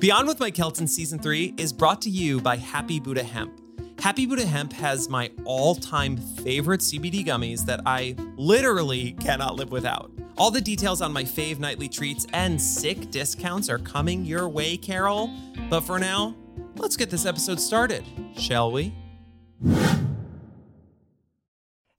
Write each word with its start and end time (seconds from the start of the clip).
Beyond 0.00 0.28
with 0.28 0.40
Mike 0.40 0.54
Kelton 0.54 0.86
Season 0.86 1.18
3 1.18 1.56
is 1.58 1.74
brought 1.74 2.00
to 2.00 2.08
you 2.08 2.40
by 2.40 2.56
Happy 2.56 2.98
Buddha 2.98 3.22
Hemp. 3.22 3.60
Happy 4.00 4.24
Buddha 4.24 4.46
Hemp 4.46 4.72
has 4.72 5.10
my 5.10 5.30
all 5.44 5.74
time 5.74 6.16
favorite 6.16 6.80
CBD 6.80 7.22
gummies 7.22 7.66
that 7.66 7.82
I 7.84 8.16
literally 8.38 9.12
cannot 9.20 9.56
live 9.56 9.70
without. 9.70 10.10
All 10.38 10.50
the 10.50 10.62
details 10.62 11.02
on 11.02 11.12
my 11.12 11.22
fave 11.22 11.58
nightly 11.58 11.86
treats 11.86 12.26
and 12.32 12.58
sick 12.58 13.10
discounts 13.10 13.68
are 13.68 13.76
coming 13.76 14.24
your 14.24 14.48
way, 14.48 14.78
Carol. 14.78 15.30
But 15.68 15.82
for 15.82 15.98
now, 15.98 16.34
let's 16.76 16.96
get 16.96 17.10
this 17.10 17.26
episode 17.26 17.60
started, 17.60 18.02
shall 18.38 18.72
we? 18.72 18.94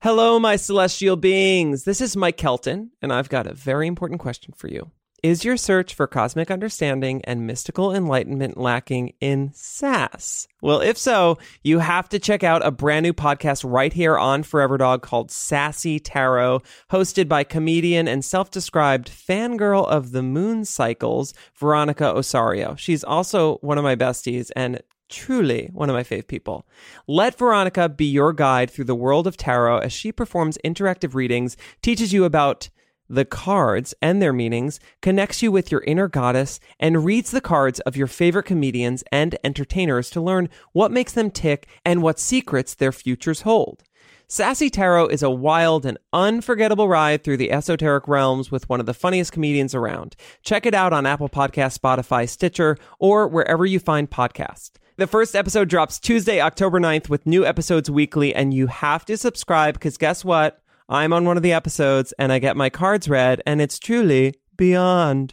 Hello, 0.00 0.40
my 0.40 0.56
celestial 0.56 1.14
beings. 1.14 1.84
This 1.84 2.00
is 2.00 2.16
Mike 2.16 2.36
Kelton, 2.36 2.90
and 3.00 3.12
I've 3.12 3.28
got 3.28 3.46
a 3.46 3.54
very 3.54 3.86
important 3.86 4.18
question 4.18 4.54
for 4.56 4.66
you. 4.66 4.90
Is 5.22 5.44
your 5.44 5.56
search 5.56 5.94
for 5.94 6.08
cosmic 6.08 6.50
understanding 6.50 7.22
and 7.26 7.46
mystical 7.46 7.94
enlightenment 7.94 8.58
lacking 8.58 9.12
in 9.20 9.52
sass? 9.54 10.48
Well, 10.60 10.80
if 10.80 10.98
so, 10.98 11.38
you 11.62 11.78
have 11.78 12.08
to 12.08 12.18
check 12.18 12.42
out 12.42 12.66
a 12.66 12.72
brand 12.72 13.04
new 13.04 13.12
podcast 13.12 13.62
right 13.64 13.92
here 13.92 14.18
on 14.18 14.42
Forever 14.42 14.78
Dog 14.78 15.02
called 15.02 15.30
Sassy 15.30 16.00
Tarot, 16.00 16.62
hosted 16.90 17.28
by 17.28 17.44
comedian 17.44 18.08
and 18.08 18.24
self 18.24 18.50
described 18.50 19.08
fangirl 19.08 19.86
of 19.86 20.10
the 20.10 20.24
moon 20.24 20.64
cycles, 20.64 21.34
Veronica 21.54 22.08
Osorio. 22.08 22.74
She's 22.74 23.04
also 23.04 23.58
one 23.58 23.78
of 23.78 23.84
my 23.84 23.94
besties 23.94 24.50
and 24.56 24.82
truly 25.08 25.68
one 25.72 25.88
of 25.88 25.94
my 25.94 26.02
fave 26.02 26.26
people. 26.26 26.66
Let 27.06 27.38
Veronica 27.38 27.88
be 27.88 28.06
your 28.06 28.32
guide 28.32 28.72
through 28.72 28.86
the 28.86 28.96
world 28.96 29.28
of 29.28 29.36
tarot 29.36 29.78
as 29.78 29.92
she 29.92 30.10
performs 30.10 30.58
interactive 30.64 31.14
readings, 31.14 31.56
teaches 31.80 32.12
you 32.12 32.24
about 32.24 32.70
the 33.12 33.26
cards 33.26 33.94
and 34.00 34.22
their 34.22 34.32
meanings, 34.32 34.80
connects 35.02 35.42
you 35.42 35.52
with 35.52 35.70
your 35.70 35.82
inner 35.82 36.08
goddess, 36.08 36.58
and 36.80 37.04
reads 37.04 37.30
the 37.30 37.40
cards 37.40 37.78
of 37.80 37.96
your 37.96 38.06
favorite 38.06 38.44
comedians 38.44 39.04
and 39.12 39.36
entertainers 39.44 40.08
to 40.10 40.20
learn 40.20 40.48
what 40.72 40.90
makes 40.90 41.12
them 41.12 41.30
tick 41.30 41.68
and 41.84 42.02
what 42.02 42.18
secrets 42.18 42.74
their 42.74 42.90
futures 42.90 43.42
hold. 43.42 43.84
Sassy 44.28 44.70
Tarot 44.70 45.08
is 45.08 45.22
a 45.22 45.28
wild 45.28 45.84
and 45.84 45.98
unforgettable 46.14 46.88
ride 46.88 47.22
through 47.22 47.36
the 47.36 47.52
esoteric 47.52 48.08
realms 48.08 48.50
with 48.50 48.66
one 48.66 48.80
of 48.80 48.86
the 48.86 48.94
funniest 48.94 49.30
comedians 49.30 49.74
around. 49.74 50.16
Check 50.42 50.64
it 50.64 50.72
out 50.72 50.94
on 50.94 51.04
Apple 51.04 51.28
Podcast, 51.28 51.78
Spotify, 51.78 52.26
Stitcher, 52.26 52.78
or 52.98 53.28
wherever 53.28 53.66
you 53.66 53.78
find 53.78 54.10
podcasts. 54.10 54.70
The 54.96 55.06
first 55.06 55.36
episode 55.36 55.68
drops 55.68 55.98
Tuesday, 55.98 56.40
October 56.40 56.80
9th 56.80 57.10
with 57.10 57.26
new 57.26 57.44
episodes 57.44 57.90
weekly, 57.90 58.34
and 58.34 58.54
you 58.54 58.68
have 58.68 59.04
to 59.04 59.18
subscribe 59.18 59.74
because 59.74 59.98
guess 59.98 60.24
what? 60.24 60.61
I'm 60.92 61.14
on 61.14 61.24
one 61.24 61.38
of 61.38 61.42
the 61.42 61.52
episodes 61.54 62.12
and 62.18 62.30
I 62.30 62.38
get 62.38 62.54
my 62.54 62.68
cards 62.68 63.08
read, 63.08 63.40
and 63.46 63.62
it's 63.62 63.78
truly 63.78 64.34
beyond. 64.58 65.32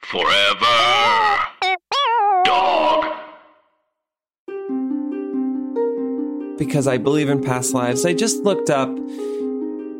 Forever. 0.00 1.44
Dog. 2.46 3.04
Because 6.56 6.86
I 6.88 6.96
believe 6.96 7.28
in 7.28 7.42
past 7.42 7.74
lives. 7.74 8.06
I 8.06 8.14
just 8.14 8.42
looked 8.42 8.70
up 8.70 8.88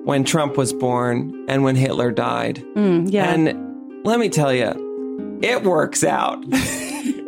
when 0.07 0.25
Trump 0.25 0.57
was 0.57 0.73
born 0.73 1.45
and 1.47 1.63
when 1.63 1.77
Hitler 1.77 2.11
died. 2.11 2.65
Mm, 2.75 3.13
yeah. 3.13 3.31
And 3.35 4.07
let 4.07 4.19
me 4.19 4.31
tell 4.31 4.55
you, 4.55 5.39
it 5.43 5.63
works 5.63 6.05
out. 6.05 6.43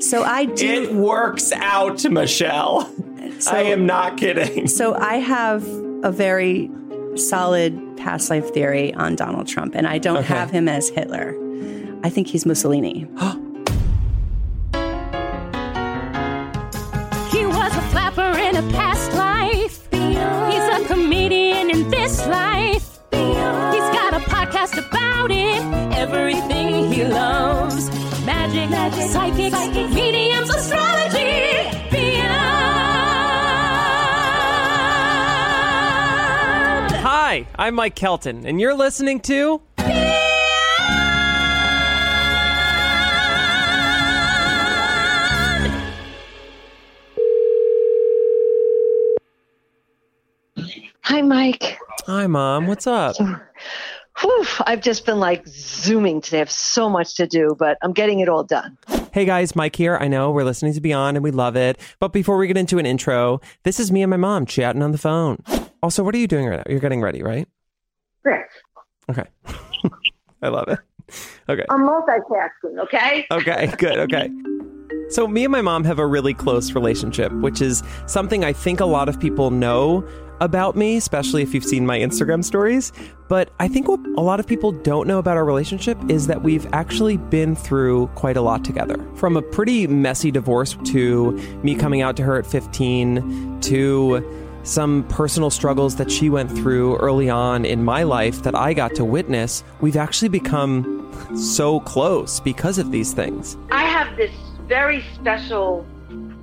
so 0.00 0.22
I 0.22 0.44
do. 0.54 0.84
It 0.84 0.94
works 0.94 1.52
out, 1.52 2.02
Michelle. 2.10 2.90
So- 3.40 3.50
I 3.52 3.64
am 3.64 3.84
not 3.84 4.16
kidding. 4.16 4.66
So 4.68 4.94
I 4.94 5.16
have 5.16 5.62
a 6.02 6.10
very 6.10 6.70
solid 7.18 7.96
past 7.96 8.30
life 8.30 8.52
theory 8.54 8.94
on 8.94 9.16
Donald 9.16 9.46
Trump, 9.46 9.74
and 9.74 9.86
I 9.86 9.98
don't 9.98 10.18
Okay. 10.18 10.26
have 10.34 10.50
him 10.50 10.68
as 10.68 10.88
Hitler. 10.88 11.34
I 12.04 12.10
think 12.10 12.28
he's 12.28 12.46
Mussolini. 12.46 13.06
He 17.30 17.44
was 17.46 17.76
a 17.76 17.82
flapper 17.92 18.38
in 18.38 18.56
a 18.56 18.62
past 18.72 19.12
life. 19.12 19.86
He's 19.92 20.66
a 20.76 20.84
comedian 20.86 21.70
in 21.70 21.90
this 21.90 22.26
life. 22.26 22.98
He's 23.12 23.88
got 23.98 24.14
a 24.14 24.20
podcast 24.20 24.78
about 24.78 25.30
it. 25.30 25.60
Everything 25.94 26.90
he 26.90 27.04
loves. 27.04 27.90
Magic, 28.24 28.70
psychics, 29.10 29.66
mediums, 29.94 30.48
astrology. 30.54 30.97
Hi, 37.38 37.46
I'm 37.66 37.76
Mike 37.76 37.94
Kelton, 37.94 38.44
and 38.46 38.60
you're 38.60 38.74
listening 38.74 39.20
to. 39.20 39.62
Hi, 51.02 51.22
Mike. 51.22 51.78
Hi, 52.06 52.26
Mom. 52.26 52.66
What's 52.66 52.88
up? 52.88 53.14
Whew, 54.20 54.44
I've 54.66 54.80
just 54.80 55.06
been 55.06 55.20
like 55.20 55.46
zooming 55.46 56.20
today. 56.20 56.38
I 56.38 56.40
have 56.40 56.50
so 56.50 56.88
much 56.88 57.14
to 57.16 57.26
do, 57.28 57.54
but 57.56 57.78
I'm 57.82 57.92
getting 57.92 58.18
it 58.18 58.28
all 58.28 58.42
done. 58.42 58.76
Hey 59.12 59.24
guys, 59.24 59.54
Mike 59.54 59.76
here. 59.76 59.96
I 59.96 60.08
know 60.08 60.32
we're 60.32 60.44
listening 60.44 60.72
to 60.74 60.80
Beyond 60.80 61.16
and 61.16 61.22
we 61.22 61.30
love 61.30 61.54
it. 61.54 61.78
But 62.00 62.12
before 62.12 62.36
we 62.36 62.48
get 62.48 62.56
into 62.56 62.78
an 62.78 62.86
intro, 62.86 63.40
this 63.62 63.78
is 63.78 63.92
me 63.92 64.02
and 64.02 64.10
my 64.10 64.16
mom 64.16 64.44
chatting 64.44 64.82
on 64.82 64.90
the 64.90 64.98
phone. 64.98 65.38
Also, 65.82 66.02
what 66.02 66.14
are 66.14 66.18
you 66.18 66.26
doing 66.26 66.46
right 66.46 66.56
now? 66.56 66.64
You're 66.68 66.80
getting 66.80 67.00
ready, 67.00 67.22
right? 67.22 67.46
Great. 68.24 68.44
Okay. 69.10 69.24
I 70.42 70.48
love 70.48 70.68
it. 70.68 70.78
Okay. 71.48 71.64
I'm 71.70 71.86
multitasking, 71.86 72.78
okay? 72.82 73.26
Okay, 73.30 73.72
good. 73.78 73.98
Okay. 73.98 74.30
So, 75.08 75.26
me 75.26 75.44
and 75.44 75.52
my 75.52 75.62
mom 75.62 75.84
have 75.84 75.98
a 75.98 76.06
really 76.06 76.34
close 76.34 76.72
relationship, 76.72 77.32
which 77.32 77.62
is 77.62 77.82
something 78.06 78.44
I 78.44 78.52
think 78.52 78.80
a 78.80 78.84
lot 78.84 79.08
of 79.08 79.18
people 79.18 79.50
know 79.50 80.06
about 80.40 80.76
me, 80.76 80.96
especially 80.96 81.42
if 81.42 81.54
you've 81.54 81.64
seen 81.64 81.86
my 81.86 81.98
Instagram 81.98 82.44
stories. 82.44 82.92
But 83.28 83.50
I 83.58 83.68
think 83.68 83.88
what 83.88 84.00
a 84.16 84.20
lot 84.20 84.40
of 84.40 84.46
people 84.46 84.72
don't 84.72 85.06
know 85.06 85.18
about 85.18 85.36
our 85.36 85.44
relationship 85.44 85.98
is 86.08 86.26
that 86.26 86.42
we've 86.42 86.66
actually 86.72 87.16
been 87.16 87.56
through 87.56 88.08
quite 88.08 88.36
a 88.36 88.42
lot 88.42 88.64
together. 88.64 88.96
From 89.16 89.36
a 89.36 89.42
pretty 89.42 89.86
messy 89.86 90.30
divorce 90.30 90.76
to 90.86 91.32
me 91.62 91.74
coming 91.74 92.02
out 92.02 92.16
to 92.16 92.22
her 92.22 92.38
at 92.38 92.46
15 92.46 93.60
to 93.62 94.47
some 94.68 95.02
personal 95.08 95.50
struggles 95.50 95.96
that 95.96 96.10
she 96.10 96.28
went 96.28 96.50
through 96.50 96.96
early 96.98 97.30
on 97.30 97.64
in 97.64 97.82
my 97.82 98.02
life 98.02 98.42
that 98.42 98.54
I 98.54 98.74
got 98.74 98.94
to 98.96 99.04
witness, 99.04 99.64
we've 99.80 99.96
actually 99.96 100.28
become 100.28 101.10
so 101.34 101.80
close 101.80 102.38
because 102.40 102.78
of 102.78 102.92
these 102.92 103.12
things. 103.12 103.56
I 103.70 103.84
have 103.84 104.16
this 104.16 104.30
very 104.66 105.02
special 105.14 105.86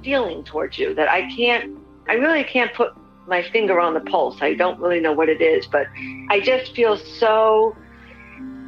feeling 0.03 0.44
towards 0.44 0.78
you 0.78 0.96
that 0.96 1.08
I 1.08 1.30
can't, 1.36 1.78
I 2.09 2.13
really 2.13 2.44
can't 2.44 2.74
put 2.74 2.94
my 3.28 3.44
finger 3.44 3.80
on 3.80 3.94
the 3.94 4.02
pulse. 4.02 4.38
I 4.42 4.53
don't 4.56 4.80
really 4.80 5.00
know 5.00 5.13
what 5.13 5.30
it 5.30 5.42
is, 5.42 5.68
but 5.68 5.88
I 6.30 6.40
just 6.44 6.75
feel 6.75 6.97
so 6.97 7.75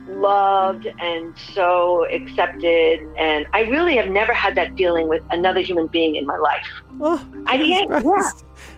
loved 0.07 0.87
and 0.99 1.37
so 1.53 2.05
accepted. 2.11 3.07
And 3.17 3.45
I 3.53 3.61
really 3.61 3.97
have 3.97 4.09
never 4.09 4.33
had 4.33 4.55
that 4.55 4.75
feeling 4.77 5.07
with 5.07 5.23
another 5.31 5.61
human 5.61 5.87
being 5.87 6.15
in 6.15 6.25
my 6.25 6.37
life. 6.37 6.67
Oh, 7.01 7.23
I 7.45 7.57
can't, 7.57 7.89
yeah. 7.89 8.31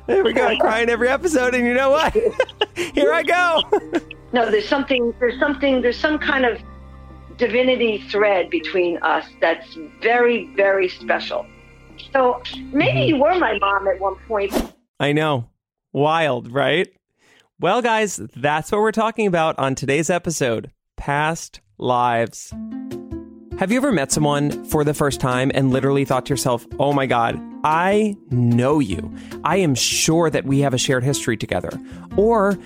There 0.14 0.24
we 0.24 0.34
go. 0.34 0.44
I 0.44 0.56
cry 0.56 0.80
in 0.80 0.90
every 0.90 1.08
episode, 1.08 1.54
and 1.54 1.64
you 1.64 1.76
know 1.76 1.92
what? 1.92 2.14
Here 2.96 3.14
I 3.14 3.22
go. 3.24 3.62
No, 4.32 4.52
there's 4.52 4.68
something, 4.68 5.12
there's 5.20 5.40
something, 5.40 5.82
there's 5.82 6.00
some 6.00 6.20
kind 6.20 6.46
of 6.46 6.62
divinity 7.38 7.98
thread 8.12 8.52
between 8.52 8.98
us 8.98 9.26
that's 9.42 9.76
very, 10.04 10.54
very 10.56 10.88
special. 10.88 11.48
So 12.14 12.40
maybe 12.72 13.08
you 13.08 13.18
were 13.18 13.40
my 13.40 13.58
mom 13.58 13.88
at 13.88 14.00
one 14.00 14.18
point. 14.28 14.54
I 15.00 15.14
know. 15.14 15.50
Wild, 15.94 16.52
right? 16.52 16.88
Well, 17.60 17.82
guys, 17.82 18.18
that's 18.36 18.72
what 18.72 18.82
we're 18.82 18.92
talking 18.92 19.26
about 19.26 19.58
on 19.58 19.74
today's 19.74 20.12
episode 20.12 20.72
Past 20.96 21.60
Lives. 21.80 22.54
Have 23.58 23.72
you 23.72 23.78
ever 23.78 23.92
met 23.92 24.12
someone 24.12 24.64
for 24.66 24.84
the 24.84 24.94
first 24.94 25.20
time 25.20 25.52
and 25.56 25.72
literally 25.72 26.06
thought 26.06 26.28
to 26.28 26.34
yourself, 26.34 26.68
oh 26.78 26.94
my 26.94 27.08
God, 27.08 27.42
I 27.64 28.16
know 28.30 28.80
you. 28.80 29.14
I 29.44 29.58
am 29.58 29.76
sure 29.76 30.30
that 30.30 30.46
we 30.46 30.60
have 30.60 30.74
a 30.74 30.78
shared 30.78 31.04
history 31.04 31.38
together. 31.38 31.72
Or 32.16 32.58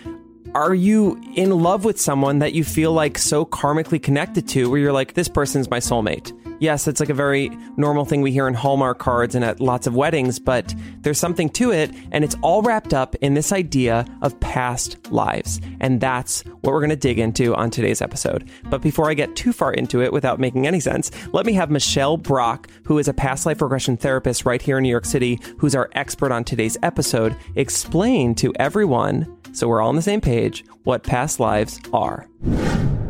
are 0.56 0.74
you 0.76 1.20
in 1.36 1.50
love 1.50 1.84
with 1.84 2.00
someone 2.00 2.40
that 2.40 2.54
you 2.54 2.64
feel 2.64 2.94
like 2.94 3.18
so 3.18 3.46
karmically 3.46 4.02
connected 4.02 4.48
to 4.50 4.70
where 4.70 4.80
you're 4.80 4.94
like, 4.94 5.14
this 5.14 5.28
person's 5.28 5.70
my 5.70 5.80
soulmate? 5.80 6.32
Yes, 6.64 6.88
it's 6.88 7.02
like 7.02 7.10
a 7.10 7.14
very 7.14 7.50
normal 7.76 8.06
thing 8.06 8.22
we 8.22 8.32
hear 8.32 8.48
in 8.48 8.54
Hallmark 8.54 8.98
cards 8.98 9.36
and 9.36 9.44
at 9.44 9.60
lots 9.60 9.86
of 9.86 9.98
weddings, 9.98 10.40
but 10.40 10.74
there's 11.02 11.20
something 11.20 11.50
to 11.50 11.74
it, 11.74 11.92
and 12.14 12.24
it's 12.24 12.38
all 12.42 12.62
wrapped 12.62 12.94
up 12.94 13.16
in 13.16 13.34
this 13.34 13.52
idea 13.52 14.06
of 14.22 14.40
past 14.40 15.12
lives. 15.12 15.60
And 15.82 16.00
that's 16.00 16.42
what 16.62 16.72
we're 16.72 16.80
going 16.80 16.90
to 16.90 16.96
dig 16.96 17.20
into 17.20 17.54
on 17.54 17.70
today's 17.70 18.02
episode. 18.02 18.50
But 18.70 18.82
before 18.82 19.10
I 19.10 19.14
get 19.14 19.36
too 19.36 19.52
far 19.52 19.74
into 19.74 20.02
it 20.02 20.14
without 20.14 20.40
making 20.40 20.66
any 20.66 20.80
sense, 20.80 21.12
let 21.34 21.46
me 21.46 21.52
have 21.52 21.70
Michelle 21.70 22.16
Brock, 22.16 22.70
who 22.86 22.98
is 22.98 23.10
a 23.10 23.14
past 23.14 23.46
life 23.46 23.62
regression 23.62 23.98
therapist 23.98 24.46
right 24.46 24.62
here 24.62 24.78
in 24.78 24.84
New 24.84 24.90
York 24.90 25.04
City, 25.04 25.42
who's 25.58 25.76
our 25.76 25.90
expert 25.96 26.32
on 26.32 26.46
today's 26.46 26.78
episode, 26.82 27.36
explain 27.58 28.36
to 28.36 28.54
everyone, 28.58 29.38
so 29.52 29.68
we're 29.68 29.82
all 29.82 29.90
on 29.90 29.98
the 29.98 30.02
same 30.02 30.22
page, 30.22 30.64
what 30.86 31.04
past 31.04 31.42
lives 31.42 31.78
are. 31.92 32.26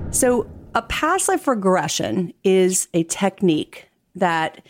So, 0.09 0.49
a 0.75 0.81
past 0.83 1.27
life 1.27 1.47
regression 1.47 2.33
is 2.43 2.87
a 2.93 3.03
technique 3.03 3.89
that 4.15 4.65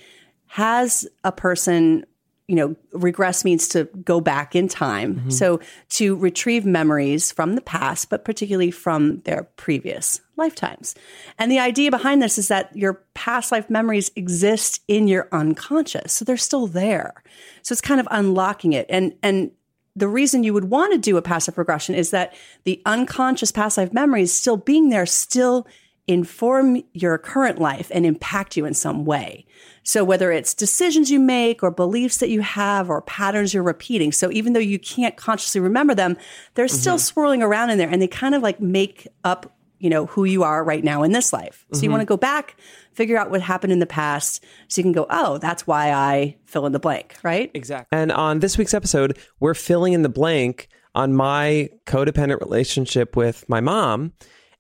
has 0.47 1.07
a 1.23 1.31
person, 1.31 2.05
you 2.47 2.55
know, 2.55 2.75
regress 2.91 3.43
means 3.43 3.67
to 3.69 3.85
go 4.03 4.21
back 4.21 4.55
in 4.55 4.67
time. 4.67 5.15
Mm-hmm. 5.15 5.29
So, 5.29 5.59
to 5.91 6.15
retrieve 6.15 6.65
memories 6.65 7.31
from 7.31 7.55
the 7.55 7.61
past, 7.61 8.09
but 8.09 8.25
particularly 8.25 8.71
from 8.71 9.21
their 9.21 9.43
previous 9.55 10.21
lifetimes. 10.37 10.95
And 11.39 11.51
the 11.51 11.59
idea 11.59 11.89
behind 11.89 12.21
this 12.21 12.37
is 12.37 12.49
that 12.49 12.75
your 12.75 13.01
past 13.13 13.51
life 13.51 13.69
memories 13.69 14.11
exist 14.15 14.81
in 14.87 15.07
your 15.07 15.27
unconscious. 15.31 16.13
So, 16.13 16.25
they're 16.25 16.37
still 16.37 16.67
there. 16.67 17.23
So, 17.61 17.73
it's 17.73 17.81
kind 17.81 17.99
of 17.99 18.07
unlocking 18.11 18.73
it. 18.73 18.85
And, 18.89 19.15
and, 19.23 19.51
the 19.95 20.07
reason 20.07 20.43
you 20.43 20.55
would 20.55 20.71
want 20.71 20.91
to 20.91 20.97
do 20.97 21.17
a 21.17 21.21
past 21.21 21.47
life 21.47 21.55
regression 21.55 21.93
is 21.93 22.09
that 22.09 22.33
the 22.63 22.81
unconscious 22.83 23.51
past 23.51 23.77
life 23.77 23.93
memories 23.93 24.33
still 24.33 24.57
being 24.57 24.89
there 24.89 25.05
still 25.05 25.67
inform 26.07 26.83
your 26.93 27.17
current 27.17 27.59
life 27.59 27.89
and 27.93 28.05
impact 28.05 28.57
you 28.57 28.65
in 28.65 28.73
some 28.73 29.05
way. 29.05 29.45
So 29.83 30.03
whether 30.03 30.31
it's 30.31 30.53
decisions 30.53 31.09
you 31.09 31.19
make 31.19 31.63
or 31.63 31.71
beliefs 31.71 32.17
that 32.17 32.29
you 32.29 32.41
have 32.41 32.89
or 32.89 33.01
patterns 33.01 33.53
you're 33.53 33.63
repeating. 33.63 34.11
So 34.11 34.31
even 34.31 34.53
though 34.53 34.59
you 34.59 34.79
can't 34.79 35.15
consciously 35.15 35.61
remember 35.61 35.95
them, 35.95 36.17
they're 36.55 36.65
mm-hmm. 36.65 36.75
still 36.75 36.99
swirling 36.99 37.41
around 37.41 37.69
in 37.69 37.77
there 37.77 37.89
and 37.89 38.01
they 38.01 38.07
kind 38.07 38.35
of 38.35 38.41
like 38.41 38.59
make 38.59 39.07
up, 39.23 39.55
you 39.79 39.89
know, 39.89 40.05
who 40.07 40.25
you 40.25 40.43
are 40.43 40.63
right 40.63 40.83
now 40.83 41.03
in 41.03 41.13
this 41.13 41.31
life. 41.31 41.65
So 41.71 41.77
you 41.77 41.83
mm-hmm. 41.83 41.91
want 41.91 42.01
to 42.01 42.05
go 42.05 42.17
back, 42.17 42.57
figure 42.91 43.17
out 43.17 43.31
what 43.31 43.41
happened 43.41 43.71
in 43.71 43.79
the 43.79 43.85
past 43.85 44.43
so 44.67 44.79
you 44.79 44.83
can 44.83 44.93
go, 44.93 45.05
"Oh, 45.09 45.37
that's 45.37 45.67
why 45.67 45.91
I 45.91 46.37
fill 46.45 46.65
in 46.65 46.71
the 46.71 46.79
blank," 46.79 47.15
right? 47.23 47.51
Exactly. 47.53 47.97
And 47.97 48.11
on 48.11 48.39
this 48.39 48.57
week's 48.57 48.73
episode, 48.73 49.17
we're 49.39 49.53
filling 49.53 49.93
in 49.93 50.01
the 50.01 50.09
blank 50.09 50.69
on 50.95 51.13
my 51.13 51.69
codependent 51.85 52.39
relationship 52.39 53.15
with 53.15 53.47
my 53.49 53.59
mom. 53.59 54.13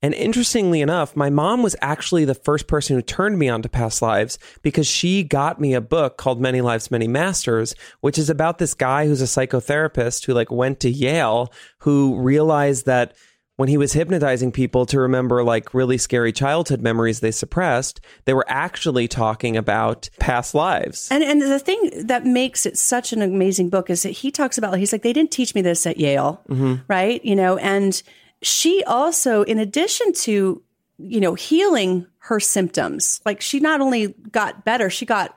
And 0.03 0.13
interestingly 0.13 0.81
enough, 0.81 1.15
my 1.15 1.29
mom 1.29 1.63
was 1.63 1.77
actually 1.81 2.25
the 2.25 2.35
first 2.35 2.67
person 2.67 2.97
who 2.97 3.01
turned 3.01 3.39
me 3.39 3.47
on 3.47 3.61
to 3.61 3.69
past 3.69 4.01
lives 4.01 4.37
because 4.61 4.85
she 4.85 5.23
got 5.23 5.61
me 5.61 5.73
a 5.73 5.79
book 5.81 6.17
called 6.17 6.41
Many 6.41 6.59
Lives, 6.59 6.91
Many 6.91 7.07
Masters, 7.07 7.73
which 8.01 8.17
is 8.17 8.29
about 8.29 8.57
this 8.57 8.73
guy 8.73 9.07
who's 9.07 9.21
a 9.21 9.25
psychotherapist 9.25 10.25
who 10.25 10.33
like 10.33 10.51
went 10.51 10.81
to 10.81 10.89
Yale, 10.89 11.53
who 11.79 12.19
realized 12.19 12.85
that 12.85 13.15
when 13.55 13.69
he 13.69 13.77
was 13.77 13.93
hypnotizing 13.93 14.51
people 14.51 14.85
to 14.87 14.99
remember 14.99 15.41
like 15.41 15.73
really 15.73 15.97
scary 15.97 16.33
childhood 16.33 16.81
memories 16.81 17.21
they 17.21 17.31
suppressed, 17.31 18.01
they 18.25 18.33
were 18.33 18.45
actually 18.49 19.07
talking 19.07 19.55
about 19.55 20.09
past 20.19 20.53
lives. 20.53 21.07
And 21.11 21.23
and 21.23 21.41
the 21.41 21.59
thing 21.59 22.07
that 22.07 22.25
makes 22.25 22.65
it 22.65 22.77
such 22.77 23.13
an 23.13 23.21
amazing 23.21 23.69
book 23.69 23.89
is 23.89 24.03
that 24.03 24.09
he 24.09 24.31
talks 24.31 24.57
about 24.57 24.77
he's 24.77 24.91
like 24.91 25.03
they 25.03 25.13
didn't 25.13 25.31
teach 25.31 25.55
me 25.55 25.61
this 25.61 25.85
at 25.85 25.97
Yale, 25.97 26.41
mm-hmm. 26.49 26.81
right? 26.89 27.23
You 27.23 27.37
know, 27.37 27.57
and 27.57 28.01
she 28.43 28.83
also 28.83 29.43
in 29.43 29.57
addition 29.57 30.13
to 30.13 30.61
you 30.97 31.19
know 31.19 31.33
healing 31.33 32.07
her 32.19 32.39
symptoms, 32.39 33.21
like 33.25 33.41
she 33.41 33.59
not 33.59 33.81
only 33.81 34.15
got 34.31 34.63
better, 34.63 34.89
she 34.89 35.05
got 35.05 35.35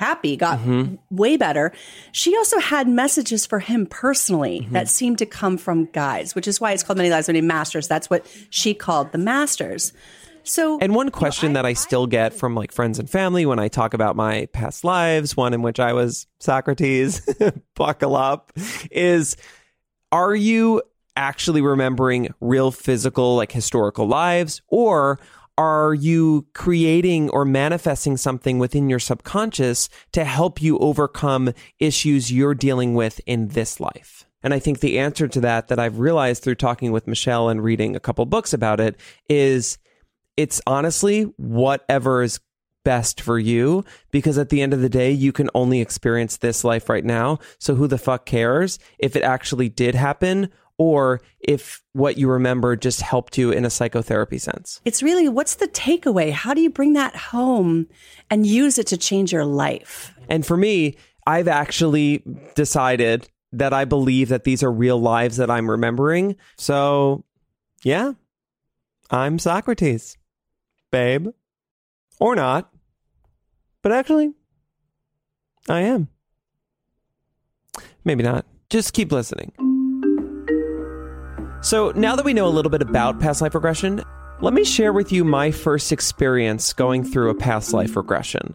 happy, 0.00 0.34
got 0.34 0.58
mm-hmm. 0.58 0.94
way 1.14 1.36
better. 1.36 1.72
She 2.12 2.34
also 2.34 2.58
had 2.58 2.88
messages 2.88 3.44
for 3.44 3.58
him 3.58 3.86
personally 3.86 4.60
mm-hmm. 4.60 4.72
that 4.72 4.88
seemed 4.88 5.18
to 5.18 5.26
come 5.26 5.58
from 5.58 5.84
guides, 5.86 6.34
which 6.34 6.48
is 6.48 6.58
why 6.60 6.72
it's 6.72 6.82
called 6.82 6.96
Many 6.96 7.10
Lives, 7.10 7.28
Many 7.28 7.42
Masters. 7.42 7.86
That's 7.86 8.08
what 8.08 8.26
she 8.48 8.72
called 8.72 9.12
the 9.12 9.18
masters. 9.18 9.92
So 10.42 10.78
And 10.80 10.94
one 10.94 11.10
question 11.10 11.52
that 11.52 11.66
I 11.66 11.74
still 11.74 12.06
get 12.06 12.32
from 12.32 12.54
like 12.54 12.72
friends 12.72 12.98
and 12.98 13.10
family 13.10 13.44
when 13.44 13.58
I 13.58 13.68
talk 13.68 13.92
about 13.92 14.16
my 14.16 14.46
past 14.54 14.84
lives, 14.84 15.36
one 15.36 15.52
in 15.52 15.60
which 15.60 15.78
I 15.78 15.92
was 15.92 16.26
Socrates, 16.38 17.28
buckle 17.74 18.16
up, 18.16 18.52
is 18.90 19.36
are 20.10 20.34
you 20.34 20.82
actually 21.20 21.60
remembering 21.60 22.32
real 22.40 22.70
physical, 22.70 23.36
like 23.36 23.52
historical 23.52 24.06
lives, 24.06 24.62
or 24.68 25.20
are 25.58 25.92
you 25.92 26.46
creating 26.54 27.28
or 27.28 27.44
manifesting 27.44 28.16
something 28.16 28.58
within 28.58 28.88
your 28.88 28.98
subconscious 28.98 29.90
to 30.12 30.24
help 30.24 30.62
you 30.62 30.78
overcome 30.78 31.52
issues 31.78 32.32
you're 32.32 32.54
dealing 32.54 32.94
with 32.94 33.20
in 33.26 33.48
this 33.48 33.78
life? 33.78 34.24
And 34.42 34.54
I 34.54 34.58
think 34.58 34.80
the 34.80 34.98
answer 34.98 35.28
to 35.28 35.40
that, 35.42 35.68
that 35.68 35.78
I've 35.78 35.98
realized 35.98 36.42
through 36.42 36.54
talking 36.54 36.90
with 36.90 37.06
Michelle 37.06 37.50
and 37.50 37.62
reading 37.62 37.94
a 37.94 38.00
couple 38.00 38.24
books 38.24 38.54
about 38.54 38.80
it, 38.80 38.98
is 39.28 39.76
it's 40.38 40.62
honestly 40.66 41.24
whatever 41.36 42.22
is 42.22 42.40
best 42.84 43.20
for 43.20 43.38
you 43.38 43.84
because 44.10 44.38
at 44.38 44.48
the 44.48 44.62
end 44.62 44.72
of 44.72 44.80
the 44.80 44.88
day 44.88 45.10
you 45.10 45.32
can 45.32 45.50
only 45.54 45.80
experience 45.80 46.38
this 46.38 46.64
life 46.64 46.88
right 46.88 47.04
now 47.04 47.38
so 47.58 47.74
who 47.74 47.86
the 47.86 47.98
fuck 47.98 48.24
cares 48.24 48.78
if 48.98 49.16
it 49.16 49.22
actually 49.22 49.68
did 49.68 49.94
happen 49.94 50.50
or 50.78 51.20
if 51.40 51.82
what 51.92 52.16
you 52.16 52.26
remember 52.26 52.74
just 52.74 53.02
helped 53.02 53.36
you 53.36 53.50
in 53.50 53.66
a 53.66 53.70
psychotherapy 53.70 54.38
sense 54.38 54.80
it's 54.84 55.02
really 55.02 55.28
what's 55.28 55.56
the 55.56 55.68
takeaway? 55.68 56.32
How 56.32 56.54
do 56.54 56.62
you 56.62 56.70
bring 56.70 56.94
that 56.94 57.14
home 57.14 57.86
and 58.30 58.46
use 58.46 58.78
it 58.78 58.86
to 58.88 58.96
change 58.96 59.32
your 59.32 59.44
life? 59.44 60.14
and 60.28 60.46
for 60.46 60.56
me 60.56 60.96
i've 61.26 61.48
actually 61.48 62.22
decided 62.54 63.28
that 63.52 63.74
i 63.74 63.84
believe 63.84 64.30
that 64.30 64.44
these 64.44 64.62
are 64.62 64.72
real 64.72 64.98
lives 64.98 65.36
that 65.36 65.50
i'm 65.50 65.70
remembering 65.70 66.34
so 66.56 67.24
yeah 67.82 68.12
i'm 69.10 69.38
socrates 69.38 70.16
babe 70.90 71.28
or 72.20 72.36
not. 72.36 72.70
But 73.82 73.92
actually 73.92 74.34
i 75.68 75.80
am. 75.80 76.08
Maybe 78.04 78.22
not. 78.22 78.46
Just 78.70 78.92
keep 78.92 79.12
listening. 79.12 79.52
So 81.62 81.92
now 81.94 82.16
that 82.16 82.24
we 82.24 82.32
know 82.32 82.46
a 82.46 82.48
little 82.48 82.70
bit 82.70 82.82
about 82.82 83.20
past 83.20 83.42
life 83.42 83.54
regression, 83.54 84.02
let 84.40 84.54
me 84.54 84.64
share 84.64 84.92
with 84.92 85.12
you 85.12 85.24
my 85.24 85.50
first 85.50 85.92
experience 85.92 86.72
going 86.72 87.04
through 87.04 87.30
a 87.30 87.34
past 87.34 87.74
life 87.74 87.94
regression. 87.96 88.54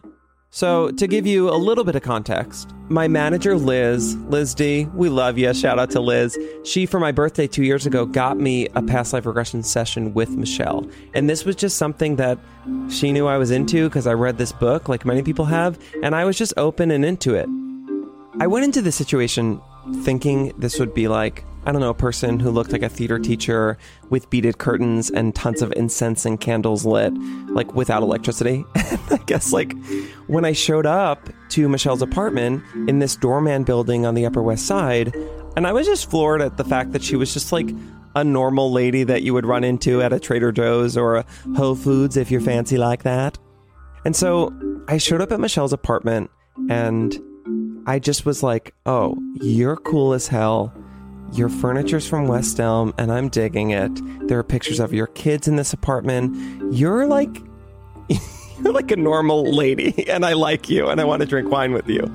So, 0.56 0.90
to 0.92 1.06
give 1.06 1.26
you 1.26 1.50
a 1.50 1.58
little 1.60 1.84
bit 1.84 1.96
of 1.96 2.02
context, 2.02 2.72
my 2.88 3.08
manager, 3.08 3.58
Liz, 3.58 4.16
Liz 4.30 4.54
D, 4.54 4.86
we 4.94 5.10
love 5.10 5.36
you. 5.36 5.52
Shout 5.52 5.78
out 5.78 5.90
to 5.90 6.00
Liz. 6.00 6.38
She, 6.64 6.86
for 6.86 6.98
my 6.98 7.12
birthday 7.12 7.46
two 7.46 7.62
years 7.62 7.84
ago, 7.84 8.06
got 8.06 8.38
me 8.38 8.66
a 8.68 8.80
past 8.80 9.12
life 9.12 9.26
regression 9.26 9.62
session 9.62 10.14
with 10.14 10.30
Michelle. 10.30 10.88
And 11.12 11.28
this 11.28 11.44
was 11.44 11.56
just 11.56 11.76
something 11.76 12.16
that 12.16 12.38
she 12.88 13.12
knew 13.12 13.26
I 13.26 13.36
was 13.36 13.50
into 13.50 13.86
because 13.86 14.06
I 14.06 14.14
read 14.14 14.38
this 14.38 14.50
book, 14.50 14.88
like 14.88 15.04
many 15.04 15.22
people 15.22 15.44
have, 15.44 15.78
and 16.02 16.14
I 16.14 16.24
was 16.24 16.38
just 16.38 16.54
open 16.56 16.90
and 16.90 17.04
into 17.04 17.34
it. 17.34 17.50
I 18.40 18.46
went 18.46 18.64
into 18.64 18.80
the 18.80 18.92
situation 18.92 19.60
thinking 20.04 20.54
this 20.56 20.80
would 20.80 20.94
be 20.94 21.06
like, 21.06 21.44
I 21.66 21.72
don't 21.72 21.80
know, 21.80 21.90
a 21.90 21.94
person 21.94 22.38
who 22.38 22.50
looked 22.50 22.70
like 22.70 22.82
a 22.82 22.88
theater 22.88 23.18
teacher 23.18 23.76
with 24.08 24.30
beaded 24.30 24.58
curtains 24.58 25.10
and 25.10 25.34
tons 25.34 25.62
of 25.62 25.72
incense 25.72 26.24
and 26.24 26.40
candles 26.40 26.86
lit, 26.86 27.12
like 27.48 27.74
without 27.74 28.02
electricity. 28.02 28.64
I 28.76 29.18
guess, 29.26 29.52
like, 29.52 29.74
when 30.28 30.44
I 30.44 30.52
showed 30.52 30.86
up 30.86 31.28
to 31.50 31.68
Michelle's 31.68 32.02
apartment 32.02 32.62
in 32.88 33.00
this 33.00 33.16
doorman 33.16 33.64
building 33.64 34.06
on 34.06 34.14
the 34.14 34.24
Upper 34.26 34.42
West 34.42 34.66
Side, 34.66 35.12
and 35.56 35.66
I 35.66 35.72
was 35.72 35.86
just 35.86 36.08
floored 36.08 36.40
at 36.40 36.56
the 36.56 36.64
fact 36.64 36.92
that 36.92 37.02
she 37.02 37.16
was 37.16 37.32
just 37.32 37.50
like 37.50 37.68
a 38.14 38.22
normal 38.22 38.70
lady 38.72 39.02
that 39.04 39.22
you 39.22 39.34
would 39.34 39.44
run 39.44 39.64
into 39.64 40.00
at 40.02 40.12
a 40.12 40.20
Trader 40.20 40.52
Joe's 40.52 40.96
or 40.96 41.16
a 41.16 41.26
Whole 41.56 41.74
Foods 41.74 42.16
if 42.16 42.30
you're 42.30 42.40
fancy 42.40 42.78
like 42.78 43.02
that. 43.02 43.38
And 44.04 44.14
so 44.14 44.54
I 44.86 44.98
showed 44.98 45.20
up 45.20 45.32
at 45.32 45.40
Michelle's 45.40 45.72
apartment 45.72 46.30
and 46.70 47.18
I 47.86 47.98
just 47.98 48.24
was 48.24 48.42
like, 48.42 48.72
oh, 48.86 49.18
you're 49.34 49.76
cool 49.76 50.12
as 50.12 50.28
hell. 50.28 50.72
Your 51.32 51.48
furniture's 51.48 52.08
from 52.08 52.28
West 52.28 52.58
Elm 52.60 52.94
and 52.98 53.12
I'm 53.12 53.28
digging 53.28 53.70
it. 53.70 53.90
There 54.28 54.38
are 54.38 54.44
pictures 54.44 54.80
of 54.80 54.92
your 54.92 55.06
kids 55.08 55.48
in 55.48 55.56
this 55.56 55.72
apartment. 55.72 56.72
You're 56.72 57.06
like 57.06 57.42
you're 58.08 58.72
like 58.72 58.90
a 58.90 58.96
normal 58.96 59.52
lady 59.52 60.08
and 60.08 60.24
I 60.24 60.32
like 60.32 60.68
you 60.68 60.88
and 60.88 61.00
I 61.00 61.04
want 61.04 61.20
to 61.20 61.26
drink 61.26 61.50
wine 61.50 61.72
with 61.72 61.88
you. 61.88 62.12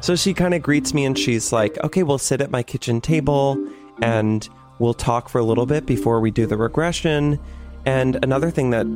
So 0.00 0.14
she 0.16 0.34
kind 0.34 0.54
of 0.54 0.62
greets 0.62 0.94
me 0.94 1.04
and 1.04 1.18
she's 1.18 1.52
like, 1.52 1.76
okay, 1.82 2.02
we'll 2.02 2.18
sit 2.18 2.40
at 2.40 2.50
my 2.50 2.62
kitchen 2.62 3.00
table 3.00 3.56
and 4.00 4.48
we'll 4.78 4.94
talk 4.94 5.28
for 5.28 5.38
a 5.38 5.44
little 5.44 5.66
bit 5.66 5.86
before 5.86 6.20
we 6.20 6.30
do 6.30 6.46
the 6.46 6.56
regression. 6.56 7.38
And 7.84 8.22
another 8.22 8.50
thing 8.50 8.70
that 8.70 8.86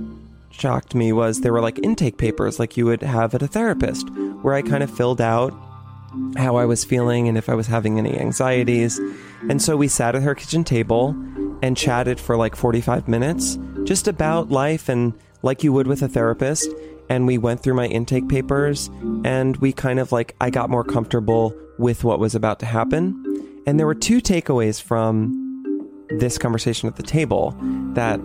shocked 0.50 0.94
me 0.94 1.12
was 1.12 1.40
there 1.40 1.52
were 1.52 1.60
like 1.60 1.78
intake 1.80 2.18
papers 2.18 2.58
like 2.58 2.76
you 2.76 2.84
would 2.84 3.02
have 3.02 3.34
at 3.34 3.42
a 3.42 3.48
therapist 3.48 4.08
where 4.42 4.54
I 4.54 4.62
kind 4.62 4.82
of 4.82 4.90
filled 4.90 5.20
out 5.20 5.52
how 6.36 6.56
I 6.56 6.66
was 6.66 6.84
feeling 6.84 7.26
and 7.26 7.38
if 7.38 7.48
I 7.48 7.54
was 7.54 7.66
having 7.66 7.98
any 7.98 8.18
anxieties. 8.18 9.00
And 9.48 9.60
so 9.60 9.76
we 9.76 9.88
sat 9.88 10.14
at 10.14 10.22
her 10.22 10.34
kitchen 10.34 10.64
table 10.64 11.16
and 11.62 11.76
chatted 11.76 12.18
for 12.20 12.36
like 12.36 12.56
45 12.56 13.08
minutes 13.08 13.58
just 13.84 14.08
about 14.08 14.50
life 14.50 14.88
and 14.88 15.12
like 15.42 15.64
you 15.64 15.72
would 15.72 15.86
with 15.86 16.02
a 16.02 16.08
therapist. 16.08 16.68
and 17.08 17.26
we 17.26 17.36
went 17.36 17.62
through 17.62 17.74
my 17.74 17.86
intake 17.86 18.28
papers 18.28 18.88
and 19.24 19.56
we 19.58 19.72
kind 19.72 19.98
of 19.98 20.12
like 20.12 20.34
I 20.40 20.50
got 20.50 20.70
more 20.70 20.84
comfortable 20.84 21.54
with 21.78 22.04
what 22.04 22.18
was 22.18 22.34
about 22.34 22.58
to 22.60 22.66
happen. 22.66 23.22
And 23.66 23.78
there 23.78 23.86
were 23.86 23.94
two 23.94 24.20
takeaways 24.20 24.80
from 24.80 25.38
this 26.08 26.38
conversation 26.38 26.88
at 26.88 26.96
the 26.96 27.02
table 27.02 27.56
that 27.94 28.20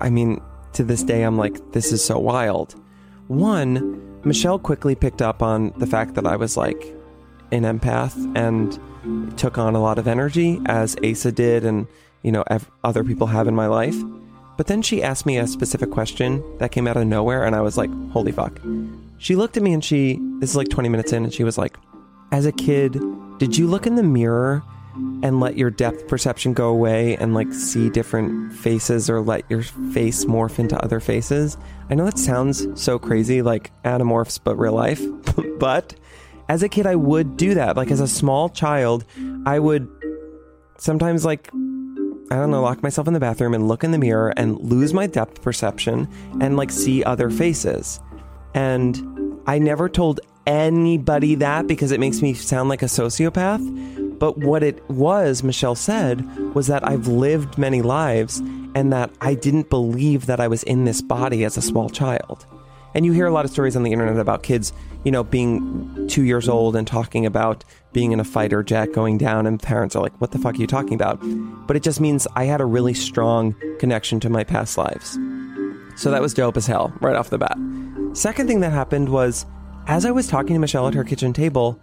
I 0.00 0.10
mean, 0.10 0.40
to 0.74 0.84
this 0.84 1.02
day 1.02 1.22
I'm 1.22 1.36
like 1.36 1.72
this 1.72 1.90
is 1.92 2.04
so 2.04 2.18
wild. 2.18 2.74
One, 3.28 4.20
Michelle 4.24 4.58
quickly 4.58 4.94
picked 4.94 5.22
up 5.22 5.42
on 5.42 5.72
the 5.78 5.86
fact 5.86 6.14
that 6.14 6.26
I 6.26 6.36
was 6.36 6.56
like 6.56 6.94
an 7.50 7.62
empath 7.62 8.14
and 8.36 8.78
took 9.36 9.58
on 9.58 9.74
a 9.74 9.80
lot 9.80 9.98
of 9.98 10.08
energy 10.08 10.60
as 10.66 10.96
Asa 11.04 11.32
did 11.32 11.64
and 11.64 11.86
you 12.22 12.32
know 12.32 12.44
ev- 12.48 12.70
other 12.84 13.04
people 13.04 13.26
have 13.26 13.48
in 13.48 13.54
my 13.54 13.66
life. 13.66 13.96
But 14.56 14.68
then 14.68 14.80
she 14.82 15.02
asked 15.02 15.26
me 15.26 15.38
a 15.38 15.46
specific 15.46 15.90
question 15.90 16.42
that 16.58 16.72
came 16.72 16.86
out 16.86 16.96
of 16.96 17.06
nowhere 17.06 17.44
and 17.44 17.54
I 17.54 17.60
was 17.60 17.76
like, 17.76 17.90
"Holy 18.10 18.32
fuck." 18.32 18.58
She 19.18 19.36
looked 19.36 19.56
at 19.56 19.62
me 19.62 19.72
and 19.72 19.84
she 19.84 20.20
this 20.40 20.50
is 20.50 20.56
like 20.56 20.68
20 20.68 20.88
minutes 20.88 21.12
in 21.12 21.24
and 21.24 21.32
she 21.32 21.44
was 21.44 21.58
like, 21.58 21.76
"As 22.32 22.46
a 22.46 22.52
kid, 22.52 23.00
did 23.38 23.56
you 23.56 23.66
look 23.66 23.86
in 23.86 23.96
the 23.96 24.02
mirror 24.02 24.62
and 25.22 25.40
let 25.40 25.58
your 25.58 25.70
depth 25.70 26.08
perception 26.08 26.54
go 26.54 26.68
away 26.68 27.16
and 27.16 27.34
like 27.34 27.52
see 27.52 27.90
different 27.90 28.52
faces 28.54 29.10
or 29.10 29.20
let 29.20 29.48
your 29.50 29.62
face 29.62 30.24
morph 30.24 30.58
into 30.58 30.82
other 30.82 31.00
faces?" 31.00 31.56
I 31.90 31.94
know 31.94 32.06
that 32.06 32.18
sounds 32.18 32.66
so 32.80 32.98
crazy 32.98 33.42
like 33.42 33.70
Animorphs, 33.84 34.40
but 34.42 34.56
real 34.56 34.72
life, 34.72 35.02
but 35.58 35.94
as 36.48 36.62
a 36.62 36.68
kid 36.68 36.86
I 36.86 36.96
would 36.96 37.36
do 37.36 37.54
that. 37.54 37.76
Like 37.76 37.90
as 37.90 38.00
a 38.00 38.08
small 38.08 38.48
child, 38.48 39.04
I 39.44 39.58
would 39.58 39.88
sometimes 40.78 41.24
like 41.24 41.50
I 42.28 42.34
don't 42.34 42.50
know, 42.50 42.60
lock 42.62 42.82
myself 42.82 43.06
in 43.06 43.14
the 43.14 43.20
bathroom 43.20 43.54
and 43.54 43.68
look 43.68 43.84
in 43.84 43.92
the 43.92 43.98
mirror 43.98 44.34
and 44.36 44.58
lose 44.58 44.92
my 44.92 45.06
depth 45.06 45.42
perception 45.42 46.08
and 46.40 46.56
like 46.56 46.72
see 46.72 47.04
other 47.04 47.30
faces. 47.30 48.00
And 48.52 49.40
I 49.46 49.60
never 49.60 49.88
told 49.88 50.18
anybody 50.44 51.36
that 51.36 51.68
because 51.68 51.92
it 51.92 52.00
makes 52.00 52.22
me 52.22 52.34
sound 52.34 52.68
like 52.68 52.82
a 52.82 52.86
sociopath. 52.86 54.18
But 54.18 54.38
what 54.38 54.64
it 54.64 54.88
was, 54.90 55.44
Michelle 55.44 55.76
said, 55.76 56.26
was 56.54 56.66
that 56.66 56.86
I've 56.86 57.06
lived 57.06 57.58
many 57.58 57.80
lives 57.82 58.38
and 58.74 58.92
that 58.92 59.10
I 59.20 59.34
didn't 59.34 59.70
believe 59.70 60.26
that 60.26 60.40
I 60.40 60.48
was 60.48 60.62
in 60.64 60.84
this 60.84 61.02
body 61.02 61.44
as 61.44 61.56
a 61.56 61.62
small 61.62 61.88
child. 61.90 62.44
And 62.96 63.04
you 63.04 63.12
hear 63.12 63.26
a 63.26 63.30
lot 63.30 63.44
of 63.44 63.50
stories 63.50 63.76
on 63.76 63.82
the 63.82 63.92
internet 63.92 64.16
about 64.16 64.42
kids, 64.42 64.72
you 65.04 65.10
know, 65.10 65.22
being 65.22 66.08
two 66.08 66.22
years 66.22 66.48
old 66.48 66.74
and 66.74 66.86
talking 66.86 67.26
about 67.26 67.62
being 67.92 68.12
in 68.12 68.20
a 68.20 68.24
fighter 68.24 68.62
jet 68.62 68.94
going 68.94 69.18
down, 69.18 69.46
and 69.46 69.60
parents 69.62 69.94
are 69.94 70.02
like, 70.02 70.18
what 70.18 70.30
the 70.30 70.38
fuck 70.38 70.54
are 70.54 70.58
you 70.58 70.66
talking 70.66 70.94
about? 70.94 71.18
But 71.66 71.76
it 71.76 71.82
just 71.82 72.00
means 72.00 72.26
I 72.36 72.44
had 72.44 72.62
a 72.62 72.64
really 72.64 72.94
strong 72.94 73.54
connection 73.78 74.18
to 74.20 74.30
my 74.30 74.44
past 74.44 74.78
lives. 74.78 75.18
So 75.96 76.10
that 76.10 76.22
was 76.22 76.32
dope 76.32 76.56
as 76.56 76.66
hell 76.66 76.90
right 77.02 77.14
off 77.14 77.28
the 77.28 77.36
bat. 77.36 77.58
Second 78.14 78.46
thing 78.46 78.60
that 78.60 78.72
happened 78.72 79.10
was 79.10 79.44
as 79.88 80.06
I 80.06 80.10
was 80.10 80.26
talking 80.26 80.54
to 80.54 80.58
Michelle 80.58 80.88
at 80.88 80.94
her 80.94 81.04
kitchen 81.04 81.34
table, 81.34 81.78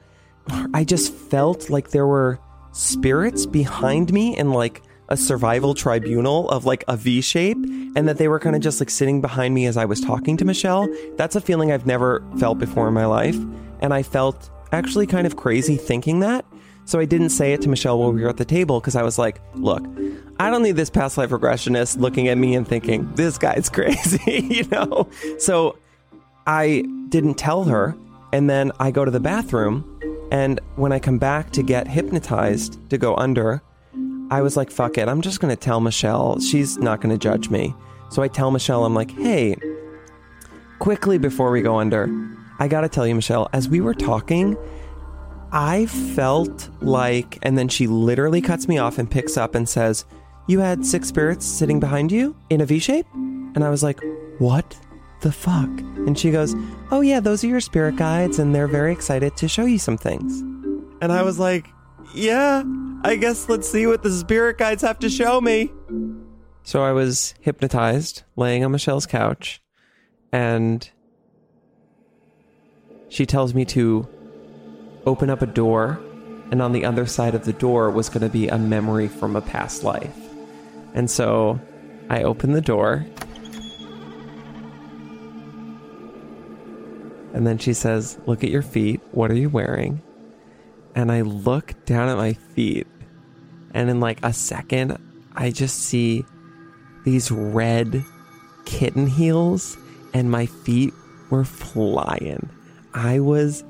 I 0.73 0.83
just 0.83 1.13
felt 1.13 1.69
like 1.69 1.91
there 1.91 2.07
were 2.07 2.39
spirits 2.71 3.45
behind 3.45 4.11
me 4.11 4.35
and 4.35 4.51
like 4.51 4.81
a 5.13 5.17
survival 5.17 5.75
tribunal 5.75 6.49
of 6.49 6.65
like 6.65 6.83
a 6.87 6.97
V 6.97 7.21
shape, 7.21 7.57
and 7.95 8.07
that 8.07 8.17
they 8.17 8.27
were 8.27 8.39
kind 8.39 8.55
of 8.55 8.63
just 8.63 8.81
like 8.81 8.89
sitting 8.89 9.21
behind 9.21 9.53
me 9.53 9.67
as 9.67 9.77
I 9.77 9.85
was 9.85 10.01
talking 10.01 10.37
to 10.37 10.45
Michelle. 10.45 10.87
That's 11.17 11.35
a 11.35 11.41
feeling 11.41 11.71
I've 11.71 11.85
never 11.85 12.23
felt 12.39 12.57
before 12.57 12.87
in 12.87 12.95
my 12.95 13.05
life. 13.05 13.37
And 13.79 13.93
I 13.93 14.01
felt 14.01 14.49
actually 14.71 15.05
kind 15.05 15.27
of 15.27 15.35
crazy 15.35 15.77
thinking 15.77 16.19
that. 16.21 16.45
So 16.85 16.99
I 16.99 17.05
didn't 17.05 17.29
say 17.29 17.53
it 17.53 17.61
to 17.61 17.69
Michelle 17.69 17.99
while 17.99 18.11
we 18.11 18.23
were 18.23 18.29
at 18.29 18.37
the 18.37 18.45
table 18.45 18.79
because 18.79 18.95
I 18.95 19.03
was 19.03 19.19
like, 19.19 19.39
look, 19.53 19.85
I 20.39 20.49
don't 20.49 20.63
need 20.63 20.75
this 20.75 20.89
past 20.89 21.17
life 21.17 21.29
regressionist 21.29 21.99
looking 21.99 22.27
at 22.27 22.37
me 22.37 22.55
and 22.55 22.67
thinking, 22.67 23.13
this 23.13 23.37
guy's 23.37 23.69
crazy, 23.77 24.19
you 24.49 24.67
know? 24.69 25.07
So 25.37 25.77
I 26.47 26.83
didn't 27.09 27.35
tell 27.35 27.65
her. 27.65 27.95
And 28.33 28.49
then 28.49 28.71
I 28.79 28.89
go 28.89 29.05
to 29.05 29.11
the 29.11 29.19
bathroom. 29.19 29.87
And 30.31 30.59
when 30.75 30.91
I 30.91 30.97
come 30.97 31.19
back 31.19 31.51
to 31.51 31.61
get 31.61 31.87
hypnotized 31.87 32.79
to 32.89 32.97
go 32.97 33.15
under, 33.15 33.61
I 34.29 34.41
was 34.41 34.57
like, 34.57 34.71
fuck 34.71 34.97
it. 34.97 35.07
I'm 35.07 35.21
just 35.21 35.41
to 35.55 35.61
tell 35.61 35.79
Michelle. 35.79 36.39
She's 36.39 36.77
not 36.77 37.01
to 37.11 37.17
judge 37.17 37.49
me. 37.49 37.75
So 38.09 38.21
I 38.21 38.27
tell 38.27 38.51
Michelle, 38.51 38.85
I'm 38.85 38.93
like, 38.93 39.11
hey, 39.11 39.55
quickly 40.79 41.17
before 41.17 41.51
we 41.51 41.61
go 41.61 41.79
under, 41.79 42.09
I 42.59 42.67
got 42.67 42.81
to 42.81 42.89
tell 42.89 43.07
you, 43.07 43.15
Michelle, 43.15 43.49
as 43.53 43.67
we 43.67 43.81
were 43.81 43.93
talking, 43.93 44.57
I 45.51 45.85
felt 45.85 46.69
like, 46.81 47.39
and 47.41 47.57
then 47.57 47.67
she 47.67 47.87
literally 47.87 48.41
cuts 48.41 48.67
me 48.67 48.77
off 48.77 48.97
and 48.97 49.09
picks 49.09 49.37
up 49.37 49.55
and 49.55 49.67
says, 49.67 50.05
You 50.47 50.59
had 50.59 50.85
six 50.85 51.07
spirits 51.07 51.45
sitting 51.45 51.79
behind 51.79 52.11
you 52.11 52.35
in 52.49 52.61
a 52.61 52.65
V 52.65 52.79
shape? 52.79 53.05
And 53.13 53.63
I 53.63 53.69
was 53.69 53.83
like, 53.83 53.99
What 54.39 54.77
the 55.21 55.31
fuck? 55.31 55.69
And 56.05 56.17
she 56.17 56.31
goes, 56.31 56.55
Oh, 56.91 57.01
yeah, 57.01 57.19
those 57.19 57.43
are 57.43 57.47
your 57.47 57.61
spirit 57.61 57.95
guides, 57.95 58.39
and 58.39 58.53
they're 58.53 58.67
very 58.67 58.91
excited 58.91 59.37
to 59.37 59.47
show 59.47 59.65
you 59.65 59.79
some 59.79 59.97
things. 59.97 60.41
And 61.01 61.11
I 61.11 61.21
was 61.23 61.39
like, 61.39 61.67
Yeah, 62.13 62.63
I 63.03 63.15
guess 63.15 63.49
let's 63.49 63.69
see 63.69 63.87
what 63.87 64.03
the 64.03 64.11
spirit 64.11 64.57
guides 64.57 64.81
have 64.81 64.99
to 64.99 65.09
show 65.09 65.41
me. 65.41 65.71
So 66.63 66.81
I 66.83 66.91
was 66.91 67.33
hypnotized, 67.41 68.23
laying 68.35 68.63
on 68.63 68.71
Michelle's 68.71 69.05
couch, 69.05 69.61
and 70.31 70.89
she 73.09 73.25
tells 73.25 73.53
me 73.53 73.65
to 73.65 74.07
open 75.05 75.29
up 75.29 75.41
a 75.41 75.45
door, 75.45 75.99
and 76.51 76.61
on 76.61 76.71
the 76.71 76.85
other 76.85 77.05
side 77.05 77.35
of 77.35 77.45
the 77.45 77.53
door 77.53 77.89
was 77.89 78.09
going 78.09 78.21
to 78.21 78.29
be 78.29 78.47
a 78.47 78.57
memory 78.57 79.07
from 79.07 79.35
a 79.35 79.41
past 79.41 79.83
life. 79.83 80.15
And 80.93 81.09
so 81.09 81.59
I 82.09 82.23
open 82.23 82.53
the 82.53 82.61
door, 82.61 83.05
and 87.33 87.45
then 87.45 87.57
she 87.57 87.73
says, 87.73 88.17
Look 88.25 88.43
at 88.43 88.49
your 88.49 88.61
feet. 88.61 89.01
What 89.11 89.31
are 89.31 89.35
you 89.35 89.49
wearing? 89.49 90.01
And 90.95 91.11
I 91.11 91.21
look 91.21 91.73
down 91.85 92.09
at 92.09 92.17
my 92.17 92.33
feet, 92.33 92.87
and 93.73 93.89
in 93.89 93.99
like 93.99 94.19
a 94.23 94.31
second, 94.31 94.97
I 95.35 95.49
just 95.49 95.79
see 95.79 96.23
these 97.03 97.31
red 97.31 98.03
kitten 98.65 99.07
heels, 99.07 99.77
and 100.13 100.29
my 100.29 100.45
feet 100.45 100.93
were 101.29 101.45
flying. 101.45 102.49
I 102.93 103.19
was 103.19 103.63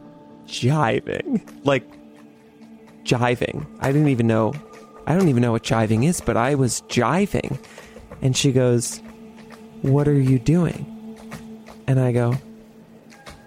jiving. 0.45 1.41
Like, 1.63 1.89
jiving. 3.03 3.65
I 3.79 3.91
didn't 3.91 4.09
even 4.09 4.27
know. 4.27 4.53
I 5.07 5.15
don't 5.15 5.29
even 5.29 5.41
know 5.41 5.51
what 5.51 5.63
jiving 5.63 6.05
is, 6.05 6.21
but 6.21 6.37
I 6.37 6.55
was 6.55 6.81
jiving. 6.83 7.57
And 8.21 8.35
she 8.35 8.51
goes, 8.51 9.01
What 9.81 10.07
are 10.07 10.19
you 10.19 10.39
doing? 10.39 10.89
And 11.87 11.99
I 11.99 12.11
go, 12.11 12.35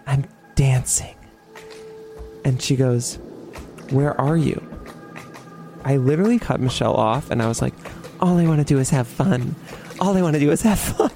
I'm 0.07 0.27
dancing. 0.55 1.15
And 2.45 2.61
she 2.61 2.77
goes, 2.77 3.19
Where 3.91 4.19
are 4.21 4.37
you? 4.37 4.61
I 5.85 5.97
literally 5.99 6.39
cut 6.39 6.61
Michelle 6.61 6.95
off 6.95 7.31
and 7.31 7.41
I 7.41 7.47
was 7.47 7.63
like, 7.63 7.75
All 8.21 8.39
I 8.39 8.47
want 8.47 8.59
to 8.59 8.65
do 8.65 8.79
is 8.79 8.91
have 8.91 9.07
fun. 9.07 9.55
All 10.01 10.17
I 10.17 10.23
want 10.23 10.35
to 10.35 10.41
do 10.41 10.51
is 10.51 10.63
have 10.63 10.79
fun. 10.97 11.11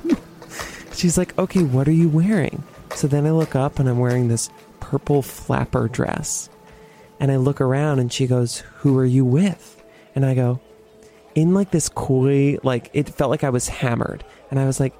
She's 0.94 1.18
like, 1.18 1.36
Okay, 1.38 1.62
what 1.62 1.88
are 1.88 1.92
you 1.92 2.08
wearing? 2.08 2.62
So 2.94 3.08
then 3.08 3.26
I 3.26 3.32
look 3.32 3.56
up 3.56 3.78
and 3.78 3.88
I'm 3.88 3.98
wearing 3.98 4.28
this 4.28 4.50
purple 4.78 5.22
flapper 5.22 5.88
dress. 5.88 6.48
And 7.18 7.30
I 7.30 7.36
look 7.36 7.60
around 7.60 7.98
and 7.98 8.12
she 8.12 8.26
goes, 8.26 8.60
Who 8.78 8.96
are 8.98 9.04
you 9.04 9.24
with? 9.24 9.82
And 10.14 10.24
I 10.24 10.34
go, 10.34 10.60
In 11.34 11.52
like 11.52 11.72
this 11.72 11.88
coy, 11.88 12.58
like 12.62 12.90
it 12.92 13.08
felt 13.08 13.30
like 13.30 13.44
I 13.44 13.50
was 13.50 13.68
hammered. 13.68 14.22
And 14.50 14.60
I 14.60 14.66
was 14.66 14.78
like, 14.78 14.94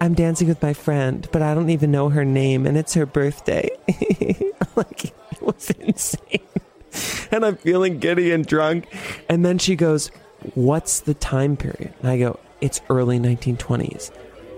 I'm 0.00 0.14
dancing 0.14 0.48
with 0.48 0.60
my 0.62 0.72
friend, 0.72 1.28
but 1.30 1.42
I 1.42 1.54
don't 1.54 1.70
even 1.70 1.92
know 1.92 2.08
her 2.08 2.24
name 2.24 2.66
and 2.66 2.76
it's 2.76 2.94
her 2.94 3.06
birthday. 3.06 3.70
like, 4.74 5.04
it 5.04 5.42
was 5.42 5.70
insane. 5.70 6.40
And 7.32 7.46
I'm 7.46 7.56
feeling 7.56 7.98
giddy 7.98 8.30
and 8.30 8.46
drunk. 8.46 8.86
And 9.26 9.42
then 9.42 9.56
she 9.56 9.74
goes, 9.74 10.10
What's 10.54 11.00
the 11.00 11.14
time 11.14 11.56
period? 11.56 11.94
And 12.00 12.10
I 12.10 12.18
go, 12.18 12.38
It's 12.60 12.82
early 12.90 13.18
1920s. 13.18 14.10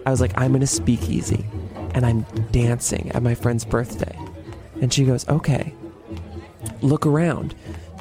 I 0.06 0.10
was 0.10 0.20
like, 0.20 0.32
I'm 0.36 0.56
in 0.56 0.62
a 0.62 0.66
speakeasy 0.66 1.46
and 1.94 2.04
I'm 2.04 2.22
dancing 2.50 3.12
at 3.12 3.22
my 3.22 3.34
friend's 3.34 3.64
birthday. 3.64 4.18
And 4.80 4.92
she 4.92 5.04
goes, 5.04 5.28
Okay, 5.28 5.72
look 6.82 7.06
around. 7.06 7.54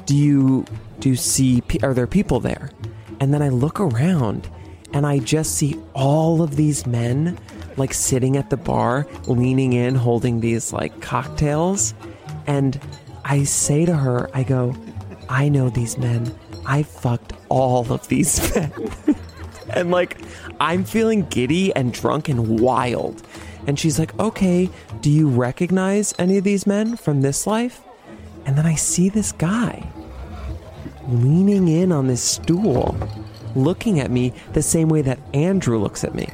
Do 0.06 0.16
you 0.16 0.66
do 1.00 1.10
you 1.10 1.16
see 1.16 1.62
are 1.84 1.94
there 1.94 2.08
people 2.08 2.40
there? 2.40 2.72
And 3.20 3.34
then 3.34 3.42
I 3.42 3.50
look 3.50 3.80
around 3.80 4.50
and 4.94 5.06
I 5.06 5.20
just 5.20 5.56
see 5.56 5.80
all 5.94 6.42
of 6.42 6.56
these 6.56 6.86
men 6.86 7.38
like 7.78 7.94
sitting 7.94 8.38
at 8.38 8.50
the 8.50 8.58
bar, 8.58 9.08
leaning 9.26 9.74
in, 9.74 9.96
holding 9.96 10.40
these 10.40 10.72
like 10.72 11.02
cocktails. 11.02 11.94
And 12.46 12.80
I 13.26 13.44
say 13.44 13.86
to 13.86 13.96
her, 13.96 14.30
I 14.34 14.44
go, 14.44 14.76
I 15.30 15.50
know 15.50 15.70
these 15.70 15.98
men. 15.98 16.34
I 16.66 16.84
fucked 16.84 17.34
all 17.50 17.92
of 17.92 18.08
these 18.08 18.56
men. 18.56 18.72
and 19.70 19.92
like, 19.92 20.18
I'm 20.60 20.84
feeling 20.84 21.26
giddy 21.26 21.76
and 21.76 21.94
drunk 21.94 22.30
and 22.30 22.60
wild. 22.60 23.24
And 23.66 23.80
she's 23.80 23.98
like, 23.98 24.18
okay, 24.20 24.70
do 25.02 25.10
you 25.10 25.30
recognize 25.30 26.14
any 26.20 26.38
of 26.38 26.44
these 26.44 26.68
men 26.68 26.98
from 26.98 27.22
this 27.22 27.48
life? 27.48 27.82
And 28.46 28.58
then 28.58 28.66
I 28.66 28.76
see 28.76 29.10
this 29.10 29.32
guy 29.32 29.88
leaning 31.08 31.68
in 31.68 31.92
on 31.92 32.08
this 32.08 32.22
stool, 32.22 32.96
looking 33.56 34.00
at 34.00 34.12
me 34.12 34.34
the 34.54 34.62
same 34.62 34.90
way 34.90 35.02
that 35.02 35.20
Andrew 35.34 35.78
looks 35.78 36.04
at 36.04 36.14
me. 36.14 36.28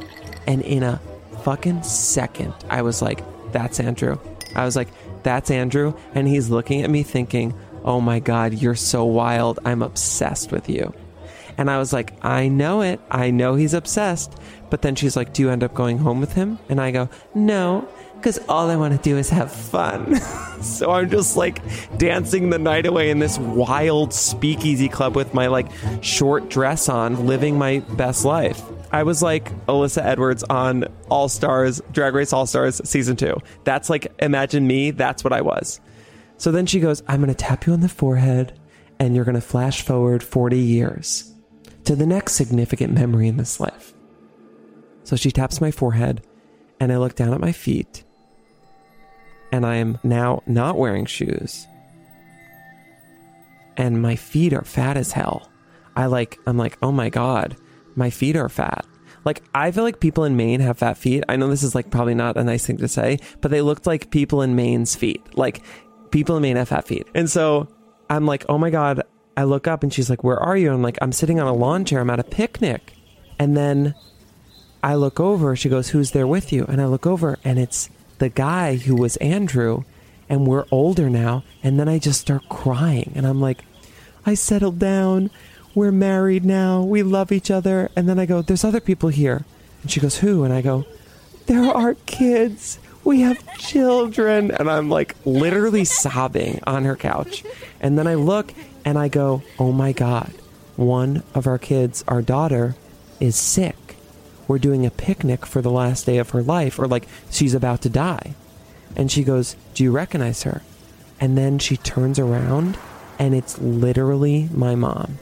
And 0.47 0.61
in 0.63 0.83
a 0.83 0.99
fucking 1.43 1.83
second, 1.83 2.53
I 2.69 2.81
was 2.81 3.01
like, 3.01 3.23
That's 3.51 3.79
Andrew. 3.79 4.17
I 4.55 4.65
was 4.65 4.75
like, 4.75 4.89
That's 5.23 5.51
Andrew. 5.51 5.93
And 6.13 6.27
he's 6.27 6.49
looking 6.49 6.81
at 6.81 6.89
me 6.89 7.03
thinking, 7.03 7.53
Oh 7.83 8.01
my 8.01 8.19
God, 8.19 8.53
you're 8.53 8.75
so 8.75 9.05
wild. 9.05 9.59
I'm 9.65 9.81
obsessed 9.81 10.51
with 10.51 10.69
you. 10.69 10.93
And 11.57 11.69
I 11.69 11.77
was 11.77 11.91
like, 11.91 12.13
I 12.23 12.47
know 12.47 12.81
it. 12.81 12.99
I 13.11 13.31
know 13.31 13.55
he's 13.55 13.73
obsessed. 13.73 14.33
But 14.69 14.81
then 14.81 14.95
she's 14.95 15.15
like, 15.15 15.33
Do 15.33 15.41
you 15.41 15.49
end 15.49 15.63
up 15.63 15.73
going 15.73 15.97
home 15.99 16.19
with 16.19 16.33
him? 16.33 16.59
And 16.69 16.79
I 16.79 16.91
go, 16.91 17.09
No, 17.33 17.87
because 18.15 18.37
all 18.49 18.69
I 18.69 18.75
want 18.75 18.95
to 18.95 19.01
do 19.01 19.17
is 19.17 19.29
have 19.29 19.51
fun. 19.51 20.15
so 20.61 20.91
I'm 20.91 21.09
just 21.09 21.37
like 21.37 21.61
dancing 21.97 22.49
the 22.49 22.59
night 22.59 22.85
away 22.85 23.09
in 23.09 23.19
this 23.19 23.37
wild 23.39 24.13
speakeasy 24.13 24.89
club 24.89 25.15
with 25.15 25.33
my 25.33 25.47
like 25.47 25.67
short 26.01 26.49
dress 26.49 26.89
on, 26.89 27.25
living 27.25 27.57
my 27.57 27.79
best 27.79 28.25
life. 28.25 28.61
I 28.91 29.03
was 29.03 29.21
like 29.21 29.53
Alyssa 29.67 30.03
Edwards 30.03 30.43
on 30.43 30.85
All 31.09 31.29
Stars, 31.29 31.81
Drag 31.91 32.13
Race 32.13 32.33
All 32.33 32.47
Stars 32.47 32.81
season 32.83 33.15
two. 33.15 33.37
That's 33.63 33.89
like, 33.89 34.11
imagine 34.19 34.65
me, 34.65 34.91
that's 34.91 35.23
what 35.23 35.33
I 35.33 35.41
was. 35.41 35.79
So 36.37 36.51
then 36.51 36.65
she 36.65 36.79
goes, 36.79 37.03
I'm 37.07 37.21
going 37.21 37.29
to 37.29 37.35
tap 37.35 37.67
you 37.67 37.73
on 37.73 37.81
the 37.81 37.89
forehead 37.89 38.59
and 38.99 39.15
you're 39.15 39.25
going 39.25 39.35
to 39.35 39.41
flash 39.41 39.81
forward 39.81 40.23
40 40.23 40.57
years 40.57 41.33
to 41.85 41.95
the 41.95 42.05
next 42.05 42.33
significant 42.33 42.93
memory 42.93 43.27
in 43.27 43.37
this 43.37 43.59
life. 43.59 43.93
So 45.03 45.15
she 45.15 45.31
taps 45.31 45.61
my 45.61 45.71
forehead 45.71 46.25
and 46.79 46.91
I 46.91 46.97
look 46.97 47.15
down 47.15 47.33
at 47.33 47.39
my 47.39 47.51
feet 47.51 48.03
and 49.51 49.65
I 49.65 49.75
am 49.75 49.99
now 50.03 50.41
not 50.47 50.77
wearing 50.77 51.05
shoes. 51.05 51.67
And 53.77 54.01
my 54.01 54.15
feet 54.15 54.53
are 54.53 54.63
fat 54.63 54.97
as 54.97 55.11
hell. 55.11 55.51
I 55.95 56.07
like, 56.07 56.39
I'm 56.45 56.57
like, 56.57 56.77
oh 56.81 56.91
my 56.91 57.09
God, 57.09 57.55
my 57.95 58.09
feet 58.09 58.35
are 58.35 58.49
fat. 58.49 58.85
Like, 59.25 59.43
I 59.53 59.71
feel 59.71 59.83
like 59.83 59.99
people 59.99 60.23
in 60.23 60.37
Maine 60.37 60.61
have 60.61 60.77
fat 60.77 60.97
feet. 60.97 61.23
I 61.27 61.35
know 61.35 61.49
this 61.49 61.63
is 61.63 61.75
like 61.75 61.89
probably 61.89 62.15
not 62.15 62.37
a 62.37 62.43
nice 62.43 62.65
thing 62.65 62.77
to 62.77 62.87
say, 62.87 63.19
but 63.41 63.51
they 63.51 63.61
looked 63.61 63.85
like 63.85 64.11
people 64.11 64.41
in 64.41 64.55
Maine's 64.55 64.95
feet. 64.95 65.21
Like, 65.37 65.61
people 66.11 66.37
in 66.37 66.41
Maine 66.41 66.55
have 66.55 66.69
fat 66.69 66.87
feet. 66.87 67.07
And 67.13 67.29
so 67.29 67.67
I'm 68.09 68.25
like, 68.25 68.45
oh 68.49 68.57
my 68.57 68.69
God. 68.69 69.03
I 69.37 69.43
look 69.43 69.67
up 69.67 69.83
and 69.83 69.93
she's 69.93 70.09
like, 70.09 70.23
where 70.23 70.39
are 70.39 70.57
you? 70.57 70.67
And 70.67 70.75
I'm 70.75 70.81
like, 70.81 70.97
I'm 71.01 71.13
sitting 71.13 71.39
on 71.39 71.47
a 71.47 71.53
lawn 71.53 71.85
chair. 71.85 72.01
I'm 72.01 72.09
at 72.09 72.19
a 72.19 72.25
picnic. 72.25 72.93
And 73.37 73.55
then 73.55 73.95
I 74.83 74.95
look 74.95 75.19
over. 75.19 75.55
She 75.55 75.69
goes, 75.69 75.89
who's 75.89 76.11
there 76.11 76.27
with 76.27 76.51
you? 76.51 76.65
And 76.65 76.81
I 76.81 76.85
look 76.85 77.07
over 77.07 77.37
and 77.43 77.57
it's 77.57 77.89
the 78.17 78.29
guy 78.29 78.75
who 78.75 78.95
was 78.95 79.15
Andrew. 79.17 79.83
And 80.27 80.45
we're 80.45 80.65
older 80.71 81.09
now. 81.09 81.43
And 81.63 81.79
then 81.79 81.87
I 81.87 81.99
just 81.99 82.19
start 82.19 82.49
crying. 82.49 83.13
And 83.15 83.25
I'm 83.25 83.39
like, 83.39 83.63
I 84.25 84.33
settled 84.33 84.77
down. 84.77 85.31
We're 85.79 85.93
married 85.93 86.43
now. 86.43 86.83
We 86.83 87.03
love 87.03 87.31
each 87.31 87.49
other. 87.49 87.89
And 87.95 88.09
then 88.09 88.19
I 88.19 88.25
go, 88.25 88.41
there's 88.41 88.65
other 88.65 88.81
people 88.81 89.07
here. 89.07 89.45
And 89.81 89.89
she 89.89 90.01
goes, 90.01 90.17
who? 90.17 90.43
And 90.43 90.53
I 90.53 90.61
go, 90.61 90.83
there 91.45 91.63
are 91.63 91.93
kids. 92.05 92.79
We 93.05 93.21
have 93.21 93.57
children. 93.57 94.51
And 94.51 94.69
I'm 94.69 94.89
like 94.89 95.15
literally 95.23 95.85
sobbing 95.85 96.59
on 96.67 96.83
her 96.83 96.97
couch. 96.97 97.45
And 97.79 97.97
then 97.97 98.07
I 98.07 98.15
look 98.15 98.53
and 98.83 98.99
I 98.99 99.07
go, 99.07 99.41
oh 99.57 99.71
my 99.71 99.93
God, 99.93 100.33
one 100.75 101.23
of 101.33 101.47
our 101.47 101.57
kids, 101.57 102.03
our 102.09 102.21
daughter, 102.21 102.75
is 103.21 103.37
sick. 103.37 103.95
We're 104.49 104.59
doing 104.59 104.85
a 104.85 104.91
picnic 104.91 105.45
for 105.45 105.61
the 105.61 105.71
last 105.71 106.05
day 106.05 106.17
of 106.17 106.31
her 106.31 106.43
life, 106.43 106.77
or 106.77 106.89
like 106.89 107.07
she's 107.31 107.53
about 107.53 107.83
to 107.83 107.89
die. 107.89 108.35
And 108.97 109.09
she 109.09 109.23
goes, 109.23 109.55
Do 109.75 109.85
you 109.85 109.91
recognize 109.91 110.43
her? 110.43 110.61
And 111.21 111.37
then 111.37 111.57
she 111.57 111.77
turns 111.77 112.19
around 112.19 112.77
and 113.17 113.33
it's 113.33 113.57
literally 113.59 114.49
my 114.51 114.75
mom. 114.75 115.19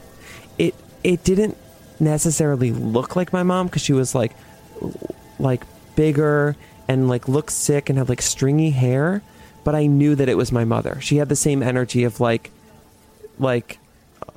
It 1.04 1.24
didn't 1.24 1.56
necessarily 2.00 2.70
look 2.72 3.16
like 3.16 3.32
my 3.32 3.42
mom 3.42 3.66
because 3.66 3.82
she 3.82 3.92
was 3.92 4.14
like 4.14 4.32
like 5.38 5.62
bigger 5.96 6.56
and 6.86 7.08
like 7.08 7.28
looked 7.28 7.52
sick 7.52 7.88
and 7.88 7.98
had 7.98 8.08
like 8.08 8.22
stringy 8.22 8.70
hair, 8.70 9.22
but 9.64 9.74
I 9.74 9.86
knew 9.86 10.14
that 10.14 10.28
it 10.28 10.36
was 10.36 10.52
my 10.52 10.64
mother. 10.64 11.00
She 11.00 11.16
had 11.16 11.28
the 11.28 11.36
same 11.36 11.62
energy 11.62 12.04
of 12.04 12.20
like 12.20 12.50
like 13.38 13.78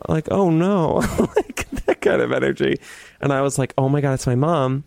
like 0.07 0.27
oh 0.31 0.49
no, 0.49 0.95
like 1.35 1.69
that 1.85 2.01
kind 2.01 2.21
of 2.21 2.31
energy. 2.31 2.79
And 3.19 3.31
I 3.31 3.41
was 3.41 3.57
like, 3.57 3.73
"Oh 3.77 3.89
my 3.89 4.01
god, 4.01 4.13
it's 4.13 4.27
my 4.27 4.35
mom." 4.35 4.83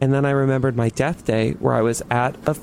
And 0.00 0.12
then 0.12 0.24
I 0.24 0.30
remembered 0.30 0.76
my 0.76 0.90
death 0.90 1.24
day 1.24 1.52
where 1.52 1.74
I 1.74 1.82
was 1.82 2.02
at 2.10 2.36
a, 2.46 2.56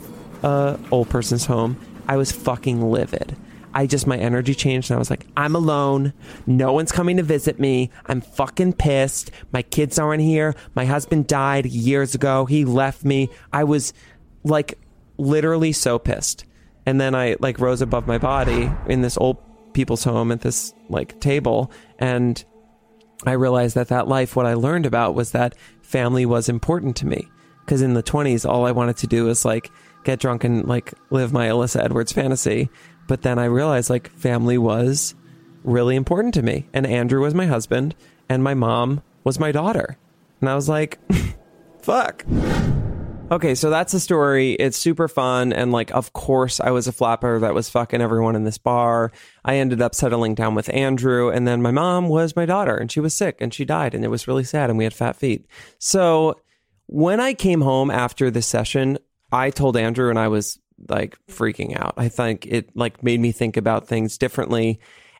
a 0.43 0.79
old 0.91 1.09
person's 1.09 1.45
home. 1.45 1.77
I 2.07 2.17
was 2.17 2.31
fucking 2.31 2.81
livid. 2.81 3.35
I 3.75 3.87
just 3.87 4.07
my 4.07 4.17
energy 4.17 4.55
changed 4.55 4.89
and 4.89 4.95
I 4.95 4.99
was 4.99 5.09
like, 5.09 5.27
I'm 5.35 5.53
alone. 5.53 6.13
No 6.47 6.71
one's 6.71 6.93
coming 6.93 7.17
to 7.17 7.23
visit 7.23 7.59
me. 7.59 7.91
I'm 8.05 8.21
fucking 8.21 8.73
pissed. 8.73 9.31
My 9.51 9.61
kids 9.61 9.99
aren't 9.99 10.23
here. 10.23 10.55
My 10.75 10.85
husband 10.85 11.27
died 11.27 11.65
years 11.65 12.15
ago. 12.15 12.45
He 12.45 12.63
left 12.63 13.03
me. 13.03 13.29
I 13.51 13.65
was 13.65 13.93
like 14.45 14.79
literally 15.17 15.73
so 15.73 15.99
pissed. 15.99 16.45
And 16.85 17.01
then 17.01 17.13
I 17.13 17.35
like 17.41 17.59
rose 17.59 17.81
above 17.81 18.07
my 18.07 18.17
body 18.17 18.71
in 18.87 19.01
this 19.01 19.17
old 19.17 19.37
people's 19.73 20.05
home 20.05 20.31
at 20.31 20.39
this 20.39 20.73
like 20.89 21.19
table 21.19 21.69
and 21.99 22.43
I 23.25 23.33
realized 23.33 23.75
that 23.75 23.89
that 23.89 24.07
life 24.07 24.35
what 24.35 24.45
I 24.45 24.53
learned 24.53 24.85
about 24.85 25.15
was 25.15 25.31
that 25.31 25.55
family 25.81 26.25
was 26.25 26.47
important 26.47 26.95
to 26.97 27.05
me 27.05 27.27
because 27.65 27.81
in 27.81 27.93
the 27.93 28.03
20s 28.03 28.49
all 28.49 28.65
I 28.65 28.71
wanted 28.71 28.95
to 28.97 29.07
do 29.07 29.25
was 29.25 29.43
like 29.43 29.69
get 30.05 30.19
drunk 30.19 30.45
and 30.45 30.65
like 30.65 30.93
live 31.09 31.33
my 31.33 31.47
Alyssa 31.47 31.83
Edwards 31.83 32.13
fantasy 32.13 32.69
but 33.07 33.21
then 33.21 33.39
I 33.39 33.45
realized 33.45 33.89
like 33.89 34.09
family 34.09 34.57
was 34.57 35.15
really 35.63 35.95
important 35.95 36.33
to 36.35 36.41
me 36.41 36.67
and 36.73 36.85
Andrew 36.85 37.21
was 37.21 37.33
my 37.33 37.45
husband 37.45 37.95
and 38.29 38.43
my 38.43 38.53
mom 38.53 39.01
was 39.23 39.39
my 39.39 39.51
daughter 39.51 39.97
and 40.41 40.49
I 40.49 40.55
was 40.55 40.69
like 40.69 40.99
fuck 41.81 42.25
Okay, 43.31 43.55
so 43.55 43.71
that's 43.71 43.91
the 43.91 43.99
story. 43.99 44.53
It's 44.53 44.77
super 44.77 45.07
fun. 45.07 45.51
And, 45.51 45.71
like, 45.71 45.89
of 45.91 46.13
course, 46.13 46.59
I 46.59 46.69
was 46.69 46.87
a 46.87 46.91
flapper 46.91 47.39
that 47.39 47.55
was 47.55 47.69
fucking 47.69 47.99
everyone 47.99 48.35
in 48.35 48.43
this 48.43 48.59
bar. 48.59 49.11
I 49.43 49.55
ended 49.55 49.81
up 49.81 49.95
settling 49.95 50.35
down 50.35 50.53
with 50.53 50.71
Andrew. 50.71 51.31
And 51.31 51.47
then 51.47 51.63
my 51.63 51.71
mom 51.71 52.07
was 52.07 52.35
my 52.35 52.45
daughter, 52.45 52.75
and 52.75 52.91
she 52.91 52.99
was 52.99 53.15
sick 53.15 53.37
and 53.39 53.51
she 53.51 53.65
died. 53.65 53.95
And 53.95 54.05
it 54.05 54.09
was 54.09 54.27
really 54.27 54.43
sad. 54.43 54.69
And 54.69 54.77
we 54.77 54.83
had 54.83 54.93
fat 54.93 55.15
feet. 55.15 55.47
So, 55.79 56.39
when 56.85 57.19
I 57.19 57.33
came 57.33 57.61
home 57.61 57.89
after 57.89 58.29
this 58.29 58.45
session, 58.45 58.99
I 59.31 59.49
told 59.49 59.75
Andrew 59.75 60.11
and 60.11 60.19
I 60.19 60.27
was 60.27 60.59
like 60.89 61.17
freaking 61.27 61.79
out. 61.79 61.93
I 61.97 62.09
think 62.09 62.45
it 62.45 62.75
like 62.75 63.03
made 63.03 63.19
me 63.19 63.31
think 63.31 63.57
about 63.57 63.87
things 63.87 64.17
differently. 64.17 64.79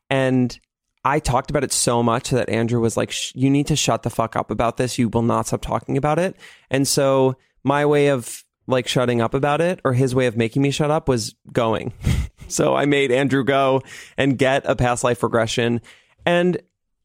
And 0.09 0.57
I 1.03 1.19
talked 1.19 1.49
about 1.49 1.63
it 1.63 1.71
so 1.71 2.01
much 2.01 2.31
that 2.31 2.49
Andrew 2.49 2.79
was 2.79 2.97
like, 2.97 3.11
"Sh- 3.11 3.31
you 3.35 3.49
need 3.49 3.67
to 3.67 3.75
shut 3.75 4.03
the 4.03 4.09
fuck 4.09 4.35
up 4.35 4.49
about 4.51 4.77
this. 4.77 4.97
You 4.97 5.09
will 5.09 5.21
not 5.21 5.47
stop 5.47 5.61
talking 5.61 5.97
about 5.97 6.19
it. 6.19 6.35
And 6.69 6.87
so 6.87 7.35
my 7.63 7.85
way 7.85 8.07
of 8.07 8.43
like 8.67 8.87
shutting 8.87 9.21
up 9.21 9.33
about 9.33 9.61
it 9.61 9.79
or 9.83 9.93
his 9.93 10.15
way 10.15 10.25
of 10.25 10.37
making 10.37 10.61
me 10.61 10.71
shut 10.71 10.91
up 10.91 11.07
was 11.07 11.35
going. 11.51 11.93
so 12.47 12.75
I 12.75 12.85
made 12.85 13.11
Andrew 13.11 13.43
go 13.43 13.81
and 14.17 14.37
get 14.37 14.63
a 14.65 14.75
past 14.75 15.03
life 15.03 15.21
regression. 15.21 15.81
And 16.25 16.57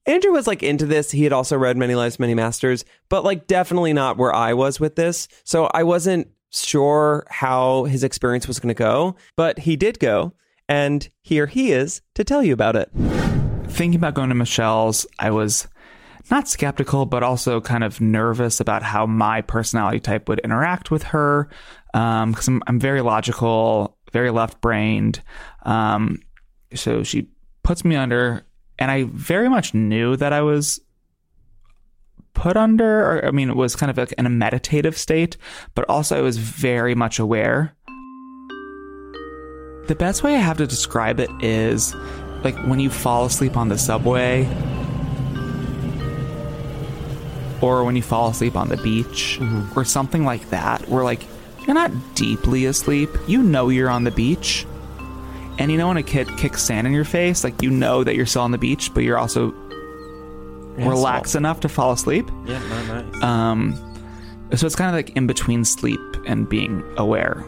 Andrew 0.07 0.33
was 0.33 0.47
like 0.47 0.63
into 0.63 0.87
this. 0.87 1.11
He 1.11 1.25
had 1.25 1.33
also 1.33 1.57
read 1.57 1.77
Many 1.77 1.95
Lives, 1.95 2.19
Many 2.19 2.35
Masters, 2.35 2.85
but 3.09 3.25
like 3.25 3.47
definitely 3.47 3.93
not 3.93 4.17
where 4.17 4.35
I 4.35 4.55
was 4.55 4.81
with 4.81 4.97
this. 4.97 5.29
So 5.45 5.67
I 5.73 5.83
wasn't 5.83 6.29
sure 6.51 7.27
how 7.31 7.85
his 7.85 8.05
experience 8.05 8.47
was 8.47 8.59
going 8.59 8.69
to 8.69 8.75
go, 8.75 9.17
but 9.37 9.61
he 9.61 9.77
did 9.77 9.99
go. 9.99 10.33
And 10.69 11.09
here 11.23 11.47
he 11.47 11.73
is 11.73 12.01
to 12.15 12.25
tell 12.25 12.43
you 12.43 12.53
about 12.53 12.77
it. 12.77 12.91
thinking 13.71 13.99
about 13.99 14.15
going 14.15 14.29
to 14.29 14.35
Michelle's, 14.35 15.07
I 15.19 15.31
was 15.31 15.67
not 16.31 16.49
skeptical, 16.49 17.07
but 17.07 17.23
also 17.23 17.61
kind 17.61 17.83
of 17.83 18.01
nervous 18.01 18.61
about 18.61 18.83
how 18.83 19.07
my 19.07 19.41
personality 19.43 20.01
type 20.01 20.29
would 20.29 20.41
interact 20.41 20.91
with 20.91 21.05
her. 21.05 21.49
Because 21.93 22.47
I'm, 22.47 22.63
I'm 22.67 22.79
very 22.79 23.01
logical, 23.01 23.97
very 24.13 24.31
left 24.31 24.61
brained. 24.61 25.23
Um, 25.65 26.21
so 26.75 27.03
she 27.03 27.29
puts 27.63 27.85
me 27.85 27.97
under, 27.97 28.47
and 28.79 28.91
I 28.91 29.05
very 29.05 29.49
much 29.49 29.75
knew 29.75 30.17
that 30.17 30.33
I 30.33 30.43
was 30.43 30.81
put 32.35 32.57
under, 32.57 33.01
or 33.01 33.27
I 33.27 33.31
mean, 33.31 33.51
it 33.51 33.57
was 33.57 33.77
kind 33.77 33.91
of 33.91 33.97
like 33.97 34.13
in 34.13 34.27
a 34.27 34.31
meditative 34.31 34.97
state, 34.97 35.37
but 35.75 35.89
also 35.89 36.19
I 36.19 36.21
was 36.21 36.37
very 36.37 36.95
much 36.95 37.19
aware. 37.19 37.75
The 39.87 39.97
best 39.97 40.23
way 40.23 40.37
I 40.37 40.39
have 40.39 40.59
to 40.59 40.67
describe 40.67 41.21
it 41.21 41.31
is 41.41 41.95
like 42.45 42.57
when 42.67 42.81
you 42.81 42.91
fall 42.91 43.25
asleep 43.27 43.57
on 43.57 43.69
the 43.69 43.79
subway 43.79 44.47
or 47.61 47.85
when 47.85 47.97
you 47.97 48.03
fall 48.03 48.31
asleep 48.31 48.57
on 48.57 48.69
the 48.69 48.77
beach 48.79 49.39
mm-hmm. 49.41 49.79
or 49.79 49.85
something 49.85 50.25
like 50.25 50.49
that 50.51 50.89
where 50.89 51.05
like 51.05 51.23
you're 51.67 51.75
not 51.75 51.91
deeply 52.15 52.65
asleep 52.65 53.11
you 53.27 53.43
know 53.43 53.69
you're 53.69 53.91
on 53.91 54.05
the 54.05 54.11
beach 54.11 54.67
and 55.59 55.71
you 55.71 55.77
know 55.77 55.89
when 55.89 55.97
a 55.97 56.03
kid 56.03 56.27
kicks 56.39 56.63
sand 56.63 56.87
in 56.87 56.93
your 56.93 57.05
face 57.05 57.45
like 57.45 57.61
you 57.63 57.71
know 57.71 58.03
that 58.03 58.15
you're 58.15 58.27
still 58.27 58.43
on 58.43 58.51
the 58.51 58.59
beach 58.59 58.93
but 58.95 59.05
you're 59.05 59.19
also 59.19 59.53
relaxed 60.89 61.35
enough 61.35 61.61
to 61.61 61.69
fall 61.69 61.93
asleep 61.93 62.29
Yeah, 62.47 62.59
not 62.69 63.05
nice. 63.05 63.23
um 63.23 63.87
so 64.55 64.67
it's 64.67 64.75
kind 64.77 64.89
of 64.89 64.95
like 64.95 65.17
in 65.17 65.27
between 65.27 65.65
sleep 65.65 66.01
and 66.27 66.49
being 66.49 66.83
aware 66.97 67.45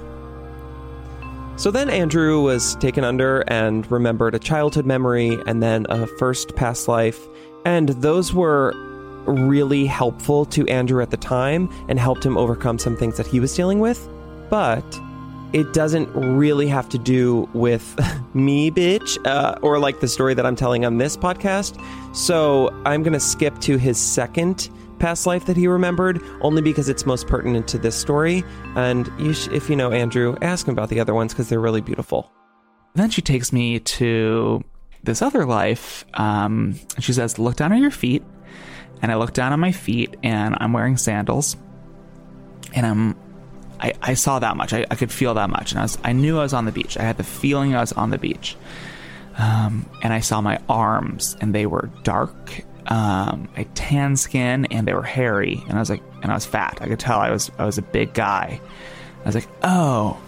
So 1.57 1.71
then 1.71 1.91
Andrew 1.91 2.41
was 2.43 2.75
taken 2.77 3.05
under 3.05 3.41
and 3.49 3.91
remembered 3.91 4.35
a 4.35 4.39
childhood 4.39 4.87
memory 4.87 5.39
and 5.47 5.63
then 5.63 5.87
a 5.91 6.07
first 6.19 6.57
past 6.57 6.89
life. 6.89 7.21
And 7.65 7.91
those 8.01 8.33
were 8.33 8.73
really 9.27 9.85
helpful 9.87 10.45
to 10.47 10.67
Andrew 10.69 11.01
at 11.03 11.11
the 11.11 11.17
time 11.19 11.69
and 11.89 11.99
helped 12.01 12.25
him 12.27 12.37
overcome 12.39 12.79
some 12.79 12.97
things 12.97 13.17
that 13.19 13.27
he 13.27 13.39
was 13.39 13.55
dealing 13.55 13.79
with. 13.81 14.09
But 14.51 14.83
it 15.53 15.73
doesn't 15.73 16.09
really 16.15 16.67
have 16.67 16.89
to 16.91 16.99
do 16.99 17.49
with 17.53 17.99
me, 18.35 18.71
bitch, 18.71 19.19
uh, 19.27 19.59
or 19.63 19.79
like 19.79 20.01
the 20.01 20.09
story 20.09 20.35
that 20.35 20.47
I'm 20.47 20.57
telling 20.57 20.85
on 20.85 20.99
this 20.99 21.17
podcast. 21.17 21.83
So 22.15 22.71
I'm 22.85 23.03
going 23.03 23.13
to 23.13 23.21
skip 23.21 23.59
to 23.61 23.77
his 23.77 23.99
second 23.99 24.71
past 24.99 25.27
life 25.27 25.47
that 25.47 25.57
he 25.57 25.67
remembered, 25.67 26.23
only 26.41 26.63
because 26.63 26.89
it's 26.89 27.05
most 27.05 27.27
pertinent 27.27 27.67
to 27.69 27.79
this 27.79 27.97
story. 27.97 28.45
And 28.77 29.11
you 29.19 29.35
sh- 29.35 29.49
if 29.49 29.69
you 29.69 29.77
know 29.77 29.91
Andrew, 29.91 30.37
ask 30.43 30.67
him 30.67 30.73
about 30.73 30.89
the 30.89 31.01
other 31.01 31.15
ones 31.15 31.33
because 31.33 31.49
they're 31.49 31.61
really 31.61 31.81
beautiful. 31.81 32.31
Then 32.95 33.11
she 33.11 33.23
takes 33.23 33.53
me 33.53 33.81
to 33.81 34.63
this 35.03 35.23
other 35.23 35.45
life. 35.45 36.05
Um, 36.15 36.79
and 36.95 37.05
she 37.05 37.13
says, 37.13 37.39
Look 37.39 37.57
down 37.57 37.73
at 37.73 37.79
your 37.79 37.91
feet. 37.91 38.23
And 39.03 39.11
I 39.11 39.17
look 39.17 39.33
down 39.33 39.53
on 39.53 39.59
my 39.59 39.73
feet 39.73 40.17
and 40.23 40.57
I'm 40.61 40.73
wearing 40.73 40.97
sandals. 40.97 41.57
And 42.75 42.87
I'm 42.87 43.17
I, 43.83 43.95
I 44.01 44.15
saw 44.15 44.39
that 44.39 44.57
much. 44.57 44.73
I, 44.73 44.87
I 44.91 44.95
could 44.95 45.11
feel 45.11 45.35
that 45.35 45.51
much. 45.51 45.73
And 45.73 45.81
I 45.81 45.83
was 45.83 45.99
I 46.05 46.13
knew 46.13 46.39
I 46.39 46.43
was 46.43 46.55
on 46.55 46.65
the 46.65 46.73
beach. 46.73 46.97
I 46.97 47.03
had 47.03 47.17
the 47.17 47.25
feeling 47.25 47.75
I 47.75 47.81
was 47.81 47.93
on 47.93 48.11
the 48.11 48.19
beach. 48.19 48.57
Um, 49.37 49.87
and 50.03 50.13
I 50.13 50.21
saw 50.21 50.41
my 50.41 50.61
arms 50.69 51.37
and 51.41 51.55
they 51.55 51.67
were 51.67 51.91
dark. 52.05 52.65
Um, 52.87 53.49
I 53.57 53.65
tan 53.75 54.17
skin 54.17 54.67
and 54.67 54.87
they 54.87 54.95
were 54.95 55.03
hairy. 55.03 55.63
And 55.69 55.73
I 55.73 55.81
was 55.81 55.91
like 55.91 56.03
and 56.23 56.31
I 56.31 56.35
was 56.35 56.47
fat. 56.47 56.79
I 56.81 56.87
could 56.87 57.01
tell 57.01 57.19
I 57.19 57.31
was 57.31 57.51
I 57.59 57.67
was 57.67 57.79
a 57.79 57.83
big 57.83 58.15
guy. 58.15 58.61
I 59.23 59.27
was 59.27 59.35
like, 59.35 59.49
oh, 59.63 60.21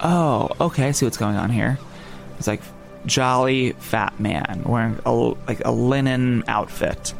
oh, 0.00 0.50
okay, 0.60 0.88
I 0.88 0.90
see 0.92 1.06
what's 1.06 1.16
going 1.16 1.36
on 1.36 1.50
here. 1.50 1.78
It's 2.38 2.46
like 2.46 2.62
jolly 3.06 3.72
fat 3.72 4.18
man 4.18 4.62
wearing 4.64 4.98
a, 5.04 5.12
like 5.12 5.64
a 5.64 5.70
linen 5.70 6.44
outfit, 6.48 7.14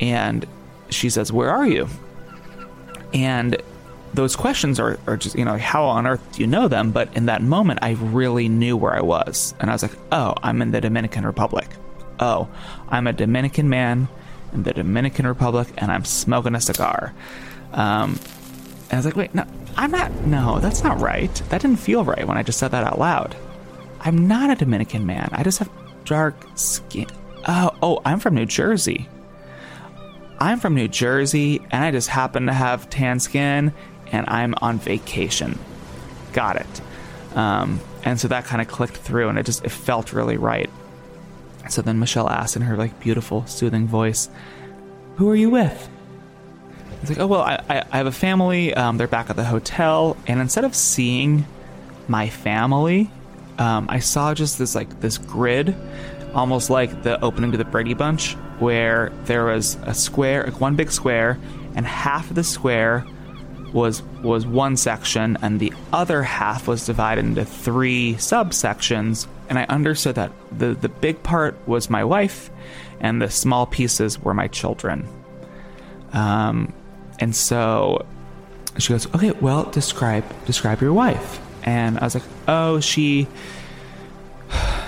and 0.00 0.46
she 0.90 1.10
says, 1.10 1.32
"Where 1.32 1.50
are 1.50 1.66
you?" 1.66 1.88
And 3.14 3.56
those 4.16 4.34
questions 4.34 4.80
are, 4.80 4.98
are 5.06 5.16
just 5.16 5.36
you 5.36 5.44
know 5.44 5.56
how 5.58 5.84
on 5.84 6.06
earth 6.06 6.20
do 6.32 6.40
you 6.40 6.46
know 6.46 6.68
them? 6.68 6.90
But 6.90 7.14
in 7.16 7.26
that 7.26 7.42
moment, 7.42 7.80
I 7.82 7.92
really 7.92 8.48
knew 8.48 8.76
where 8.76 8.94
I 8.94 9.02
was, 9.02 9.54
and 9.60 9.70
I 9.70 9.74
was 9.74 9.82
like, 9.82 9.96
"Oh, 10.12 10.34
I'm 10.42 10.60
in 10.62 10.72
the 10.72 10.80
Dominican 10.80 11.24
Republic. 11.24 11.68
Oh, 12.18 12.48
I'm 12.88 13.06
a 13.06 13.12
Dominican 13.12 13.68
man 13.68 14.08
in 14.52 14.62
the 14.62 14.72
Dominican 14.72 15.26
Republic, 15.26 15.68
and 15.78 15.92
I'm 15.92 16.04
smoking 16.04 16.54
a 16.54 16.60
cigar." 16.60 17.14
Um, 17.72 18.18
and 18.88 18.92
I 18.92 18.96
was 18.96 19.04
like, 19.04 19.16
wait, 19.16 19.34
no, 19.34 19.44
I'm 19.76 19.90
not. 19.90 20.12
No, 20.26 20.60
that's 20.60 20.84
not 20.84 21.00
right. 21.00 21.34
That 21.48 21.60
didn't 21.60 21.78
feel 21.78 22.04
right 22.04 22.26
when 22.26 22.38
I 22.38 22.42
just 22.42 22.58
said 22.58 22.70
that 22.70 22.84
out 22.84 22.98
loud. 22.98 23.36
I'm 24.00 24.28
not 24.28 24.50
a 24.50 24.54
Dominican 24.54 25.06
man. 25.06 25.28
I 25.32 25.42
just 25.42 25.58
have 25.58 25.70
dark 26.04 26.36
skin. 26.54 27.08
Oh, 27.48 27.70
oh, 27.82 28.00
I'm 28.04 28.20
from 28.20 28.34
New 28.34 28.46
Jersey. 28.46 29.08
I'm 30.38 30.60
from 30.60 30.74
New 30.74 30.86
Jersey, 30.86 31.60
and 31.70 31.84
I 31.84 31.90
just 31.90 32.08
happen 32.08 32.46
to 32.46 32.52
have 32.52 32.88
tan 32.90 33.18
skin, 33.18 33.72
and 34.12 34.28
I'm 34.28 34.54
on 34.60 34.78
vacation. 34.78 35.58
Got 36.32 36.56
it. 36.56 36.80
Um, 37.36 37.80
and 38.04 38.18
so 38.18 38.28
that 38.28 38.44
kind 38.44 38.62
of 38.62 38.68
clicked 38.68 38.96
through, 38.96 39.28
and 39.28 39.38
it 39.38 39.44
just 39.44 39.64
it 39.64 39.70
felt 39.70 40.12
really 40.12 40.36
right. 40.36 40.70
So 41.68 41.82
then 41.82 41.98
Michelle 41.98 42.30
asked 42.30 42.56
in 42.56 42.62
her 42.62 42.76
like 42.76 42.98
beautiful, 43.00 43.46
soothing 43.46 43.86
voice, 43.86 44.28
"Who 45.16 45.28
are 45.28 45.36
you 45.36 45.50
with?" 45.50 45.88
It's 47.02 47.10
like, 47.10 47.18
oh 47.18 47.26
well, 47.26 47.42
I, 47.42 47.62
I, 47.68 47.84
I 47.92 47.96
have 47.98 48.06
a 48.06 48.12
family. 48.12 48.72
Um, 48.74 48.96
they're 48.96 49.06
back 49.06 49.28
at 49.28 49.36
the 49.36 49.44
hotel, 49.44 50.16
and 50.26 50.40
instead 50.40 50.64
of 50.64 50.74
seeing 50.74 51.44
my 52.08 52.28
family, 52.28 53.10
um, 53.58 53.86
I 53.88 53.98
saw 53.98 54.34
just 54.34 54.58
this 54.58 54.74
like 54.74 55.00
this 55.00 55.18
grid, 55.18 55.74
almost 56.34 56.70
like 56.70 57.02
the 57.02 57.22
opening 57.24 57.52
to 57.52 57.58
the 57.58 57.64
Brady 57.64 57.94
Bunch, 57.94 58.34
where 58.60 59.12
there 59.24 59.44
was 59.44 59.76
a 59.82 59.94
square, 59.94 60.44
like 60.44 60.60
one 60.60 60.76
big 60.76 60.90
square, 60.90 61.38
and 61.74 61.86
half 61.86 62.30
of 62.30 62.36
the 62.36 62.44
square 62.44 63.04
was 63.76 64.02
was 64.22 64.46
one 64.46 64.76
section, 64.76 65.36
and 65.42 65.60
the 65.60 65.72
other 65.92 66.22
half 66.22 66.66
was 66.66 66.86
divided 66.86 67.24
into 67.24 67.44
three 67.44 68.14
subsections. 68.14 69.28
And 69.48 69.58
I 69.58 69.64
understood 69.64 70.16
that 70.16 70.32
the 70.50 70.74
the 70.74 70.88
big 70.88 71.22
part 71.22 71.56
was 71.68 71.88
my 71.88 72.02
wife, 72.02 72.50
and 72.98 73.22
the 73.22 73.30
small 73.30 73.66
pieces 73.66 74.18
were 74.18 74.34
my 74.34 74.48
children. 74.48 75.06
Um, 76.12 76.72
and 77.20 77.36
so 77.36 78.04
she 78.78 78.92
goes, 78.92 79.06
"Okay, 79.14 79.30
well, 79.32 79.64
describe 79.64 80.24
describe 80.46 80.80
your 80.80 80.94
wife." 80.94 81.40
And 81.62 81.98
I 81.98 82.04
was 82.04 82.14
like, 82.14 82.24
"Oh, 82.48 82.80
she 82.80 83.28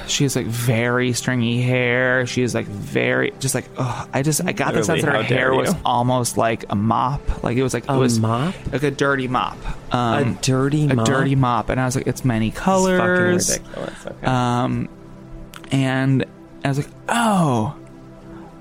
she 0.09 0.25
has 0.25 0.37
like 0.37 0.47
very 0.47 1.13
stringy 1.13 1.63
hair. 1.63 2.27
She 2.27 2.43
is 2.43 2.55
like 2.55 2.67
very 2.67 3.33
just 3.39 3.55
like 3.55 3.67
oh, 3.79 4.09
I 4.13 4.23
just 4.23 4.45
I 4.45 4.53
got 4.53 4.75
the 4.75 4.83
sense 4.85 5.03
that 5.03 5.09
her 5.09 5.23
how 5.23 5.23
hair 5.23 5.55
was 5.55 5.73
you. 5.73 5.81
almost 5.85 6.37
like 6.37 6.65
a 6.71 6.75
mop. 6.75 7.43
Like 7.43 7.57
it 7.57 7.63
was 7.63 7.75
like 7.75 7.89
A 7.89 7.95
it 7.95 7.99
was 7.99 8.19
mop? 8.19 8.55
like 8.73 8.83
a 8.83 8.91
dirty 8.91 9.29
mop. 9.29 9.57
Um, 9.95 10.37
a 10.37 10.39
dirty 10.43 10.87
a 10.87 10.95
mop? 10.95 11.07
dirty 11.07 11.35
mop. 11.35 11.69
And 11.69 11.81
I 11.81 11.85
was 11.85 11.97
like, 11.97 12.07
it's 12.07 12.25
many 12.25 12.51
colors. 12.51 13.57
Fucking 13.57 13.65
ridiculous. 13.65 14.07
Okay. 14.07 14.27
Um, 14.27 14.89
and 15.71 16.25
I 16.65 16.69
was 16.69 16.79
like, 16.79 16.89
oh, 17.09 17.77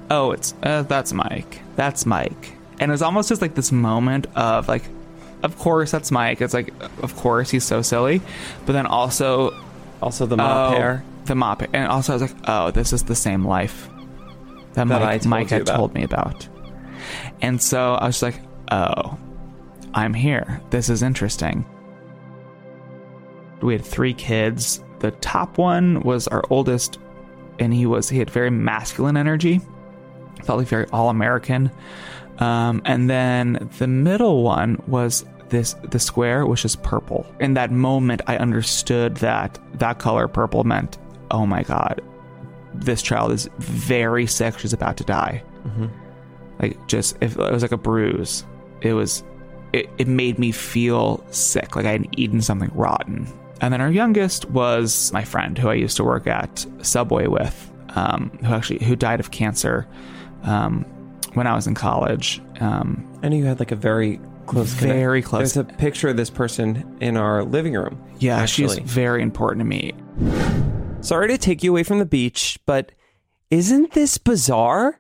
oh, 0.10 0.32
it's 0.32 0.54
uh, 0.64 0.84
that's 0.84 1.14
Mike. 1.14 1.62
That's 1.76 2.06
Mike. 2.06 2.54
And 2.80 2.92
it 2.92 2.94
was 2.94 3.02
almost 3.02 3.30
just 3.30 3.42
like 3.42 3.56
this 3.56 3.72
moment 3.72 4.28
of 4.36 4.68
like, 4.68 4.84
of 5.44 5.58
course 5.58 5.92
that's 5.92 6.12
Mike. 6.12 6.42
It's 6.42 6.54
like, 6.54 6.74
of 7.02 7.16
course 7.16 7.50
he's 7.50 7.64
so 7.64 7.82
silly, 7.82 8.22
but 8.66 8.74
then 8.74 8.86
also 8.86 9.60
also 10.02 10.26
the 10.26 10.38
mop 10.38 10.72
oh, 10.72 10.76
hair. 10.76 11.04
The 11.28 11.36
mop, 11.36 11.62
and 11.74 11.88
also 11.88 12.14
I 12.14 12.16
was 12.16 12.22
like, 12.24 12.36
oh, 12.48 12.72
this 12.72 12.94
is 12.94 13.04
the 13.04 13.16
same 13.16 13.46
life 13.46 13.90
that, 14.74 14.88
That 14.88 15.02
Mike, 15.02 15.04
I 15.04 15.18
told 15.18 15.30
Mike 15.30 15.50
had 15.50 15.62
about. 15.64 15.76
told 15.78 15.94
me 15.94 16.04
about. 16.04 16.48
And 17.42 17.62
so 17.62 17.94
I 17.94 18.08
was 18.08 18.22
like, 18.22 18.40
oh, 18.72 19.18
I'm 19.94 20.14
here. 20.14 20.62
This 20.70 20.90
is 20.90 21.04
interesting. 21.04 21.66
We 23.62 23.74
had 23.74 23.84
three 23.86 24.14
kids. 24.14 24.84
The 25.00 25.12
top 25.12 25.58
one 25.58 26.02
was 26.02 26.28
our 26.28 26.44
oldest, 26.50 27.00
and 27.60 27.74
he 27.74 27.86
was 27.86 28.10
he 28.10 28.20
had 28.20 28.30
very 28.30 28.50
masculine 28.50 29.18
energy. 29.18 29.62
Felt 30.44 30.60
like 30.60 30.68
very 30.68 30.88
all 30.92 31.10
American. 31.10 31.72
Um, 32.40 32.82
and 32.86 33.10
then 33.10 33.70
the 33.80 33.88
middle 33.88 34.44
one 34.44 34.82
was 34.88 35.26
this 35.50 35.74
the 35.90 36.00
square 36.00 36.46
which 36.46 36.66
is 36.66 36.76
purple. 36.76 37.26
In 37.40 37.56
that 37.56 37.72
moment, 37.72 38.22
I 38.28 38.38
understood 38.38 39.18
that 39.18 39.58
that 39.76 39.98
color 39.98 40.28
purple 40.28 40.64
meant, 40.64 40.98
oh 41.32 41.46
my 41.46 41.64
god, 41.64 42.02
this 42.74 43.02
child 43.02 43.32
is 43.32 43.50
very 43.60 44.28
sick. 44.28 44.60
She's 44.60 44.74
about 44.74 44.98
to 44.98 45.04
die. 45.04 45.44
Like 46.60 46.88
just 46.88 47.18
if 47.22 47.38
it 47.38 47.52
was 47.52 47.62
like 47.62 47.72
a 47.72 47.78
bruise, 47.78 48.44
it 48.82 48.94
was 48.94 49.24
it, 49.74 49.90
it 49.98 50.08
made 50.08 50.40
me 50.40 50.52
feel 50.52 51.24
sick, 51.30 51.76
like 51.76 51.86
I 51.86 51.92
had 51.92 52.08
eaten 52.18 52.42
something 52.42 52.72
rotten. 52.74 53.28
And 53.62 53.74
then 53.74 53.82
our 53.82 53.92
youngest 53.92 54.50
was 54.52 55.12
my 55.14 55.24
friend 55.24 55.58
who 55.58 55.70
I 55.70 55.74
used 55.74 55.98
to 55.98 56.04
work 56.04 56.26
at 56.28 56.66
Subway 56.82 57.28
with, 57.28 57.72
um, 57.96 58.30
who 58.44 58.54
actually 58.54 58.84
who 58.86 58.96
died 58.96 59.20
of 59.20 59.32
cancer 59.32 59.88
um, 60.44 60.84
when 61.34 61.48
I 61.48 61.56
was 61.56 61.68
in 61.68 61.76
college. 61.76 62.42
Um, 62.60 63.06
I 63.24 63.30
knew 63.30 63.38
you 63.38 63.46
had 63.46 63.60
like 63.60 63.72
a 63.72 63.76
very 63.76 64.20
close, 64.46 64.74
connect- 64.80 64.98
Very 64.98 65.22
close. 65.22 65.54
There's 65.54 65.58
a 65.58 65.74
picture 65.74 66.08
of 66.08 66.18
this 66.18 66.30
person 66.30 66.98
in 67.02 67.18
our 67.18 67.44
living 67.44 67.74
room. 67.74 68.02
yeah, 68.20 68.46
she's 68.46 68.72
actually. 68.74 68.86
very 68.88 69.22
important 69.22 69.60
to 69.60 69.66
me. 69.66 69.94
Sorry 71.02 71.28
to 71.30 71.38
take 71.38 71.64
you 71.64 71.72
away 71.72 71.84
from 71.84 72.00
the 72.00 72.06
beach, 72.06 72.60
but 72.66 72.92
isn't 73.50 73.94
this 73.94 74.18
bizarre? 74.18 75.00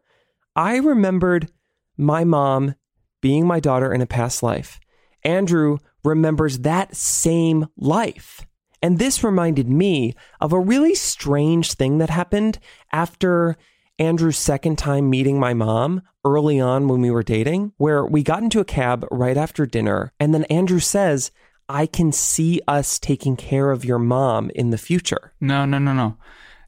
I 0.55 0.77
remembered 0.77 1.51
my 1.97 2.23
mom 2.23 2.75
being 3.21 3.45
my 3.45 3.59
daughter 3.59 3.93
in 3.93 4.01
a 4.01 4.05
past 4.05 4.41
life. 4.41 4.79
Andrew 5.23 5.79
remembers 6.05 6.59
that 6.59 6.95
same 6.95 7.67
life. 7.75 8.45
And 8.81 8.99
this 8.99 9.23
reminded 9.23 9.67
me 9.67 10.13
of 10.39 10.53
a 10.53 10.59
really 10.59 10.95
strange 10.95 11.73
thing 11.73 11.97
that 11.97 12.09
happened 12.09 12.59
after 12.91 13.57
Andrew's 13.99 14.37
second 14.37 14.77
time 14.77 15.09
meeting 15.09 15.39
my 15.39 15.53
mom 15.53 16.03
early 16.23 16.59
on 16.59 16.87
when 16.87 17.01
we 17.01 17.11
were 17.11 17.23
dating, 17.23 17.73
where 17.77 18.05
we 18.05 18.21
got 18.21 18.43
into 18.43 18.59
a 18.59 18.65
cab 18.65 19.05
right 19.11 19.35
after 19.35 19.65
dinner. 19.65 20.13
And 20.19 20.33
then 20.33 20.43
Andrew 20.45 20.79
says, 20.79 21.31
I 21.69 21.85
can 21.85 22.11
see 22.11 22.61
us 22.67 22.99
taking 22.99 23.35
care 23.35 23.71
of 23.71 23.83
your 23.83 23.99
mom 23.99 24.49
in 24.55 24.69
the 24.69 24.77
future. 24.77 25.33
No, 25.41 25.65
no, 25.65 25.77
no, 25.77 25.93
no. 25.93 26.17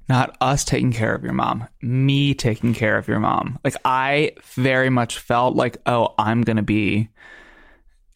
Not 0.09 0.35
us 0.41 0.65
taking 0.65 0.91
care 0.91 1.13
of 1.13 1.23
your 1.23 1.33
mom. 1.33 1.67
Me 1.81 2.33
taking 2.33 2.73
care 2.73 2.97
of 2.97 3.07
your 3.07 3.19
mom. 3.19 3.59
Like 3.63 3.75
I 3.85 4.31
very 4.55 4.89
much 4.89 5.19
felt 5.19 5.55
like, 5.55 5.77
oh, 5.85 6.15
I'm 6.17 6.41
going 6.41 6.57
to 6.57 6.63
be 6.63 7.09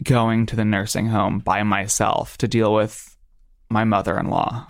going 0.04 0.46
to 0.48 0.56
the 0.56 0.65
nursing 0.65 1.08
home 1.08 1.39
by 1.39 1.63
myself 1.63 2.38
to 2.39 2.48
deal 2.48 2.74
with 2.74 3.15
my 3.69 3.84
mother-in-law. 3.84 4.67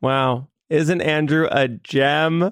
Wow. 0.00 0.48
Isn't 0.68 1.00
Andrew 1.00 1.48
a 1.50 1.68
gem? 1.68 2.50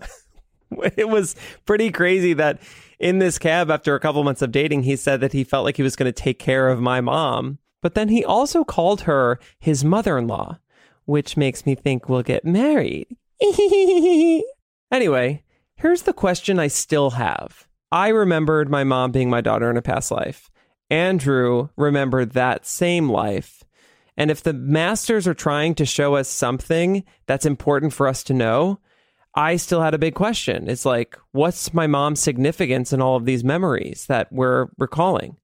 it 0.96 1.08
was 1.08 1.36
pretty 1.66 1.90
crazy 1.90 2.34
that 2.34 2.62
in 2.98 3.18
this 3.18 3.38
cab, 3.38 3.70
after 3.70 3.94
a 3.94 4.00
couple 4.00 4.24
months 4.24 4.42
of 4.42 4.52
dating, 4.52 4.84
he 4.84 4.96
said 4.96 5.20
that 5.20 5.32
he 5.32 5.44
felt 5.44 5.64
like 5.64 5.76
he 5.76 5.82
was 5.82 5.96
going 5.96 6.10
to 6.10 6.12
take 6.12 6.38
care 6.38 6.68
of 6.68 6.80
my 6.80 7.00
mom. 7.00 7.58
But 7.84 7.92
then 7.92 8.08
he 8.08 8.24
also 8.24 8.64
called 8.64 9.02
her 9.02 9.38
his 9.58 9.84
mother 9.84 10.16
in 10.16 10.26
law, 10.26 10.58
which 11.04 11.36
makes 11.36 11.66
me 11.66 11.74
think 11.74 12.08
we'll 12.08 12.22
get 12.22 12.42
married. 12.42 13.14
anyway, 14.90 15.44
here's 15.76 16.00
the 16.04 16.14
question 16.14 16.58
I 16.58 16.68
still 16.68 17.10
have. 17.10 17.68
I 17.92 18.08
remembered 18.08 18.70
my 18.70 18.84
mom 18.84 19.12
being 19.12 19.28
my 19.28 19.42
daughter 19.42 19.70
in 19.70 19.76
a 19.76 19.82
past 19.82 20.10
life. 20.10 20.50
Andrew 20.88 21.68
remembered 21.76 22.30
that 22.30 22.64
same 22.64 23.10
life. 23.10 23.64
And 24.16 24.30
if 24.30 24.42
the 24.42 24.54
masters 24.54 25.28
are 25.28 25.34
trying 25.34 25.74
to 25.74 25.84
show 25.84 26.14
us 26.14 26.26
something 26.26 27.04
that's 27.26 27.44
important 27.44 27.92
for 27.92 28.08
us 28.08 28.24
to 28.24 28.32
know, 28.32 28.80
I 29.34 29.56
still 29.56 29.82
had 29.82 29.92
a 29.92 29.98
big 29.98 30.14
question. 30.14 30.70
It's 30.70 30.86
like, 30.86 31.18
what's 31.32 31.74
my 31.74 31.86
mom's 31.86 32.20
significance 32.20 32.94
in 32.94 33.02
all 33.02 33.16
of 33.16 33.26
these 33.26 33.44
memories 33.44 34.06
that 34.06 34.32
we're 34.32 34.68
recalling? 34.78 35.36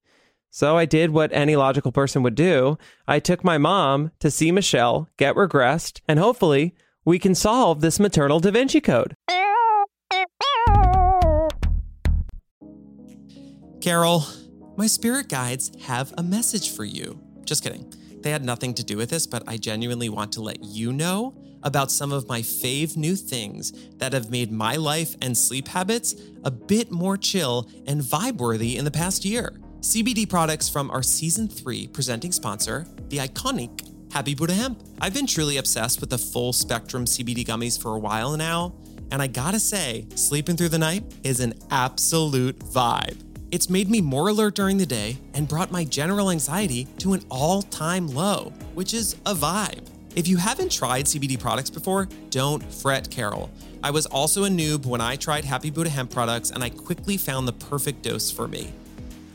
So 0.50 0.76
I 0.76 0.84
did 0.84 1.10
what 1.10 1.32
any 1.32 1.54
logical 1.54 1.92
person 1.92 2.24
would 2.24 2.34
do. 2.34 2.76
I 3.06 3.20
took 3.20 3.44
my 3.44 3.56
mom 3.56 4.10
to 4.18 4.30
see 4.30 4.50
Michelle, 4.50 5.08
get 5.16 5.36
regressed, 5.36 6.00
and 6.08 6.18
hopefully 6.18 6.74
we 7.04 7.20
can 7.20 7.36
solve 7.36 7.80
this 7.80 8.00
maternal 8.00 8.40
Da 8.40 8.50
Vinci 8.50 8.80
Code. 8.80 9.14
Carol, 13.80 14.26
my 14.76 14.88
spirit 14.88 15.28
guides 15.28 15.70
have 15.84 16.12
a 16.18 16.22
message 16.22 16.74
for 16.74 16.84
you. 16.84 17.20
Just 17.44 17.62
kidding. 17.62 17.92
They 18.20 18.30
had 18.30 18.44
nothing 18.44 18.74
to 18.74 18.84
do 18.84 18.96
with 18.96 19.08
this, 19.08 19.26
but 19.26 19.44
I 19.46 19.56
genuinely 19.56 20.08
want 20.08 20.32
to 20.32 20.42
let 20.42 20.62
you 20.62 20.92
know 20.92 21.34
about 21.62 21.90
some 21.90 22.12
of 22.12 22.28
my 22.28 22.40
fave 22.40 22.96
new 22.96 23.14
things 23.14 23.72
that 23.98 24.12
have 24.12 24.30
made 24.30 24.50
my 24.50 24.76
life 24.76 25.14
and 25.22 25.36
sleep 25.36 25.68
habits 25.68 26.14
a 26.44 26.50
bit 26.50 26.90
more 26.90 27.16
chill 27.16 27.70
and 27.86 28.00
vibe 28.00 28.38
worthy 28.38 28.76
in 28.76 28.84
the 28.84 28.90
past 28.90 29.24
year. 29.24 29.58
CBD 29.81 30.29
products 30.29 30.69
from 30.69 30.90
our 30.90 31.03
season 31.03 31.49
three 31.49 31.87
presenting 31.87 32.33
sponsor, 32.33 32.87
the 33.09 33.16
iconic 33.16 33.88
Happy 34.12 34.35
Buddha 34.35 34.53
Hemp. 34.53 34.79
I've 35.01 35.14
been 35.14 35.27
truly 35.27 35.57
obsessed 35.57 36.03
with 36.03 36.11
the 36.11 36.19
full 36.19 36.53
spectrum 36.53 37.07
CBD 37.07 37.47
gummies 37.47 37.81
for 37.81 37.95
a 37.95 37.99
while 37.99 38.37
now, 38.37 38.75
and 39.11 39.23
I 39.23 39.27
gotta 39.27 39.59
say, 39.59 40.07
sleeping 40.16 40.59
through 40.59 40.69
the 40.69 40.79
night 40.79 41.05
is 41.25 41.40
an 41.40 41.55
absolute 41.71 42.59
vibe. 42.59 43.25
It's 43.53 43.71
made 43.71 43.88
me 43.88 44.03
more 44.03 44.29
alert 44.29 44.55
during 44.55 44.77
the 44.77 44.85
day 44.85 45.16
and 45.33 45.49
brought 45.49 45.73
my 45.73 45.85
general 45.85 46.31
anxiety 46.31 46.87
to 46.99 47.14
an 47.14 47.25
all 47.31 47.62
time 47.62 48.07
low, 48.07 48.53
which 48.75 48.93
is 48.93 49.14
a 49.25 49.35
vibe. 49.35 49.87
If 50.14 50.29
you 50.29 50.37
haven't 50.37 50.71
tried 50.73 51.07
CBD 51.07 51.40
products 51.40 51.71
before, 51.71 52.07
don't 52.29 52.62
fret, 52.71 53.11
Carol. 53.11 53.51
I 53.83 53.93
was 53.93 54.05
also 54.05 54.45
a 54.45 54.49
noob 54.51 54.85
when 54.85 55.01
I 55.01 55.16
tried 55.16 55.47
Happy 55.47 55.71
Buddha 55.71 55.88
hemp 55.88 56.11
products 56.11 56.51
and 56.51 56.62
I 56.62 56.69
quickly 56.69 57.16
found 57.16 57.49
the 57.49 57.55
perfect 57.55 58.03
dose 58.03 58.31
for 58.31 58.47
me. 58.47 58.75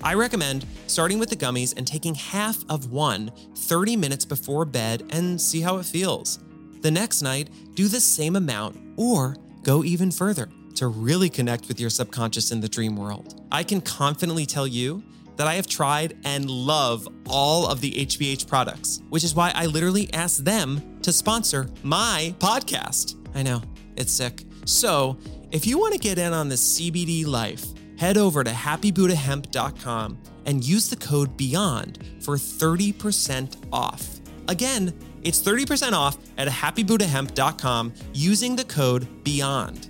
I 0.06 0.14
recommend 0.14 0.68
starting 0.86 1.18
with 1.18 1.32
the 1.32 1.36
gummies 1.36 1.76
and 1.76 1.88
taking 1.88 2.14
half 2.14 2.64
of 2.70 2.92
one 2.92 3.32
30 3.56 3.98
minutes 3.98 4.24
before 4.24 4.64
bed 4.64 5.04
and 5.10 5.42
see 5.42 5.62
how 5.62 5.78
it 5.78 5.86
feels. 5.88 6.38
The 6.82 6.92
next 6.92 7.24
night, 7.24 7.50
do 7.74 7.88
the 7.88 8.00
same 8.00 8.36
amount 8.36 8.78
or 8.98 9.36
go 9.64 9.84
even 9.84 10.12
further 10.12 10.48
to 10.76 10.90
really 10.90 11.28
connect 11.28 11.68
with 11.68 11.80
your 11.80 11.90
subconscious 11.90 12.52
in 12.52 12.62
the 12.62 12.70
dream 12.70 12.96
world. 12.96 13.42
I 13.52 13.64
can 13.64 13.82
confidently 13.82 14.46
tell 14.46 14.68
you 14.68 15.04
that 15.38 15.48
I 15.48 15.56
have 15.56 15.66
tried 15.66 16.16
and 16.24 16.48
love 16.52 17.08
all 17.28 17.66
of 17.66 17.82
the 17.82 17.92
HBH 17.92 18.48
products, 18.48 19.02
which 19.10 19.24
is 19.24 19.34
why 19.34 19.54
I 19.56 19.66
literally 19.66 20.14
asked 20.14 20.46
them 20.46 21.00
to 21.02 21.12
sponsor 21.12 21.68
my 21.82 22.36
podcast. 22.38 23.16
I 23.34 23.42
know, 23.42 23.64
it's 23.96 24.14
sick. 24.14 24.44
So, 24.66 25.18
if 25.52 25.66
you 25.66 25.80
want 25.80 25.94
to 25.94 26.00
get 26.00 26.20
in 26.20 26.32
on 26.32 26.48
this 26.48 26.80
CBD 26.80 27.26
life, 27.26 27.66
head 27.98 28.18
over 28.18 28.44
to 28.44 28.52
happybuddhahemp.com 28.52 30.18
and 30.46 30.64
use 30.64 30.90
the 30.90 30.96
code 30.96 31.38
BEYOND 31.38 32.24
for 32.24 32.36
30% 32.36 33.56
off. 33.72 34.20
Again, 34.48 34.94
it's 35.24 35.42
30% 35.42 35.94
off 35.94 36.18
at 36.38 36.48
happybuddhahemp.com 36.48 37.94
using 38.14 38.56
the 38.56 38.66
code 38.66 39.08
BEYOND. 39.24 39.90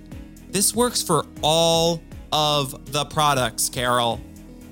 This 0.50 0.74
works 0.74 1.02
for 1.02 1.26
all 1.42 2.02
of 2.32 2.92
the 2.92 3.04
products, 3.04 3.68
Carol. 3.68 4.20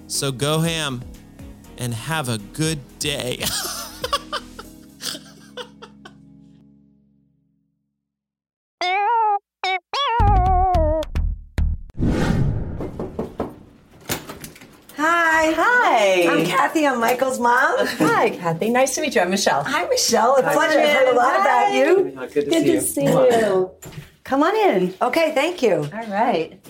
So 0.07 0.33
go 0.33 0.61
ham 0.61 1.03
and 1.79 1.93
have 1.93 2.29
a 2.29 2.39
good 2.39 2.81
day. 2.99 3.45
I'm 16.45 16.51
Kathy. 16.51 16.87
I'm 16.87 17.01
Michael's 17.01 17.41
mom. 17.41 17.87
Hi, 17.87 18.29
Kathy. 18.31 18.69
Nice 18.69 18.95
to 18.97 19.01
meet 19.01 19.15
you. 19.15 19.23
I'm 19.23 19.31
Michelle. 19.31 19.65
Hi, 19.65 19.87
Michelle. 19.89 20.37
A 20.37 20.43
pleasure. 20.43 20.79
I've 20.79 20.89
heard 20.97 21.09
a 21.15 21.17
lot 21.17 21.41
about 21.41 21.73
you. 21.73 22.11
Good 22.33 22.45
to 22.45 22.51
Good 22.51 22.65
to 22.67 22.81
see 22.83 23.05
you. 23.05 23.71
Come 24.25 24.43
on 24.43 24.55
in. 24.55 24.95
Okay, 25.01 25.33
thank 25.35 25.63
you. 25.63 25.77
All 25.77 26.07
right. 26.09 26.61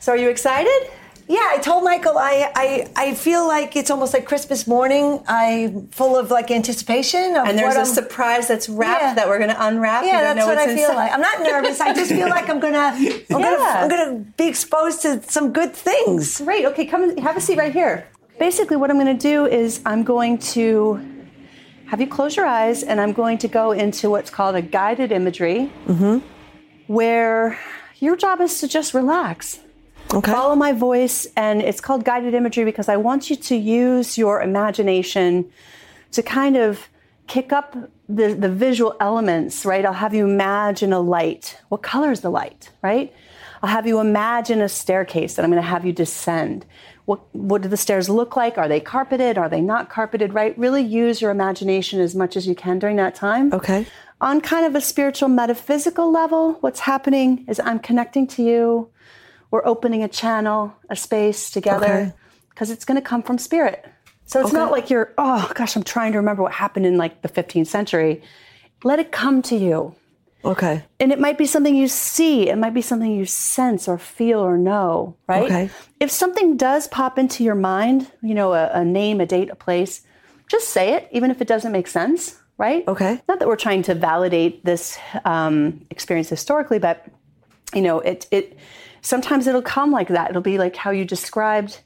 So, 0.00 0.12
are 0.12 0.16
you 0.16 0.30
excited? 0.30 0.90
Yeah, 1.28 1.46
I 1.48 1.58
told 1.58 1.84
Michael 1.84 2.18
I, 2.18 2.50
I, 2.56 2.88
I 2.96 3.14
feel 3.14 3.46
like 3.46 3.76
it's 3.76 3.88
almost 3.88 4.14
like 4.14 4.24
Christmas 4.24 4.66
morning. 4.66 5.22
I'm 5.28 5.86
full 5.88 6.16
of 6.16 6.32
like 6.32 6.50
anticipation 6.50 7.36
of 7.36 7.46
And 7.46 7.56
there's 7.56 7.76
what 7.76 7.76
a 7.76 7.86
I'm- 7.86 7.94
surprise 7.94 8.48
that's 8.48 8.68
wrapped 8.68 9.00
Yeah. 9.02 9.14
that 9.14 9.28
we're 9.28 9.38
going 9.38 9.50
to 9.50 9.64
unwrap. 9.64 10.04
Yeah, 10.04 10.12
don't 10.12 10.22
that's 10.24 10.38
know 10.40 10.46
what 10.48 10.58
I 10.58 10.62
what's 10.66 10.74
feel 10.80 10.90
inside. 10.90 10.96
like. 10.96 11.12
I'm 11.12 11.20
not 11.20 11.40
nervous. 11.42 11.80
I 11.80 11.94
just 11.94 12.10
feel 12.10 12.28
like 12.28 12.48
I'm 12.48 12.58
gonna, 12.58 12.78
I'm 12.96 13.40
gonna, 13.42 13.56
I'm 13.62 13.88
gonna 13.88 14.18
be 14.36 14.48
exposed 14.48 15.02
to 15.02 15.22
some 15.22 15.52
good 15.52 15.72
things. 15.72 16.40
Great. 16.40 16.64
Okay, 16.66 16.84
come 16.86 17.16
have 17.18 17.36
a 17.36 17.40
seat 17.40 17.58
right 17.58 17.72
here. 17.72 18.08
Basically, 18.40 18.78
what 18.78 18.90
I'm 18.90 18.98
going 18.98 19.18
to 19.18 19.22
do 19.22 19.44
is 19.44 19.82
I'm 19.84 20.02
going 20.02 20.38
to 20.56 20.98
have 21.88 22.00
you 22.00 22.06
close 22.06 22.36
your 22.36 22.46
eyes, 22.46 22.82
and 22.82 22.98
I'm 22.98 23.12
going 23.12 23.36
to 23.36 23.48
go 23.48 23.72
into 23.72 24.08
what's 24.08 24.30
called 24.30 24.56
a 24.56 24.62
guided 24.62 25.12
imagery, 25.12 25.70
mm-hmm. 25.86 26.26
where 26.86 27.58
your 27.98 28.16
job 28.16 28.40
is 28.40 28.58
to 28.60 28.66
just 28.66 28.94
relax. 28.94 29.60
Okay. 30.14 30.32
Follow 30.32 30.56
my 30.56 30.72
voice, 30.72 31.26
and 31.36 31.60
it's 31.60 31.82
called 31.82 32.02
guided 32.06 32.32
imagery 32.32 32.64
because 32.64 32.88
I 32.88 32.96
want 32.96 33.28
you 33.28 33.36
to 33.36 33.54
use 33.54 34.16
your 34.16 34.40
imagination 34.40 35.50
to 36.12 36.22
kind 36.22 36.56
of 36.56 36.88
kick 37.26 37.52
up 37.52 37.76
the, 38.08 38.32
the 38.32 38.48
visual 38.48 38.96
elements, 39.00 39.66
right? 39.66 39.84
I'll 39.84 39.92
have 39.92 40.14
you 40.14 40.24
imagine 40.26 40.94
a 40.94 41.00
light. 41.00 41.60
What 41.68 41.82
color 41.82 42.10
is 42.10 42.22
the 42.22 42.30
light, 42.30 42.70
right? 42.80 43.12
I'll 43.62 43.68
have 43.68 43.86
you 43.86 44.00
imagine 44.00 44.62
a 44.62 44.68
staircase 44.68 45.34
that 45.34 45.44
I'm 45.44 45.50
going 45.50 45.62
to 45.62 45.68
have 45.68 45.84
you 45.84 45.92
descend. 45.92 46.64
What, 47.10 47.34
what 47.34 47.62
do 47.62 47.68
the 47.68 47.76
stairs 47.76 48.08
look 48.08 48.36
like? 48.36 48.56
Are 48.56 48.68
they 48.68 48.78
carpeted? 48.78 49.36
Are 49.36 49.48
they 49.48 49.60
not 49.60 49.90
carpeted, 49.90 50.32
right? 50.32 50.56
Really 50.56 50.80
use 50.82 51.20
your 51.20 51.32
imagination 51.32 51.98
as 51.98 52.14
much 52.14 52.36
as 52.36 52.46
you 52.46 52.54
can 52.54 52.78
during 52.78 52.94
that 52.98 53.16
time. 53.16 53.52
Okay. 53.52 53.84
On 54.20 54.40
kind 54.40 54.64
of 54.64 54.76
a 54.76 54.80
spiritual, 54.80 55.28
metaphysical 55.28 56.12
level, 56.12 56.52
what's 56.60 56.78
happening 56.78 57.44
is 57.48 57.58
I'm 57.58 57.80
connecting 57.80 58.28
to 58.28 58.44
you. 58.44 58.90
We're 59.50 59.66
opening 59.66 60.04
a 60.04 60.08
channel, 60.08 60.72
a 60.88 60.94
space 60.94 61.50
together, 61.50 61.86
Okay. 61.86 62.12
because 62.50 62.70
it's 62.70 62.84
going 62.84 63.00
to 63.02 63.02
come 63.02 63.24
from 63.24 63.38
spirit. 63.38 63.84
So 64.26 64.40
it's 64.40 64.52
not 64.52 64.70
like 64.70 64.88
you're, 64.90 65.12
oh 65.18 65.50
gosh, 65.56 65.74
I'm 65.74 65.82
trying 65.82 66.12
to 66.12 66.18
remember 66.18 66.42
what 66.44 66.52
happened 66.52 66.86
in 66.86 66.96
like 66.96 67.22
the 67.22 67.28
15th 67.28 67.66
century. 67.66 68.22
Let 68.84 69.00
it 69.00 69.10
come 69.10 69.42
to 69.42 69.56
you. 69.56 69.96
Okay. 70.44 70.82
And 70.98 71.12
it 71.12 71.18
might 71.18 71.38
be 71.38 71.46
something 71.46 71.74
you 71.74 71.88
see, 71.88 72.48
it 72.48 72.56
might 72.56 72.74
be 72.74 72.82
something 72.82 73.14
you 73.14 73.26
sense 73.26 73.88
or 73.88 73.98
feel 73.98 74.40
or 74.40 74.56
know, 74.56 75.16
right? 75.26 75.44
Okay. 75.44 75.70
If 75.98 76.10
something 76.10 76.56
does 76.56 76.88
pop 76.88 77.18
into 77.18 77.44
your 77.44 77.54
mind, 77.54 78.10
you 78.22 78.34
know, 78.34 78.54
a, 78.54 78.70
a 78.72 78.84
name, 78.84 79.20
a 79.20 79.26
date, 79.26 79.50
a 79.50 79.56
place, 79.56 80.02
just 80.48 80.68
say 80.68 80.94
it, 80.94 81.08
even 81.12 81.30
if 81.30 81.40
it 81.40 81.48
doesn't 81.48 81.72
make 81.72 81.86
sense, 81.86 82.40
right? 82.58 82.86
Okay. 82.88 83.20
Not 83.28 83.38
that 83.38 83.48
we're 83.48 83.56
trying 83.56 83.82
to 83.82 83.94
validate 83.94 84.64
this 84.64 84.98
um, 85.24 85.84
experience 85.90 86.28
historically, 86.28 86.78
but 86.78 87.06
you 87.74 87.82
know, 87.82 88.00
it 88.00 88.26
it 88.30 88.58
sometimes 89.00 89.46
it'll 89.46 89.62
come 89.62 89.90
like 89.90 90.08
that. 90.08 90.30
It'll 90.30 90.42
be 90.42 90.58
like 90.58 90.76
how 90.76 90.90
you 90.90 91.04
described 91.04 91.80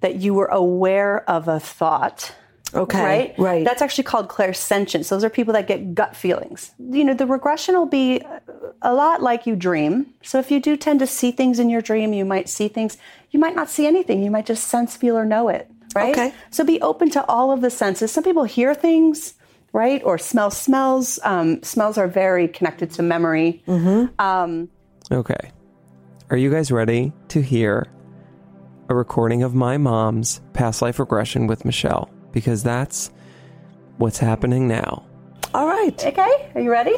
that 0.00 0.16
you 0.16 0.34
were 0.34 0.46
aware 0.46 1.28
of 1.28 1.48
a 1.48 1.58
thought. 1.58 2.34
Okay. 2.74 3.02
Right? 3.02 3.34
Right. 3.38 3.64
That's 3.64 3.80
actually 3.82 4.04
called 4.04 4.28
clairsentience. 4.28 5.08
Those 5.08 5.22
are 5.24 5.30
people 5.30 5.52
that 5.54 5.66
get 5.66 5.94
gut 5.94 6.16
feelings. 6.16 6.72
You 6.78 7.04
know, 7.04 7.14
the 7.14 7.26
regression 7.26 7.74
will 7.76 7.86
be 7.86 8.20
a 8.82 8.92
lot 8.92 9.22
like 9.22 9.46
you 9.46 9.54
dream. 9.56 10.06
So 10.22 10.38
if 10.38 10.50
you 10.50 10.60
do 10.60 10.76
tend 10.76 11.00
to 11.00 11.06
see 11.06 11.30
things 11.30 11.58
in 11.58 11.70
your 11.70 11.80
dream, 11.80 12.12
you 12.12 12.24
might 12.24 12.48
see 12.48 12.68
things. 12.68 12.98
You 13.30 13.38
might 13.40 13.54
not 13.54 13.68
see 13.70 13.86
anything. 13.86 14.22
You 14.22 14.30
might 14.30 14.46
just 14.46 14.68
sense, 14.68 14.96
feel, 14.96 15.16
or 15.16 15.24
know 15.24 15.48
it. 15.48 15.70
Right? 15.94 16.10
Okay. 16.10 16.34
So 16.50 16.64
be 16.64 16.80
open 16.82 17.10
to 17.10 17.24
all 17.26 17.52
of 17.52 17.60
the 17.60 17.70
senses. 17.70 18.10
Some 18.10 18.24
people 18.24 18.42
hear 18.44 18.74
things, 18.74 19.34
right? 19.72 20.02
Or 20.04 20.18
smell 20.18 20.50
smells. 20.50 21.20
Um, 21.22 21.62
smells 21.62 21.96
are 21.98 22.08
very 22.08 22.48
connected 22.48 22.90
to 22.92 23.02
memory. 23.02 23.62
Um, 24.18 24.68
Okay. 25.12 25.52
Are 26.30 26.36
you 26.36 26.50
guys 26.50 26.72
ready 26.72 27.12
to 27.28 27.42
hear 27.42 27.86
a 28.88 28.94
recording 28.94 29.42
of 29.42 29.54
my 29.54 29.76
mom's 29.76 30.40
past 30.54 30.80
life 30.82 30.98
regression 30.98 31.46
with 31.46 31.64
Michelle? 31.64 32.10
Because 32.34 32.62
that's 32.62 33.10
what's 33.96 34.18
happening 34.18 34.68
now. 34.68 35.06
All 35.54 35.66
right. 35.66 36.04
okay. 36.04 36.50
Are 36.54 36.60
you 36.60 36.70
ready? 36.70 36.94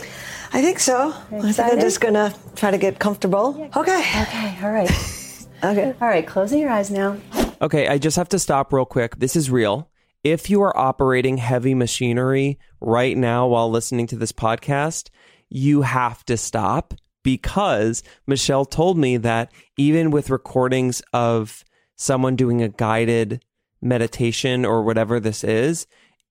I 0.52 0.62
think 0.62 0.78
so. 0.80 1.14
I 1.30 1.52
think 1.52 1.60
I'm 1.60 1.80
just 1.80 2.00
gonna 2.00 2.34
try 2.56 2.70
to 2.70 2.78
get 2.78 2.98
comfortable. 2.98 3.70
Okay. 3.76 4.00
Okay. 4.22 4.58
All 4.62 4.72
right. 4.72 4.90
Okay. 5.64 5.94
all 6.02 6.08
right. 6.08 6.26
Closing 6.26 6.60
your 6.60 6.68
eyes 6.70 6.90
now. 6.90 7.16
Okay, 7.62 7.88
I 7.88 7.96
just 7.96 8.16
have 8.18 8.28
to 8.28 8.38
stop 8.38 8.74
real 8.74 8.84
quick. 8.84 9.16
This 9.16 9.34
is 9.34 9.50
real. 9.50 9.90
If 10.22 10.50
you 10.50 10.60
are 10.62 10.76
operating 10.76 11.38
heavy 11.38 11.74
machinery 11.74 12.58
right 12.78 13.16
now 13.16 13.46
while 13.46 13.70
listening 13.70 14.06
to 14.08 14.16
this 14.16 14.32
podcast, 14.32 15.08
you 15.48 15.80
have 15.80 16.24
to 16.26 16.36
stop 16.36 16.92
because 17.22 18.02
Michelle 18.26 18.66
told 18.66 18.98
me 18.98 19.16
that 19.16 19.50
even 19.78 20.10
with 20.10 20.28
recordings 20.28 21.00
of 21.14 21.64
someone 21.96 22.36
doing 22.36 22.60
a 22.60 22.68
guided 22.68 23.42
meditation 23.80 24.64
or 24.64 24.82
whatever 24.82 25.20
this 25.20 25.44
is, 25.44 25.86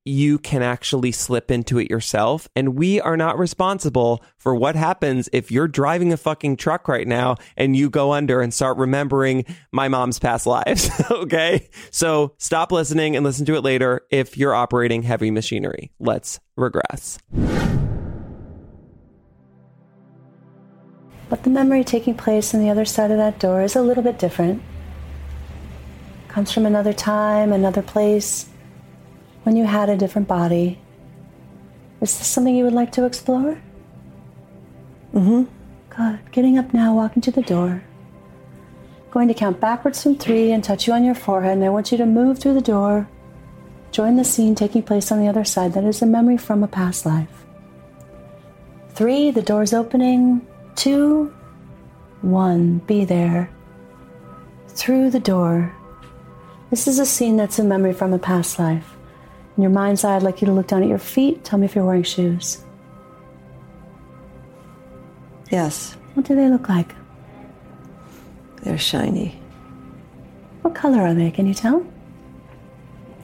you 0.05 0.37
can 0.37 0.61
actually 0.61 1.11
slip 1.11 1.49
into 1.49 1.79
it 1.79 1.89
yourself. 1.89 2.47
And 2.55 2.75
we 2.75 3.01
are 3.01 3.17
not 3.17 3.39
responsible 3.39 4.23
for 4.37 4.55
what 4.55 4.75
happens 4.75 5.27
if 5.33 5.51
you're 5.51 5.67
driving 5.67 6.13
a 6.13 6.17
fucking 6.17 6.57
truck 6.57 6.87
right 6.87 7.07
now 7.07 7.37
and 7.57 7.75
you 7.75 7.89
go 7.89 8.13
under 8.13 8.39
and 8.39 8.53
start 8.53 8.77
remembering 8.77 9.45
my 9.71 9.87
mom's 9.87 10.19
past 10.19 10.45
lives. 10.45 10.89
okay. 11.11 11.67
So 11.89 12.33
stop 12.37 12.71
listening 12.71 13.15
and 13.15 13.25
listen 13.25 13.45
to 13.47 13.55
it 13.55 13.61
later 13.61 14.01
if 14.11 14.37
you're 14.37 14.53
operating 14.53 15.01
heavy 15.01 15.31
machinery. 15.31 15.91
Let's 15.99 16.39
regress. 16.55 17.17
But 21.27 21.41
the 21.41 21.49
memory 21.49 21.83
taking 21.83 22.13
place 22.13 22.53
on 22.53 22.61
the 22.61 22.69
other 22.69 22.85
side 22.85 23.09
of 23.09 23.17
that 23.17 23.39
door 23.39 23.63
is 23.63 23.75
a 23.75 23.81
little 23.81 24.03
bit 24.03 24.19
different. 24.19 24.61
Comes 26.35 26.51
from 26.51 26.65
another 26.65 26.91
time, 26.91 27.53
another 27.53 27.81
place, 27.81 28.49
when 29.43 29.55
you 29.55 29.63
had 29.63 29.87
a 29.87 29.95
different 29.95 30.27
body. 30.27 30.77
Is 32.01 32.17
this 32.17 32.27
something 32.27 32.53
you 32.53 32.65
would 32.65 32.73
like 32.73 32.91
to 32.91 33.05
explore? 33.05 33.57
Mm-hmm. 35.13 35.43
Good. 35.89 36.31
Getting 36.33 36.57
up 36.57 36.73
now, 36.73 36.93
walking 36.93 37.21
to 37.21 37.31
the 37.31 37.41
door. 37.41 37.85
Going 39.11 39.29
to 39.29 39.33
count 39.33 39.61
backwards 39.61 40.03
from 40.03 40.17
three 40.17 40.51
and 40.51 40.61
touch 40.61 40.87
you 40.87 40.91
on 40.91 41.05
your 41.05 41.15
forehead, 41.15 41.53
and 41.53 41.63
I 41.63 41.69
want 41.69 41.93
you 41.93 41.97
to 41.99 42.05
move 42.05 42.39
through 42.39 42.55
the 42.55 42.59
door. 42.59 43.07
Join 43.91 44.17
the 44.17 44.25
scene 44.25 44.55
taking 44.55 44.83
place 44.83 45.13
on 45.13 45.21
the 45.21 45.29
other 45.29 45.45
side. 45.45 45.71
That 45.71 45.85
is 45.85 46.01
a 46.01 46.05
memory 46.05 46.35
from 46.35 46.63
a 46.63 46.67
past 46.67 47.05
life. 47.05 47.45
Three, 48.89 49.31
the 49.31 49.41
door's 49.41 49.73
opening. 49.73 50.45
Two, 50.75 51.33
one, 52.21 52.79
be 52.79 53.05
there. 53.05 53.49
Through 54.67 55.11
the 55.11 55.21
door. 55.21 55.73
This 56.69 56.87
is 56.87 56.99
a 56.99 57.05
scene 57.05 57.37
that's 57.37 57.59
a 57.59 57.63
memory 57.63 57.93
from 57.93 58.13
a 58.13 58.19
past 58.19 58.59
life. 58.59 58.95
In 59.55 59.63
your 59.63 59.71
mind's 59.71 60.03
eye, 60.03 60.15
I'd 60.15 60.23
like 60.23 60.41
you 60.41 60.47
to 60.47 60.51
look 60.53 60.67
down 60.67 60.83
at 60.83 60.89
your 60.89 60.97
feet. 60.99 61.43
Tell 61.43 61.57
me 61.59 61.65
if 61.65 61.75
you're 61.75 61.85
wearing 61.85 62.03
shoes. 62.03 62.63
Yes, 65.51 65.95
What 66.15 66.25
do 66.25 66.35
they 66.35 66.49
look 66.49 66.69
like? 66.69 66.93
they're 68.63 68.77
shiny. 68.79 69.39
What 70.63 70.73
color 70.73 70.99
are 71.01 71.13
they? 71.13 71.29
Can 71.29 71.45
you 71.45 71.53
tell? 71.53 71.85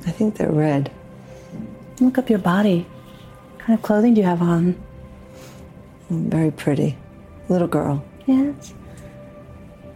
I 0.06 0.12
think 0.12 0.36
they're 0.38 0.52
red. 0.52 0.92
Look 2.00 2.20
up 2.20 2.30
your 2.30 2.38
body. 2.38 2.86
What 3.56 3.60
kind 3.66 3.80
of 3.80 3.84
clothing 3.84 4.14
do 4.14 4.22
you 4.22 4.28
have 4.28 4.42
on? 4.44 4.80
Very 6.12 6.52
pretty. 6.52 6.96
Little 7.50 7.68
girl. 7.68 8.04
Yes. 8.28 8.76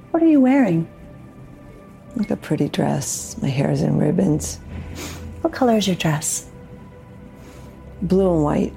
What 0.09 0.23
are 0.23 0.27
you 0.27 0.41
wearing? 0.41 0.87
Like 2.15 2.31
a 2.31 2.37
pretty 2.37 2.69
dress. 2.69 3.35
My 3.41 3.49
hair's 3.49 3.81
in 3.81 3.97
ribbons. 3.97 4.57
What 5.41 5.53
color 5.53 5.75
is 5.77 5.87
your 5.87 5.95
dress? 5.95 6.47
Blue 8.01 8.33
and 8.33 8.43
white. 8.43 8.73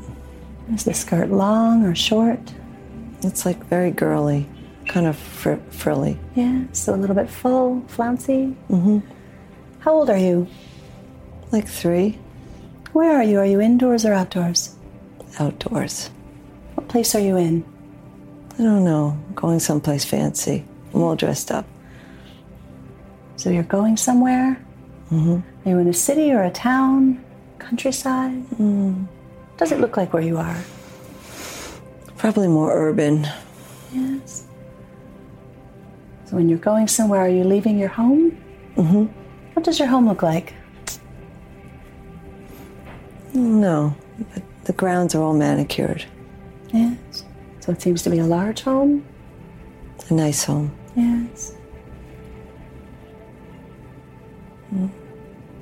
Is 0.75 0.85
the 0.85 0.95
skirt 0.95 1.31
long 1.31 1.85
or 1.85 1.95
short? 1.95 2.41
It's 3.23 3.47
like 3.47 3.63
very 3.67 3.91
girly. 3.91 4.47
Kind 4.87 5.07
of 5.07 5.17
fr- 5.17 5.63
frilly. 5.71 6.19
Yeah, 6.35 6.65
so 6.73 6.95
a 6.95 6.97
little 6.97 7.17
bit 7.17 7.29
full, 7.31 7.83
flouncy. 7.89 8.57
Mm-hmm. 8.71 8.99
How 9.81 9.93
old 9.93 10.11
are 10.11 10.19
you? 10.19 10.47
Like 11.53 11.69
three. 11.69 12.19
Where 12.93 13.17
are 13.17 13.23
you? 13.23 13.39
Are 13.39 13.47
you 13.47 13.61
indoors 13.61 14.05
or 14.05 14.13
outdoors? 14.13 14.75
Outdoors. 15.39 16.11
What 16.75 16.89
place 16.89 17.15
are 17.15 17.21
you 17.21 17.37
in? 17.37 17.65
I 18.55 18.63
don't 18.63 18.85
know. 18.85 19.17
Going 19.35 19.61
someplace 19.61 20.05
fancy. 20.05 20.65
I'm 20.93 21.03
all 21.03 21.17
dressed 21.17 21.51
up. 21.53 21.67
So 23.39 23.51
you're 23.51 23.63
going 23.63 23.97
somewhere? 23.97 24.61
Mm-hmm. 25.13 25.39
Are 25.65 25.71
you 25.71 25.79
in 25.79 25.87
a 25.87 25.93
city 25.95 26.33
or 26.33 26.43
a 26.43 26.51
town? 26.51 27.25
Countryside? 27.61 28.45
Mm. 28.51 29.07
Does 29.57 29.71
it 29.71 29.81
look 29.81 29.97
like 29.97 30.13
where 30.13 30.23
you 30.23 30.39
are? 30.39 30.61
Probably 32.17 32.49
more 32.49 32.73
urban. 32.73 33.29
Yes. 33.93 34.45
So 36.25 36.35
when 36.35 36.49
you're 36.49 36.59
going 36.59 36.89
somewhere, 36.89 37.21
are 37.21 37.29
you 37.29 37.45
leaving 37.45 37.79
your 37.79 37.89
home? 37.89 38.37
Mm-hmm. 38.77 39.05
What 39.55 39.65
does 39.65 39.79
your 39.79 39.89
home 39.89 40.09
look 40.09 40.23
like? 40.23 40.55
No, 43.35 43.95
but 44.35 44.43
the 44.65 44.73
grounds 44.73 45.15
are 45.15 45.23
all 45.23 45.35
manicured. 45.35 46.05
Yes. 46.73 47.25
So 47.61 47.71
it 47.71 47.81
seems 47.81 48.03
to 48.03 48.11
be 48.11 48.19
a 48.19 48.27
large 48.27 48.63
home? 48.63 49.07
A 50.11 50.15
nice 50.15 50.43
home. 50.43 50.77
Yes. 50.97 51.55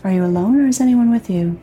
Are 0.04 0.12
you 0.12 0.24
alone 0.24 0.60
or 0.60 0.66
is 0.66 0.80
anyone 0.80 1.10
with 1.10 1.28
you? 1.30 1.58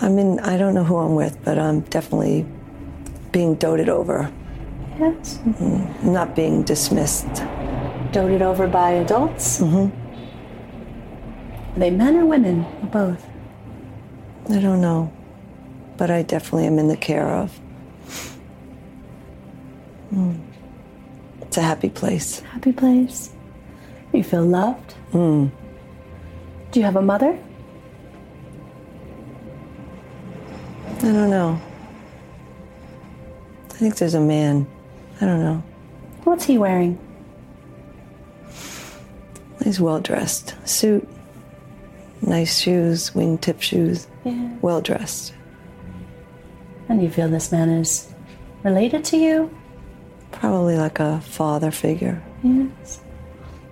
I 0.00 0.08
mean, 0.08 0.38
I 0.40 0.56
don't 0.56 0.74
know 0.74 0.84
who 0.84 0.96
I'm 0.96 1.14
with, 1.14 1.42
but 1.44 1.58
I'm 1.58 1.80
definitely 1.80 2.46
being 3.32 3.56
doted 3.56 3.88
over. 3.88 4.32
Yes. 4.98 5.38
I'm 5.44 6.12
not 6.12 6.34
being 6.36 6.62
dismissed. 6.62 7.42
Doted 8.12 8.42
over 8.42 8.66
by 8.66 8.90
adults? 8.90 9.60
Mm-hmm. 9.60 9.90
Are 11.76 11.78
they 11.78 11.90
men 11.90 12.16
or 12.16 12.26
women? 12.26 12.64
Or 12.82 12.86
both? 12.86 13.26
I 14.50 14.60
don't 14.60 14.80
know, 14.80 15.12
but 15.96 16.10
I 16.10 16.22
definitely 16.22 16.66
am 16.66 16.78
in 16.78 16.88
the 16.88 16.96
care 16.96 17.28
of. 17.28 17.60
Mm. 20.12 20.40
It's 21.42 21.58
a 21.58 21.62
happy 21.62 21.90
place. 21.90 22.40
Happy 22.40 22.72
place. 22.72 23.30
You 24.12 24.24
feel 24.24 24.44
loved? 24.44 24.94
Mm. 25.12 25.50
Do 26.70 26.80
you 26.80 26.84
have 26.84 26.96
a 26.96 27.02
mother? 27.02 27.38
I 30.98 31.00
don't 31.02 31.30
know. 31.30 31.60
I 33.70 33.74
think 33.74 33.96
there's 33.96 34.14
a 34.14 34.20
man. 34.20 34.66
I 35.20 35.26
don't 35.26 35.40
know. 35.40 35.62
What's 36.24 36.44
he 36.44 36.58
wearing? 36.58 36.98
He's 39.62 39.80
well 39.80 40.00
dressed. 40.00 40.54
Suit, 40.68 41.08
nice 42.22 42.58
shoes, 42.58 43.10
wingtip 43.10 43.60
shoes. 43.60 44.06
Yeah. 44.24 44.50
Well 44.60 44.80
dressed. 44.80 45.34
And 46.88 47.02
you 47.02 47.10
feel 47.10 47.28
this 47.28 47.52
man 47.52 47.68
is 47.68 48.12
related 48.64 49.04
to 49.06 49.16
you? 49.16 49.54
Probably 50.32 50.76
like 50.76 51.00
a 51.00 51.20
father 51.20 51.70
figure. 51.70 52.22
Yes. 52.42 53.00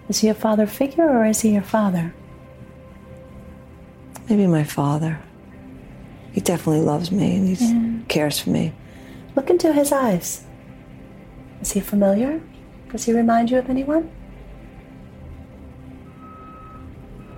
Is 0.09 0.21
he 0.21 0.29
a 0.29 0.35
father 0.35 0.67
figure 0.67 1.09
or 1.09 1.25
is 1.27 1.41
he 1.41 1.51
your 1.53 1.63
father? 1.63 2.15
Maybe 4.29 4.47
my 4.47 4.65
father. 4.65 5.21
He 6.33 6.41
definitely 6.41 6.83
loves 6.83 7.11
me 7.11 7.37
and 7.37 7.49
he 7.57 7.65
Yeah. 7.65 7.99
cares 8.09 8.39
for 8.39 8.51
me. 8.51 8.73
Look 9.35 9.51
into 9.51 9.73
his 9.73 9.93
eyes. 9.93 10.45
Is 11.61 11.73
he 11.73 11.81
familiar? 11.81 12.41
Does 12.93 13.05
he 13.05 13.13
remind 13.13 13.51
you 13.51 13.59
of 13.59 13.69
anyone? 13.69 14.09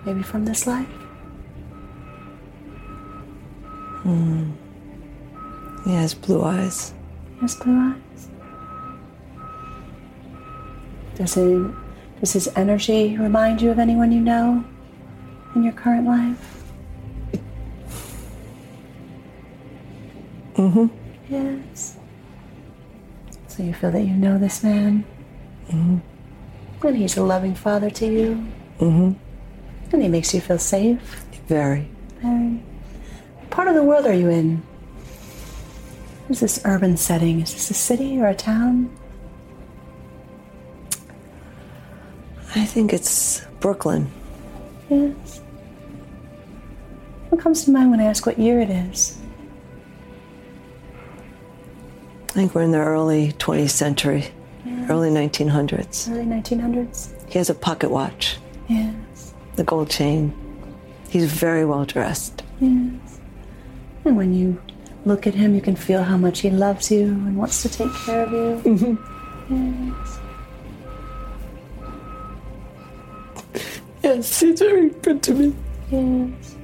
Maybe 0.05 0.23
from 0.23 0.45
this 0.45 0.67
life? 0.67 0.87
Hmm. 4.03 4.51
He 5.85 5.95
has 5.95 6.15
blue 6.15 6.43
eyes. 6.43 6.93
He 7.35 7.41
has 7.41 7.55
blue 7.57 7.79
eyes. 7.79 8.29
Does 11.17 11.35
he 11.35 11.67
does 12.21 12.33
his 12.33 12.49
energy 12.57 13.17
remind 13.17 13.63
you 13.63 13.71
of 13.71 13.79
anyone 13.79 14.11
you 14.13 14.21
know 14.21 14.65
in 15.55 15.63
your 15.63 15.73
current 15.73 16.07
life? 16.07 16.55
Mm-hmm. 20.55 20.87
Yes. 21.33 21.97
So 23.47 23.63
you 23.63 23.73
feel 23.75 23.91
that 23.93 24.03
you 24.03 24.15
know 24.15 24.39
this 24.39 24.63
man 24.63 25.05
Mm-hmm. 25.69 26.87
and 26.87 26.97
he's 26.97 27.17
a 27.19 27.23
loving 27.23 27.55
father 27.55 27.91
to 27.91 28.07
you 28.07 28.47
Mm-hmm. 28.79 29.13
and 29.93 30.03
he 30.03 30.09
makes 30.09 30.33
you 30.33 30.41
feel 30.41 30.59
safe. 30.59 31.25
Very. 31.47 31.89
Very. 32.23 32.63
What 33.37 33.51
part 33.51 33.69
of 33.69 33.75
the 33.75 33.83
world 33.83 34.07
are 34.07 34.15
you 34.15 34.29
in? 34.31 34.63
Is 36.31 36.41
this 36.41 36.61
urban 36.65 36.97
setting? 36.97 37.41
Is 37.41 37.53
this 37.53 37.71
a 37.71 37.75
city 37.75 38.19
or 38.21 38.29
a 38.29 38.35
town? 38.35 38.91
I 42.55 42.65
think 42.65 42.93
it's 42.93 43.45
Brooklyn. 43.61 44.11
Yes. 44.89 45.41
What 47.29 47.41
comes 47.41 47.65
to 47.65 47.71
mind 47.71 47.91
when 47.91 48.01
I 48.01 48.05
ask 48.05 48.25
what 48.27 48.39
year 48.39 48.61
it 48.61 48.71
is? 48.71 49.19
I 52.31 52.33
think 52.33 52.55
we're 52.55 52.63
in 52.63 52.71
the 52.73 52.79
early 52.79 53.33
20th 53.33 53.71
century, 53.71 54.29
early 54.89 55.11
1900s. 55.11 56.09
Early 56.11 56.25
1900s? 56.25 57.09
He 57.31 57.39
has 57.39 57.51
a 57.51 57.55
pocket 57.55 57.91
watch, 57.91 58.39
Yes. 58.69 59.35
the 59.57 59.65
gold 59.65 59.91
chain. 59.91 60.33
He's 61.11 61.31
very 61.31 61.65
well 61.65 61.85
dressed. 61.85 62.43
Yes. 62.61 63.21
And 64.05 64.17
when 64.17 64.33
you 64.35 64.61
look 65.05 65.27
at 65.27 65.35
him, 65.35 65.55
you 65.55 65.61
can 65.61 65.75
feel 65.77 66.03
how 66.05 66.17
much 66.17 66.41
he 66.41 66.51
loves 66.51 66.91
you 66.91 67.09
and 67.09 67.37
wants 67.37 67.63
to 67.63 67.69
take 67.69 67.93
care 68.07 68.23
of 68.25 68.33
you. 68.33 68.63
Mm-hmm. 68.75 69.91
Yes. 70.01 70.19
Yes, 74.09 74.41
he's 74.41 74.59
very 74.59 74.89
good 74.89 75.23
to 75.25 75.35
me. 75.35 75.55
Yes. 75.91 76.57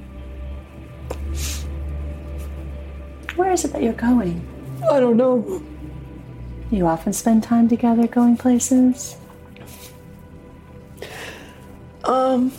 Where 3.36 3.52
is 3.52 3.66
it 3.66 3.72
that 3.74 3.82
you're 3.82 3.92
going? 3.92 4.40
I 4.90 4.98
don't 4.98 5.18
know. 5.18 5.62
You 6.70 6.86
often 6.86 7.12
spend 7.12 7.42
time 7.42 7.68
together 7.68 8.06
going 8.06 8.38
places? 8.38 9.18
Um, 12.04 12.50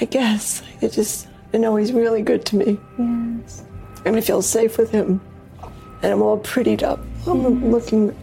I 0.00 0.04
guess. 0.04 0.62
I 0.80 0.86
just, 0.86 1.26
I 1.52 1.56
know 1.56 1.74
he's 1.74 1.92
really 1.92 2.22
good 2.22 2.44
to 2.46 2.56
me. 2.56 2.78
Yes. 2.96 3.64
And 4.04 4.14
I 4.14 4.20
feel 4.20 4.42
safe 4.42 4.78
with 4.78 4.92
him. 4.92 5.20
And 6.02 6.12
I'm 6.12 6.22
all 6.22 6.38
prettied 6.38 6.84
up. 6.84 7.00
I'm 7.26 7.72
looking, 7.72 8.16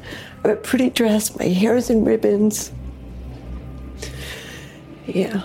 I 0.45 0.47
have 0.47 0.57
a 0.57 0.61
pretty 0.61 0.89
dress, 0.89 1.37
my 1.37 1.47
hair's 1.47 1.89
in 1.89 2.05
ribbons. 2.05 2.71
Yeah. 5.15 5.41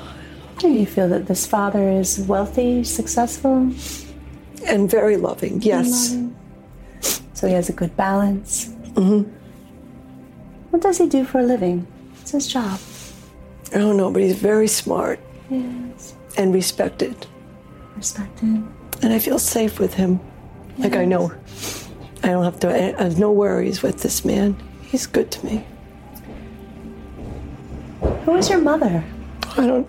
Do 0.59 0.69
you 0.69 0.87
feel 0.87 1.09
that 1.09 1.27
this 1.27 1.47
father 1.47 1.89
is 1.91 2.19
wealthy, 2.21 2.85
successful? 2.85 3.73
And 4.67 4.91
very 4.91 5.17
loving, 5.17 5.61
yes. 5.63 6.11
loving? 6.13 6.37
So 7.35 7.49
he 7.49 7.55
has 7.55 7.69
a 7.69 7.73
good 7.73 7.97
balance? 7.97 8.69
Mm-hmm. 8.95 9.31
What 10.71 10.83
does 10.83 10.99
he 10.99 11.07
do 11.09 11.25
for 11.25 11.41
a 11.41 11.43
living? 11.43 11.87
What's 12.17 12.31
his 12.31 12.47
job? 12.47 12.79
I 13.75 13.79
don't 13.79 13.97
know, 13.97 14.11
but 14.11 14.23
he's 14.23 14.37
very 14.39 14.69
smart 14.69 15.19
Yes. 15.51 16.15
and 16.39 16.55
respected. 16.55 17.27
Respected. 17.97 18.65
And 19.03 19.13
I 19.13 19.19
feel 19.19 19.39
safe 19.39 19.79
with 19.79 19.95
him. 19.95 20.21
Like 20.79 20.97
I 20.97 21.05
know 21.05 21.33
I 22.23 22.29
don't 22.29 22.45
have 22.45 22.59
to, 22.61 22.69
I 22.99 23.03
have 23.03 23.19
no 23.19 23.31
worries 23.31 23.83
with 23.83 24.01
this 24.03 24.25
man. 24.25 24.57
He's 24.83 25.07
good 25.07 25.31
to 25.33 25.47
me. 25.47 25.65
Who 28.25 28.37
is 28.37 28.49
your 28.49 28.61
mother? 28.61 29.05
I 29.57 29.67
don't, 29.67 29.89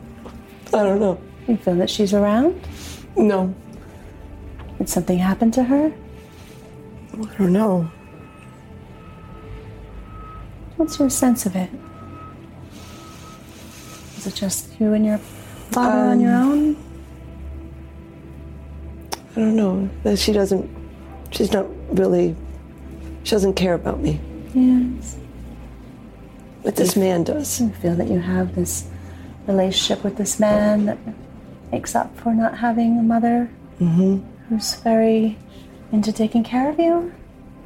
I 0.67 0.83
don't 0.83 0.99
know. 0.99 1.19
You 1.47 1.57
feel 1.57 1.75
that 1.75 1.89
she's 1.89 2.13
around? 2.13 2.59
No, 3.17 3.53
Did 4.77 4.89
something 4.89 5.17
happen 5.17 5.49
to 5.51 5.63
her? 5.63 5.91
I 7.13 7.37
don't 7.37 7.53
know. 7.53 7.89
What's 10.75 10.99
your 10.99 11.09
sense 11.09 11.45
of 11.45 11.55
it? 11.55 11.69
Is 14.17 14.27
it 14.27 14.35
just 14.35 14.79
you 14.79 14.93
and 14.93 15.05
your 15.05 15.17
father 15.17 16.09
on 16.09 16.19
your 16.19 16.35
um, 16.35 16.51
own? 16.51 16.77
I 19.31 19.39
don't 19.39 19.55
know. 19.55 19.89
That 20.03 20.19
She 20.19 20.33
doesn't, 20.33 20.69
she's 21.31 21.51
not 21.53 21.65
really, 21.97 22.35
she 23.23 23.31
doesn't 23.31 23.53
care 23.53 23.73
about 23.75 24.01
me. 24.01 24.19
Yes. 24.53 25.17
But 26.63 26.75
this 26.75 26.95
man 26.95 27.23
does. 27.23 27.61
You 27.61 27.69
feel 27.69 27.95
that 27.95 28.09
you 28.09 28.19
have 28.19 28.55
this 28.55 28.87
relationship 29.47 30.03
with 30.03 30.17
this 30.17 30.39
man 30.39 30.85
that 30.85 30.97
makes 31.71 31.95
up 31.95 32.15
for 32.17 32.33
not 32.33 32.57
having 32.57 32.97
a 32.99 33.03
mother 33.03 33.49
mm-hmm. 33.79 34.19
who's 34.47 34.75
very 34.75 35.37
into 35.91 36.11
taking 36.11 36.43
care 36.43 36.69
of 36.69 36.79
you? 36.79 37.13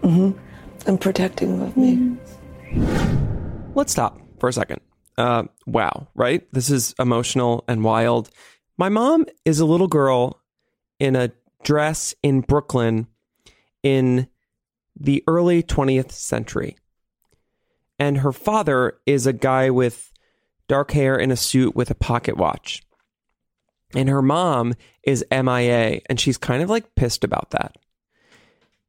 Mm-hmm. 0.01 0.39
And 0.87 1.01
protecting 1.01 1.61
of 1.61 1.75
me. 1.75 1.95
Mm-hmm. 1.95 3.73
Let's 3.75 3.91
stop 3.91 4.19
for 4.39 4.49
a 4.49 4.53
second. 4.53 4.81
Uh, 5.17 5.43
wow, 5.65 6.07
right? 6.15 6.47
This 6.53 6.69
is 6.69 6.95
emotional 6.97 7.65
and 7.67 7.83
wild. 7.83 8.29
My 8.77 8.87
mom 8.87 9.25
is 9.43 9.59
a 9.59 9.65
little 9.65 9.87
girl 9.87 10.39
in 10.99 11.15
a 11.15 11.31
dress 11.63 12.15
in 12.23 12.41
Brooklyn 12.41 13.07
in 13.83 14.27
the 14.97 15.23
early 15.27 15.63
20th 15.63 16.11
century. 16.11 16.77
And 17.97 18.19
her 18.19 18.31
father 18.31 18.97
is 19.05 19.27
a 19.27 19.33
guy 19.33 19.69
with 19.69 20.11
dark 20.69 20.91
hair 20.91 21.17
in 21.17 21.31
a 21.31 21.35
suit 21.35 21.75
with 21.75 21.91
a 21.91 21.95
pocket 21.95 22.37
watch. 22.37 22.81
And 23.93 24.07
her 24.07 24.21
mom 24.21 24.75
is 25.03 25.25
MIA, 25.31 25.99
and 26.05 26.19
she's 26.19 26.37
kind 26.37 26.63
of 26.63 26.69
like 26.69 26.95
pissed 26.95 27.25
about 27.25 27.51
that. 27.51 27.75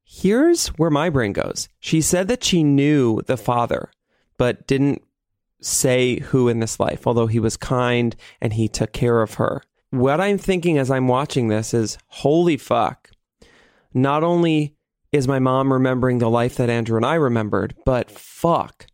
Here's 0.05 0.69
where 0.69 0.91
my 0.91 1.09
brain 1.11 1.33
goes. 1.33 1.69
She 1.81 2.01
said 2.01 2.29
that 2.29 2.45
she 2.45 2.63
knew 2.63 3.23
the 3.23 3.37
father, 3.37 3.91
but 4.37 4.67
didn't 4.67 5.03
say 5.61 6.21
who 6.21 6.49
in 6.49 6.61
this 6.61 6.79
life, 6.79 7.07
although 7.07 7.27
he 7.27 7.41
was 7.41 7.57
kind 7.57 8.15
and 8.41 8.53
he 8.53 8.69
took 8.69 8.93
care 8.93 9.23
of 9.23 9.35
her. 9.35 9.63
What 9.91 10.21
I'm 10.21 10.39
thinking 10.39 10.79
as 10.79 10.91
I'm 10.91 11.09
watching 11.09 11.49
this 11.49 11.73
is 11.73 11.99
holy 12.09 12.57
fuck. 12.57 13.11
Not 13.95 14.23
only 14.23 14.77
is 15.13 15.27
my 15.27 15.39
mom 15.39 15.73
remembering 15.73 16.19
the 16.19 16.31
life 16.31 16.57
that 16.57 16.71
Andrew 16.71 16.97
and 16.97 17.07
I 17.07 17.15
remembered, 17.15 17.75
but 17.85 18.11
fuck. 18.11 18.87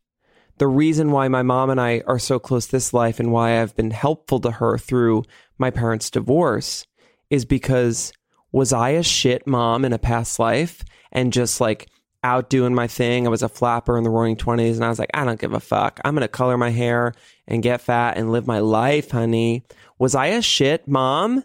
The 0.59 0.67
reason 0.67 1.11
why 1.11 1.29
my 1.29 1.43
mom 1.43 1.69
and 1.69 1.81
I 1.81 2.03
are 2.07 2.19
so 2.19 2.39
close 2.39 2.67
this 2.67 2.95
life 2.95 3.21
and 3.21 3.31
why 3.31 3.61
I've 3.61 3.77
been 3.77 3.91
helpful 3.91 4.41
to 4.41 4.53
her 4.53 4.79
through 4.79 5.25
my 5.59 5.71
parents' 5.71 6.11
divorce 6.11 6.87
is 7.29 7.45
because 7.45 8.13
was 8.53 8.73
I 8.73 8.91
a 8.91 9.03
shit 9.03 9.47
mom 9.47 9.85
in 9.85 9.93
a 9.93 9.99
past 9.99 10.39
life 10.39 10.83
and 11.13 11.33
just 11.33 11.61
like 11.61 11.91
out 12.25 12.49
doing 12.49 12.75
my 12.75 12.87
thing? 12.87 13.27
I 13.27 13.31
was 13.31 13.43
a 13.43 13.51
flapper 13.51 13.99
in 13.99 14.05
the 14.05 14.11
roaring 14.11 14.37
20s 14.37 14.77
and 14.77 14.85
I 14.85 14.89
was 14.89 14.99
like, 14.99 15.11
I 15.13 15.27
don't 15.27 15.41
give 15.41 15.53
a 15.53 15.61
fuck. 15.61 16.01
I'm 16.05 16.15
going 16.15 16.23
to 16.23 16.29
color 16.29 16.57
my 16.57 16.71
hair 16.71 17.13
and 17.47 17.63
get 17.63 17.83
fat 17.83 18.17
and 18.17 18.33
live 18.33 18.47
my 18.47 18.61
life, 18.61 19.11
honey. 19.11 19.65
Was 19.99 20.15
I 20.15 20.29
a 20.29 20.43
shit 20.43 20.89
mom? 20.89 21.45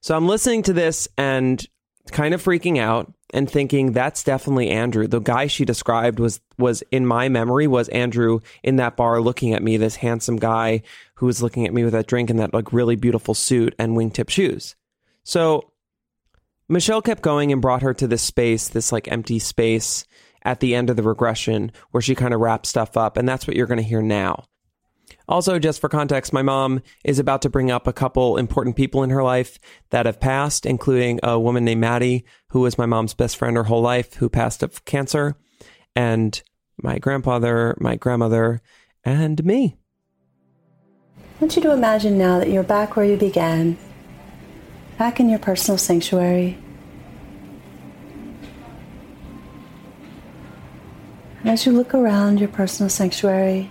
So 0.00 0.16
I'm 0.16 0.26
listening 0.26 0.62
to 0.64 0.72
this 0.72 1.06
and 1.18 1.64
kind 2.10 2.34
of 2.34 2.42
freaking 2.42 2.78
out 2.78 3.12
and 3.32 3.50
thinking 3.50 3.92
that's 3.92 4.24
definitely 4.24 4.70
Andrew. 4.70 5.06
The 5.06 5.20
guy 5.20 5.46
she 5.46 5.64
described 5.64 6.18
was 6.18 6.40
was 6.58 6.82
in 6.90 7.06
my 7.06 7.28
memory 7.28 7.66
was 7.66 7.88
Andrew 7.88 8.40
in 8.62 8.76
that 8.76 8.96
bar 8.96 9.20
looking 9.20 9.54
at 9.54 9.62
me, 9.62 9.76
this 9.76 9.96
handsome 9.96 10.36
guy 10.36 10.82
who 11.16 11.26
was 11.26 11.42
looking 11.42 11.66
at 11.66 11.74
me 11.74 11.84
with 11.84 11.92
that 11.92 12.06
drink 12.06 12.30
and 12.30 12.38
that 12.38 12.54
like 12.54 12.72
really 12.72 12.96
beautiful 12.96 13.34
suit 13.34 13.74
and 13.78 13.96
wingtip 13.96 14.30
shoes. 14.30 14.76
So 15.24 15.72
Michelle 16.68 17.02
kept 17.02 17.22
going 17.22 17.52
and 17.52 17.62
brought 17.62 17.82
her 17.82 17.94
to 17.94 18.06
this 18.06 18.22
space, 18.22 18.68
this 18.68 18.92
like 18.92 19.10
empty 19.10 19.38
space 19.38 20.06
at 20.42 20.60
the 20.60 20.74
end 20.74 20.90
of 20.90 20.96
the 20.96 21.02
regression 21.02 21.72
where 21.90 22.02
she 22.02 22.14
kind 22.14 22.34
of 22.34 22.40
wraps 22.40 22.68
stuff 22.68 22.96
up. 22.96 23.16
And 23.16 23.28
that's 23.28 23.46
what 23.46 23.56
you're 23.56 23.66
going 23.66 23.78
to 23.78 23.82
hear 23.82 24.02
now. 24.02 24.44
Also, 25.28 25.58
just 25.58 25.78
for 25.80 25.90
context, 25.90 26.32
my 26.32 26.40
mom 26.40 26.80
is 27.04 27.18
about 27.18 27.42
to 27.42 27.50
bring 27.50 27.70
up 27.70 27.86
a 27.86 27.92
couple 27.92 28.38
important 28.38 28.76
people 28.76 29.02
in 29.02 29.10
her 29.10 29.22
life 29.22 29.58
that 29.90 30.06
have 30.06 30.18
passed, 30.18 30.64
including 30.64 31.20
a 31.22 31.38
woman 31.38 31.66
named 31.66 31.82
Maddie, 31.82 32.24
who 32.48 32.60
was 32.60 32.78
my 32.78 32.86
mom's 32.86 33.12
best 33.12 33.36
friend 33.36 33.56
her 33.56 33.64
whole 33.64 33.82
life, 33.82 34.14
who 34.14 34.30
passed 34.30 34.62
of 34.62 34.86
cancer, 34.86 35.36
and 35.94 36.42
my 36.82 36.98
grandfather, 36.98 37.76
my 37.78 37.96
grandmother, 37.96 38.62
and 39.04 39.44
me. 39.44 39.76
I 41.18 41.44
want 41.44 41.56
you 41.56 41.62
to 41.62 41.72
imagine 41.72 42.16
now 42.16 42.38
that 42.38 42.50
you're 42.50 42.62
back 42.62 42.96
where 42.96 43.04
you 43.04 43.18
began, 43.18 43.76
back 44.96 45.20
in 45.20 45.28
your 45.28 45.38
personal 45.38 45.76
sanctuary. 45.76 46.56
And 51.40 51.50
as 51.50 51.66
you 51.66 51.72
look 51.72 51.92
around 51.94 52.40
your 52.40 52.48
personal 52.48 52.88
sanctuary, 52.88 53.70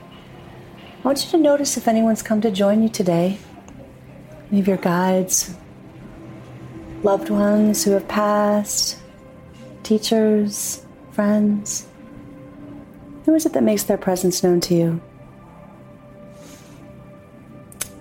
want 1.07 1.23
you 1.23 1.31
to 1.31 1.37
notice 1.37 1.77
if 1.77 1.87
anyone's 1.87 2.21
come 2.21 2.41
to 2.41 2.51
join 2.51 2.83
you 2.83 2.89
today. 2.89 3.37
Any 4.51 4.59
of 4.59 4.67
your 4.67 4.75
guides, 4.75 5.55
loved 7.01 7.29
ones 7.29 7.85
who 7.85 7.91
have 7.91 8.05
passed, 8.09 8.99
teachers, 9.83 10.85
friends. 11.11 11.87
Who 13.23 13.33
is 13.35 13.45
it 13.45 13.53
that 13.53 13.63
makes 13.63 13.83
their 13.83 13.97
presence 13.97 14.43
known 14.43 14.59
to 14.59 14.75
you? 14.75 15.01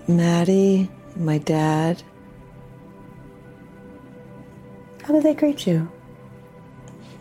Maddie, 0.08 0.90
my 1.14 1.38
dad, 1.38 2.02
How 5.04 5.14
do 5.14 5.20
they 5.20 5.34
greet 5.34 5.64
you? 5.64 5.88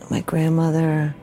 my 0.10 0.22
grandmother, 0.22 1.16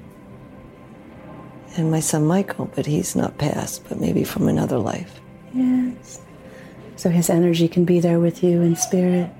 and 1.77 1.91
my 1.91 2.01
son 2.01 2.27
Michael, 2.27 2.71
but 2.75 2.87
he's 2.87 3.17
not 3.17 3.39
passed, 3.39 3.89
but 3.89 4.01
maybe 4.01 4.25
from 4.25 4.49
another 4.49 4.79
life. 4.79 5.21
Yes. 5.55 6.21
So 6.97 7.09
his 7.09 7.31
energy 7.31 7.69
can 7.69 7.85
be 7.85 8.01
there 8.01 8.21
with 8.21 8.43
you 8.43 8.61
in 8.61 8.77
spirit. 8.77 9.31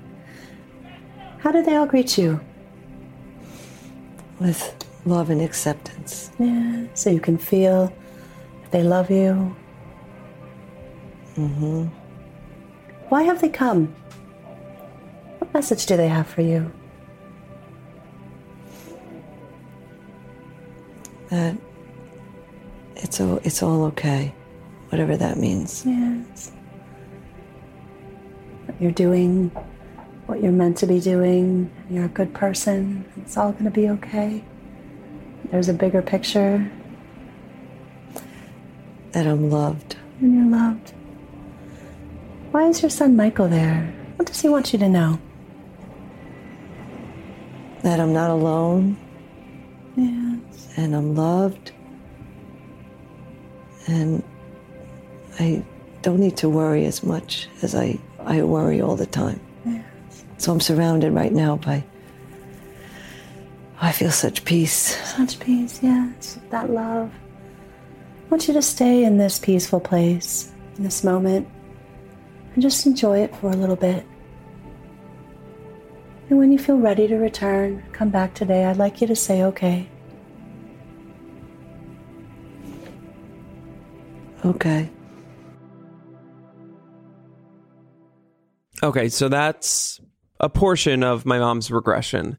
How 1.39 1.51
do 1.51 1.61
they 1.61 1.75
all 1.75 1.85
greet 1.85 2.17
you? 2.17 2.39
With 4.39 4.75
love 5.05 5.29
and 5.29 5.41
acceptance. 5.41 6.31
Yeah. 6.39 6.85
So 6.93 7.09
you 7.09 7.19
can 7.19 7.37
feel 7.37 7.93
that 8.61 8.71
they 8.71 8.83
love 8.83 9.11
you. 9.11 9.55
Mm-hmm. 11.35 11.87
Why 13.09 13.23
have 13.23 13.41
they 13.41 13.49
come? 13.49 13.93
What 15.39 15.53
message 15.53 15.85
do 15.85 15.97
they 15.97 16.07
have 16.07 16.27
for 16.27 16.41
you? 16.41 16.71
That 21.29 21.57
it's 23.03 23.19
all, 23.21 23.37
it's 23.43 23.61
all 23.61 23.83
okay, 23.85 24.33
whatever 24.89 25.15
that 25.17 25.37
means. 25.37 25.83
Yes. 25.85 26.51
You're 28.79 28.91
doing 28.91 29.49
what 30.25 30.41
you're 30.41 30.51
meant 30.51 30.77
to 30.77 30.87
be 30.87 30.99
doing. 30.99 31.69
You're 31.89 32.05
a 32.05 32.09
good 32.09 32.33
person. 32.33 33.05
It's 33.17 33.37
all 33.37 33.51
going 33.51 33.65
to 33.65 33.71
be 33.71 33.89
okay. 33.89 34.43
There's 35.51 35.69
a 35.69 35.73
bigger 35.73 36.01
picture, 36.01 36.71
That 39.11 39.27
I'm 39.27 39.49
loved. 39.51 39.97
and 40.21 40.33
you're 40.33 40.59
loved. 40.59 40.91
Why 42.51 42.67
is 42.67 42.81
your 42.81 42.89
son 42.89 43.15
Michael 43.15 43.47
there? 43.47 43.93
What 44.15 44.27
does 44.27 44.41
he 44.41 44.49
want 44.49 44.73
you 44.73 44.79
to 44.79 44.89
know? 44.89 45.19
That 47.83 47.99
I'm 47.99 48.13
not 48.13 48.31
alone 48.31 48.97
Yes. 49.95 50.69
and 50.77 50.95
I'm 50.95 51.15
loved. 51.15 51.73
And 53.87 54.23
I 55.39 55.63
don't 56.01 56.19
need 56.19 56.37
to 56.37 56.49
worry 56.49 56.85
as 56.85 57.03
much 57.03 57.47
as 57.61 57.75
I, 57.75 57.99
I 58.19 58.43
worry 58.43 58.81
all 58.81 58.95
the 58.95 59.05
time. 59.05 59.39
So 60.37 60.51
I'm 60.51 60.59
surrounded 60.59 61.13
right 61.13 61.31
now 61.31 61.55
by. 61.55 61.83
I 63.79 63.91
feel 63.91 64.11
such 64.11 64.43
peace. 64.45 64.97
Such 65.15 65.39
peace, 65.39 65.81
yes. 65.81 66.39
That 66.49 66.69
love. 66.69 67.11
I 67.11 68.29
want 68.29 68.47
you 68.47 68.53
to 68.53 68.61
stay 68.61 69.03
in 69.03 69.17
this 69.17 69.39
peaceful 69.39 69.79
place, 69.79 70.51
in 70.77 70.83
this 70.83 71.03
moment, 71.03 71.47
and 72.53 72.61
just 72.61 72.85
enjoy 72.85 73.19
it 73.19 73.35
for 73.37 73.51
a 73.51 73.55
little 73.55 73.75
bit. 73.75 74.05
And 76.29 76.39
when 76.39 76.51
you 76.51 76.57
feel 76.57 76.77
ready 76.77 77.07
to 77.07 77.15
return, 77.15 77.83
come 77.91 78.09
back 78.09 78.33
today. 78.33 78.65
I'd 78.65 78.77
like 78.77 79.01
you 79.01 79.07
to 79.07 79.15
say 79.15 79.43
okay. 79.43 79.87
Okay. 84.45 84.89
Okay, 88.81 89.07
so 89.07 89.29
that's 89.29 90.01
a 90.39 90.49
portion 90.49 91.03
of 91.03 91.25
my 91.25 91.39
mom's 91.39 91.71
regression. 91.71 92.37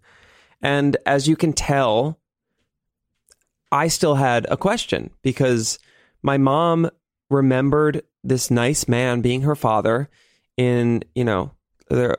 And 0.61 0.97
as 1.07 1.27
you 1.27 1.37
can 1.37 1.53
tell, 1.53 2.21
I 3.73 3.89
still 3.89 4.17
had 4.17 4.47
a 4.51 4.57
question 4.57 5.11
because 5.23 5.79
my 6.23 6.37
mom 6.37 6.91
remembered 7.31 8.03
this 8.23 8.51
nice 8.51 8.87
man 8.89 9.21
being 9.21 9.43
her 9.43 9.55
father 9.55 10.11
in, 10.57 11.03
you 11.15 11.25
know, 11.25 11.53
the 11.89 12.17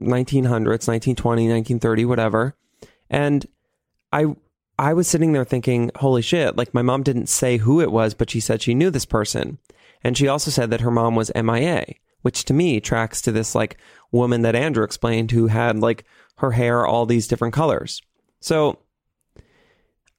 1900s, 0.00 0.88
1920, 0.88 1.48
1930, 1.48 2.04
whatever. 2.04 2.56
And 3.10 3.44
I 4.12 4.34
I 4.78 4.92
was 4.92 5.06
sitting 5.06 5.32
there 5.32 5.44
thinking, 5.44 5.90
holy 5.96 6.22
shit, 6.22 6.56
like 6.56 6.74
my 6.74 6.82
mom 6.82 7.02
didn't 7.02 7.28
say 7.28 7.58
who 7.58 7.80
it 7.80 7.92
was, 7.92 8.14
but 8.14 8.30
she 8.30 8.40
said 8.40 8.62
she 8.62 8.74
knew 8.74 8.90
this 8.90 9.06
person. 9.06 9.58
And 10.02 10.18
she 10.18 10.28
also 10.28 10.50
said 10.50 10.70
that 10.70 10.80
her 10.80 10.90
mom 10.90 11.14
was 11.14 11.30
MIA, 11.34 11.86
which 12.22 12.44
to 12.46 12.54
me 12.54 12.80
tracks 12.80 13.20
to 13.22 13.32
this 13.32 13.54
like 13.54 13.78
woman 14.10 14.42
that 14.42 14.56
Andrew 14.56 14.84
explained 14.84 15.30
who 15.30 15.46
had 15.46 15.78
like 15.78 16.04
her 16.38 16.50
hair 16.52 16.86
all 16.86 17.06
these 17.06 17.28
different 17.28 17.54
colors. 17.54 18.02
So 18.40 18.80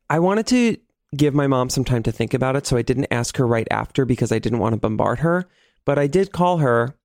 I 0.09 0.19
wanted 0.19 0.47
to 0.47 0.77
give 1.15 1.33
my 1.33 1.47
mom 1.47 1.69
some 1.69 1.83
time 1.83 2.03
to 2.03 2.11
think 2.11 2.33
about 2.33 2.55
it. 2.55 2.65
So 2.65 2.77
I 2.77 2.81
didn't 2.81 3.07
ask 3.11 3.37
her 3.37 3.47
right 3.47 3.67
after 3.69 4.05
because 4.05 4.31
I 4.31 4.39
didn't 4.39 4.59
want 4.59 4.73
to 4.73 4.79
bombard 4.79 5.19
her. 5.19 5.47
But 5.83 5.99
I 5.99 6.07
did 6.07 6.31
call 6.31 6.57
her 6.57 6.95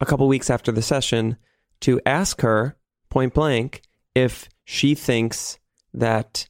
a 0.00 0.06
couple 0.06 0.26
weeks 0.28 0.50
after 0.50 0.72
the 0.72 0.82
session 0.82 1.36
to 1.80 2.00
ask 2.04 2.40
her 2.40 2.76
point 3.08 3.34
blank 3.34 3.82
if 4.14 4.48
she 4.64 4.94
thinks 4.94 5.58
that 5.94 6.48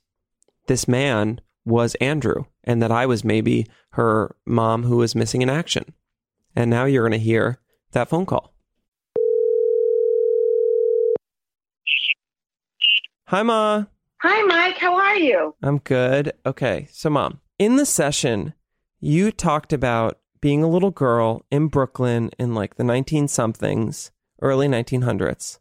this 0.71 0.87
man 0.87 1.41
was 1.65 1.97
Andrew 1.97 2.45
and 2.63 2.81
that 2.81 2.93
I 2.93 3.05
was 3.05 3.25
maybe 3.25 3.67
her 3.95 4.37
mom 4.47 4.85
who 4.85 4.99
was 4.99 5.17
missing 5.17 5.43
in 5.43 5.51
action. 5.51 5.95
And 6.55 6.71
now 6.71 6.85
you're 6.85 7.03
going 7.03 7.19
to 7.19 7.25
hear 7.25 7.59
that 7.91 8.09
phone 8.09 8.25
call. 8.25 8.55
Hi, 13.25 13.43
Ma. 13.43 13.87
Hi, 14.23 14.43
Mike. 14.43 14.79
How 14.79 14.95
are 14.95 15.17
you? 15.17 15.57
I'm 15.61 15.79
good. 15.79 16.35
Okay. 16.47 16.87
So, 16.93 17.11
Mom, 17.11 17.41
in 17.59 17.75
the 17.75 17.87
session, 17.87 18.55
you 19.01 19.33
talked 19.33 19.73
about 19.73 20.21
being 20.41 20.63
a 20.63 20.69
little 20.69 20.93
girl 20.93 21.45
in 21.51 21.67
Brooklyn 21.67 22.31
in 22.39 22.55
like 22.55 22.77
the 22.77 22.85
19 22.85 23.27
somethings, 23.27 24.13
early 24.41 24.69
1900s. 24.69 25.59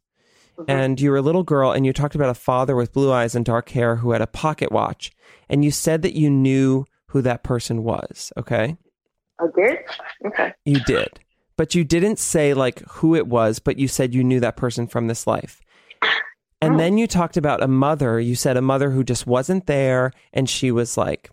Mm-hmm. 0.60 0.72
And 0.72 0.99
you 0.99 1.12
were 1.12 1.18
a 1.18 1.22
little 1.22 1.43
girl 1.43 1.72
and 1.72 1.86
you 1.86 1.93
talked 1.93 2.16
about 2.16 2.30
a 2.30 2.34
father 2.34 2.76
with 2.76 2.91
blue 2.91 3.12
eyes 3.12 3.34
and 3.34 3.45
dark 3.45 3.70
hair 3.70 3.95
who 3.97 4.12
had 4.12 4.22
a 4.22 4.28
pocket 4.28 4.72
watch. 4.72 5.12
And 5.47 5.64
you 5.64 5.72
said 5.72 6.01
that 6.01 6.16
you 6.18 6.30
knew 6.30 6.86
who 7.07 7.22
that 7.22 7.43
person 7.43 7.84
was. 7.84 8.34
Okay. 8.38 8.76
I 9.39 9.45
did? 9.55 9.78
Okay. 10.26 10.53
You 10.66 10.82
did. 10.82 11.20
But 11.55 11.76
you 11.76 11.84
didn't 11.84 12.20
say 12.20 12.53
like 12.53 12.82
who 12.89 13.16
it 13.16 13.28
was, 13.28 13.60
but 13.60 13.80
you 13.80 13.88
said 13.88 14.14
you 14.14 14.24
knew 14.24 14.39
that 14.41 14.57
person 14.57 14.86
from 14.86 15.07
this 15.07 15.26
life. 15.26 15.62
And 16.62 16.76
oh. 16.76 16.78
then 16.78 16.97
you 16.97 17.07
talked 17.07 17.38
about 17.38 17.64
a 17.64 17.68
mother. 17.68 18.20
You 18.20 18.36
said 18.36 18.57
a 18.57 18.62
mother 18.62 18.91
who 18.91 19.03
just 19.03 19.26
wasn't 19.26 19.66
there 19.66 20.12
and 20.34 20.49
she 20.49 20.72
was 20.72 20.97
like 20.97 21.32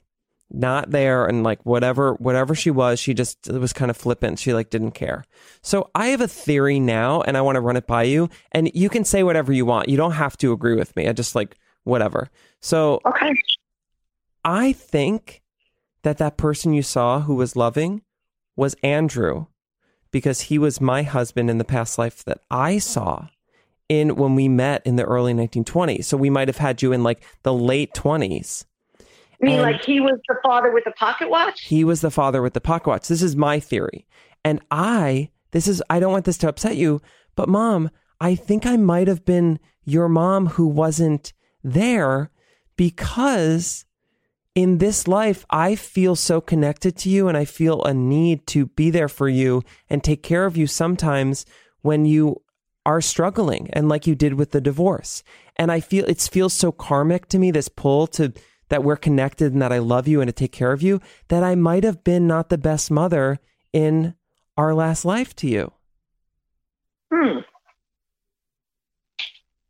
not 0.51 0.91
there 0.91 1.27
and 1.27 1.43
like 1.43 1.65
whatever 1.65 2.15
whatever 2.15 2.55
she 2.55 2.71
was, 2.71 3.01
she 3.01 3.15
just 3.15 3.49
was 3.51 3.73
kind 3.73 3.91
of 3.91 3.97
flippant. 3.97 4.39
She 4.39 4.55
like 4.55 4.71
didn't 4.71 4.93
care. 4.93 5.25
So 5.63 5.91
I 5.95 6.09
have 6.09 6.21
a 6.21 6.29
theory 6.29 6.79
now 6.79 7.21
and 7.23 7.37
I 7.37 7.41
want 7.41 7.57
to 7.57 7.61
run 7.61 7.77
it 7.77 7.87
by 7.87 8.05
you 8.05 8.29
and 8.53 8.71
you 8.75 8.89
can 8.89 9.05
say 9.05 9.23
whatever 9.23 9.53
you 9.53 9.67
want. 9.67 9.89
You 9.89 9.97
don't 9.97 10.13
have 10.13 10.37
to 10.39 10.53
agree 10.53 10.77
with 10.77 10.95
me. 10.97 11.09
I 11.09 11.13
just 11.13 11.35
like 11.35 11.57
whatever. 11.85 12.31
So 12.61 13.01
Okay. 13.05 13.35
I 14.45 14.73
think 14.73 15.43
that 16.03 16.19
that 16.19 16.37
person 16.37 16.73
you 16.73 16.83
saw 16.83 17.21
who 17.21 17.35
was 17.35 17.57
loving 17.57 18.03
was 18.55 18.77
Andrew 18.83 19.47
because 20.13 20.43
he 20.43 20.59
was 20.59 20.81
my 20.81 21.03
husband 21.03 21.51
in 21.51 21.59
the 21.59 21.65
past 21.65 21.99
life 21.99 22.25
that 22.25 22.39
I 22.51 22.79
saw 22.79 23.27
in 23.89 24.15
when 24.17 24.35
we 24.37 24.49
met 24.49 24.87
in 24.87 24.97
the 24.97 25.05
early 25.05 25.35
1920s. 25.35 26.05
So 26.05 26.17
we 26.17 26.31
might 26.31 26.49
have 26.49 26.59
had 26.59 26.81
you 26.83 26.93
in 26.93 27.03
like 27.03 27.23
the 27.43 27.53
late 27.53 27.93
20s. 27.93 28.65
You 29.41 29.47
mean 29.47 29.61
And- 29.61 29.62
like 29.62 29.84
he 29.84 30.01
was 30.01 30.18
the 30.28 30.37
father 30.43 30.70
with 30.72 30.84
the 30.84 30.93
pocket 30.93 31.28
watch? 31.30 31.62
He 31.62 31.84
was 31.84 32.01
the 32.01 32.11
father 32.11 32.43
with 32.43 32.55
the 32.55 32.61
pocket 32.61 32.89
watch. 32.89 33.09
This 33.09 33.22
is 33.22 33.37
my 33.37 33.61
theory. 33.61 34.07
And 34.45 34.61
I, 34.70 35.30
this 35.51 35.66
is, 35.68 35.82
I 35.91 36.01
don't 36.01 36.12
want 36.12 36.24
this 36.24 36.39
to 36.39 36.49
upset 36.49 36.76
you, 36.76 37.01
but 37.34 37.49
mom, 37.49 37.91
I 38.20 38.34
think 38.34 38.64
I 38.64 38.76
might 38.76 39.09
have 39.09 39.24
been 39.24 39.59
your 39.84 40.09
mom 40.09 40.47
who 40.47 40.66
wasn't 40.66 41.32
there 41.62 42.30
because 42.76 43.84
in 44.55 44.78
this 44.78 45.07
life, 45.07 45.45
I 45.51 45.74
feel 45.74 46.16
so 46.16 46.41
connected 46.41 46.97
to 46.99 47.11
you 47.11 47.28
and 47.28 47.37
I 47.37 47.45
feel 47.45 47.82
a 47.84 47.93
need 47.93 48.47
to 48.49 48.66
be 48.66 48.91
there 48.91 49.09
for 49.09 49.28
you 49.28 49.62
and 49.91 50.03
take 50.03 50.22
care 50.22 50.47
of 50.47 50.57
you 50.57 50.66
sometimes 50.66 51.45
when 51.82 52.07
you 52.07 52.43
are 52.87 53.01
struggling 53.01 53.68
and 53.72 53.89
like 53.89 54.07
you 54.07 54.14
did 54.14 54.34
with 54.34 54.53
the 54.53 54.61
divorce. 54.61 55.22
And 55.57 55.70
I 55.70 55.80
feel 55.80 56.05
it 56.07 56.20
feels 56.20 56.55
so 56.55 56.72
karmic 56.72 57.28
to 57.28 57.39
me, 57.39 57.51
this 57.51 57.68
pull 57.68 58.07
to 58.09 58.32
that 58.69 58.85
we're 58.85 58.97
connected 58.97 59.53
and 59.53 59.62
that 59.62 59.73
I 59.73 59.79
love 59.79 60.09
you 60.09 60.21
and 60.21 60.29
to 60.29 60.33
take 60.33 60.53
care 60.53 60.73
of 60.73 60.83
you, 60.83 61.01
that 61.29 61.43
I 61.43 61.55
might 61.55 61.85
have 61.85 62.05
been 62.05 62.27
not 62.27 62.49
the 62.49 62.59
best 62.59 62.91
mother 62.91 63.39
in 63.73 64.14
our 64.57 64.75
last 64.75 65.05
life 65.05 65.35
to 65.37 65.49
you. 65.49 65.73
Hmm. 67.12 67.39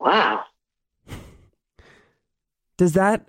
Wow. 0.01 0.45
Does 2.79 2.93
that 2.93 3.29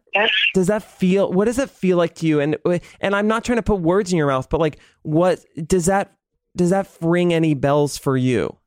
does 0.54 0.68
that 0.68 0.84
feel 0.84 1.32
what 1.32 1.46
does 1.46 1.58
it 1.58 1.70
feel 1.70 1.98
like 1.98 2.16
to 2.16 2.28
you? 2.28 2.42
And 2.42 2.58
and 3.00 3.16
I'm 3.16 3.28
not 3.28 3.46
trying 3.46 3.58
to 3.58 3.64
put 3.64 3.80
words 3.80 4.12
in 4.12 4.18
your 4.18 4.28
mouth, 4.28 4.50
but 4.50 4.60
like 4.60 4.80
what 5.04 5.40
does 5.66 5.86
that 5.86 6.18
does 6.58 6.72
that 6.72 6.90
ring 7.02 7.34
any 7.34 7.54
bells 7.54 7.98
for 7.98 8.18
you? 8.18 8.58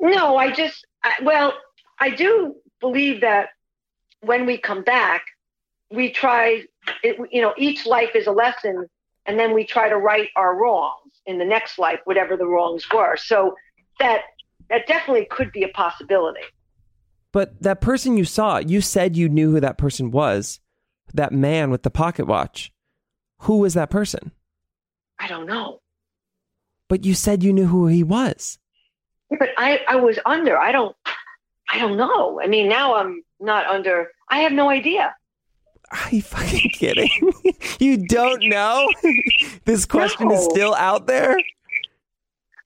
No, 0.00 0.36
I 0.36 0.50
just, 0.50 0.84
I, 1.04 1.12
well, 1.22 1.54
I 2.00 2.10
do 2.10 2.56
believe 2.80 3.20
that 3.20 3.50
when 4.20 4.44
we 4.44 4.58
come 4.58 4.82
back, 4.82 5.22
we 5.92 6.10
try, 6.10 6.64
it, 7.02 7.16
you 7.30 7.42
know, 7.42 7.54
each 7.56 7.86
life 7.86 8.10
is 8.14 8.26
a 8.26 8.32
lesson, 8.32 8.88
and 9.26 9.38
then 9.38 9.54
we 9.54 9.64
try 9.64 9.88
to 9.88 9.96
right 9.96 10.28
our 10.36 10.56
wrongs 10.56 11.12
in 11.26 11.38
the 11.38 11.44
next 11.44 11.78
life, 11.78 12.00
whatever 12.04 12.36
the 12.36 12.46
wrongs 12.46 12.86
were. 12.92 13.16
So 13.16 13.54
that 13.98 14.22
that 14.68 14.86
definitely 14.86 15.26
could 15.26 15.52
be 15.52 15.62
a 15.62 15.68
possibility. 15.68 16.40
But 17.32 17.62
that 17.62 17.80
person 17.80 18.16
you 18.16 18.24
saw, 18.24 18.58
you 18.58 18.80
said 18.80 19.16
you 19.16 19.28
knew 19.28 19.52
who 19.52 19.60
that 19.60 19.78
person 19.78 20.10
was. 20.10 20.60
That 21.14 21.32
man 21.32 21.70
with 21.70 21.82
the 21.82 21.90
pocket 21.90 22.26
watch. 22.26 22.72
Who 23.40 23.58
was 23.58 23.74
that 23.74 23.90
person? 23.90 24.32
I 25.18 25.28
don't 25.28 25.46
know. 25.46 25.80
But 26.88 27.04
you 27.04 27.14
said 27.14 27.42
you 27.42 27.52
knew 27.52 27.66
who 27.66 27.86
he 27.86 28.02
was. 28.02 28.58
Yeah, 29.30 29.36
but 29.40 29.50
I, 29.56 29.80
I 29.88 29.96
was 29.96 30.18
under. 30.24 30.56
I 30.58 30.72
don't, 30.72 30.96
I 31.70 31.78
don't 31.78 31.96
know. 31.96 32.40
I 32.40 32.46
mean, 32.46 32.68
now 32.68 32.94
I'm 32.94 33.22
not 33.40 33.66
under. 33.66 34.10
I 34.28 34.38
have 34.40 34.52
no 34.52 34.70
idea. 34.70 35.14
Are 35.92 36.10
you 36.10 36.22
fucking 36.22 36.70
kidding? 36.70 37.10
you 37.78 37.98
don't 38.06 38.48
know? 38.48 38.90
this 39.66 39.84
question 39.84 40.30
is 40.30 40.44
still 40.44 40.74
out 40.74 41.06
there? 41.06 41.36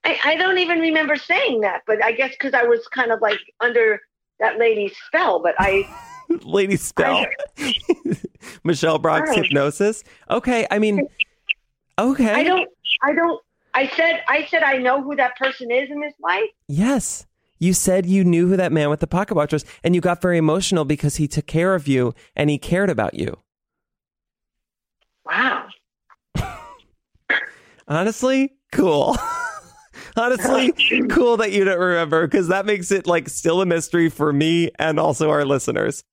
I, 0.03 0.19
I 0.23 0.35
don't 0.35 0.57
even 0.57 0.79
remember 0.79 1.17
saying 1.17 1.61
that, 1.61 1.81
but 1.85 2.03
I 2.03 2.13
guess 2.13 2.31
because 2.31 2.53
I 2.53 2.63
was 2.63 2.87
kind 2.87 3.11
of 3.11 3.21
like 3.21 3.39
under 3.59 3.99
that 4.39 4.57
lady's 4.57 4.95
spell. 5.07 5.41
But 5.41 5.55
I, 5.59 5.85
Lady 6.43 6.77
Spell. 6.77 7.25
Michelle 8.63 8.99
Brock's 8.99 9.29
Right. 9.29 9.43
hypnosis. 9.43 10.03
Okay, 10.29 10.67
I 10.71 10.79
mean, 10.79 11.07
okay. 11.99 12.33
I 12.33 12.43
don't, 12.43 12.69
I 13.03 13.13
don't. 13.13 13.41
I 13.73 13.87
said, 13.89 14.23
I 14.27 14.45
said, 14.45 14.63
I 14.63 14.77
know 14.77 15.03
who 15.03 15.15
that 15.17 15.35
person 15.37 15.69
is 15.69 15.89
in 15.91 15.99
this 16.01 16.13
life. 16.21 16.49
Yes. 16.67 17.25
You 17.59 17.73
said 17.73 18.05
you 18.05 18.23
knew 18.23 18.47
who 18.47 18.57
that 18.57 18.71
man 18.71 18.89
with 18.89 18.99
the 18.99 19.07
pocket 19.07 19.35
watch 19.35 19.53
was, 19.53 19.65
and 19.83 19.95
you 19.95 20.01
got 20.01 20.21
very 20.21 20.37
emotional 20.37 20.85
because 20.85 21.15
he 21.15 21.27
took 21.27 21.47
care 21.47 21.75
of 21.75 21.87
you 21.87 22.13
and 22.35 22.49
he 22.49 22.57
cared 22.57 22.89
about 22.89 23.13
you. 23.13 23.37
Wow. 25.25 25.67
Honestly, 27.87 28.53
cool. 28.71 29.17
honestly 30.15 30.73
cool 31.09 31.37
that 31.37 31.51
you 31.51 31.63
don't 31.63 31.79
remember 31.79 32.27
because 32.27 32.47
that 32.47 32.65
makes 32.65 32.91
it 32.91 33.07
like 33.07 33.29
still 33.29 33.61
a 33.61 33.65
mystery 33.65 34.09
for 34.09 34.33
me 34.33 34.71
and 34.79 34.99
also 34.99 35.29
our 35.29 35.45
listeners. 35.45 36.03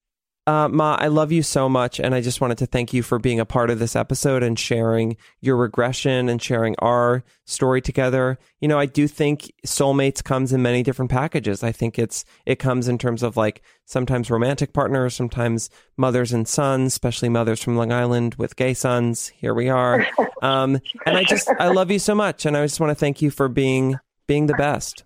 Uh, 0.47 0.69
Ma, 0.69 0.97
I 1.01 1.07
love 1.07 1.33
you 1.33 1.43
so 1.43 1.71
much, 1.71 1.99
and 1.99 2.15
I 2.15 2.21
just 2.21 2.43
wanted 2.43 2.59
to 2.59 2.67
thank 2.67 2.93
you 2.93 3.03
for 3.03 3.19
being 3.19 3.41
a 3.41 3.47
part 3.47 3.71
of 3.71 3.79
this 3.79 3.97
episode 3.97 4.43
and 4.43 4.59
sharing 4.59 5.17
your 5.41 5.57
regression 5.57 6.29
and 6.29 6.41
sharing 6.41 6.75
our 6.81 7.25
story 7.47 7.81
together. 7.81 8.39
You 8.61 8.69
know, 8.69 8.79
I 8.79 8.85
do 8.85 9.09
think 9.09 9.51
soulmates 9.67 10.23
comes 10.23 10.53
in 10.53 10.61
many 10.61 10.83
different 10.83 11.11
packages. 11.11 11.63
I 11.63 11.73
think 11.73 11.99
it's 11.99 12.27
it 12.45 12.59
comes 12.59 12.89
in 12.89 12.99
terms 12.99 13.23
of 13.23 13.39
like 13.39 13.63
sometimes 13.87 14.31
romantic 14.31 14.75
partners, 14.75 15.15
sometimes 15.15 15.71
mothers 15.97 16.35
and 16.35 16.47
sons, 16.47 16.93
especially 16.93 17.31
mothers 17.31 17.63
from 17.63 17.79
Long 17.79 17.91
Island 17.91 18.35
with 18.35 18.57
gay 18.57 18.75
sons. 18.75 19.29
Here 19.29 19.55
we 19.55 19.71
are, 19.71 20.07
um, 20.43 20.79
and 21.07 21.17
I 21.17 21.25
just 21.25 21.49
I 21.59 21.69
love 21.69 21.91
you 21.91 21.99
so 21.99 22.15
much, 22.15 22.45
and 22.45 22.55
I 22.55 22.67
just 22.67 22.81
want 22.81 22.91
to 22.91 22.95
thank 22.95 23.23
you 23.23 23.31
for 23.31 23.49
being 23.49 23.99
being 24.27 24.45
the 24.45 24.55
best. 24.55 25.05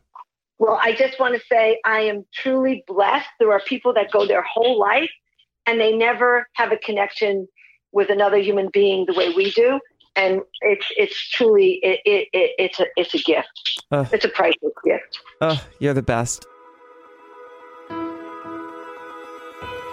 Well, 0.59 0.81
I 0.83 0.95
just 0.95 1.21
want 1.21 1.37
to 1.37 1.41
say 1.47 1.79
I 1.85 2.01
am 2.01 2.25
truly 2.35 2.83
blessed. 2.89 3.29
There 3.39 3.53
are 3.53 3.61
people 3.61 3.95
that 3.95 4.11
go 4.11 4.27
their 4.27 4.43
whole 4.43 4.81
life 4.81 5.11
and 5.69 5.79
they 5.79 5.95
never 5.95 6.49
have 6.55 6.73
a 6.73 6.79
connection 6.79 7.47
with 7.93 8.09
another 8.09 8.39
human 8.39 8.71
being 8.73 9.05
the 9.07 9.13
way 9.13 9.35
we 9.35 9.51
do. 9.51 9.79
And 10.17 10.41
it's 10.63 10.87
it's 10.97 11.31
truly 11.31 11.79
it, 11.83 12.01
it, 12.05 12.29
it 12.33 12.51
it's 12.59 12.81
a 12.81 12.87
it's 12.97 13.15
a 13.15 13.19
gift. 13.19 13.83
Ugh. 13.93 14.09
It's 14.13 14.25
a 14.25 14.29
priceless 14.31 14.73
gift. 14.85 15.21
Oh, 15.43 15.63
you're 15.79 15.95
the 15.95 16.03
best. 16.03 16.47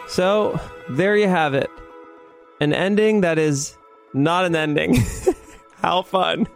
So, 0.07 0.59
there 0.89 1.17
you 1.17 1.27
have 1.27 1.53
it. 1.53 1.69
An 2.61 2.73
ending 2.73 3.21
that 3.21 3.37
is 3.37 3.77
not 4.13 4.45
an 4.45 4.55
ending. 4.55 4.97
How 5.75 6.03
fun. 6.03 6.47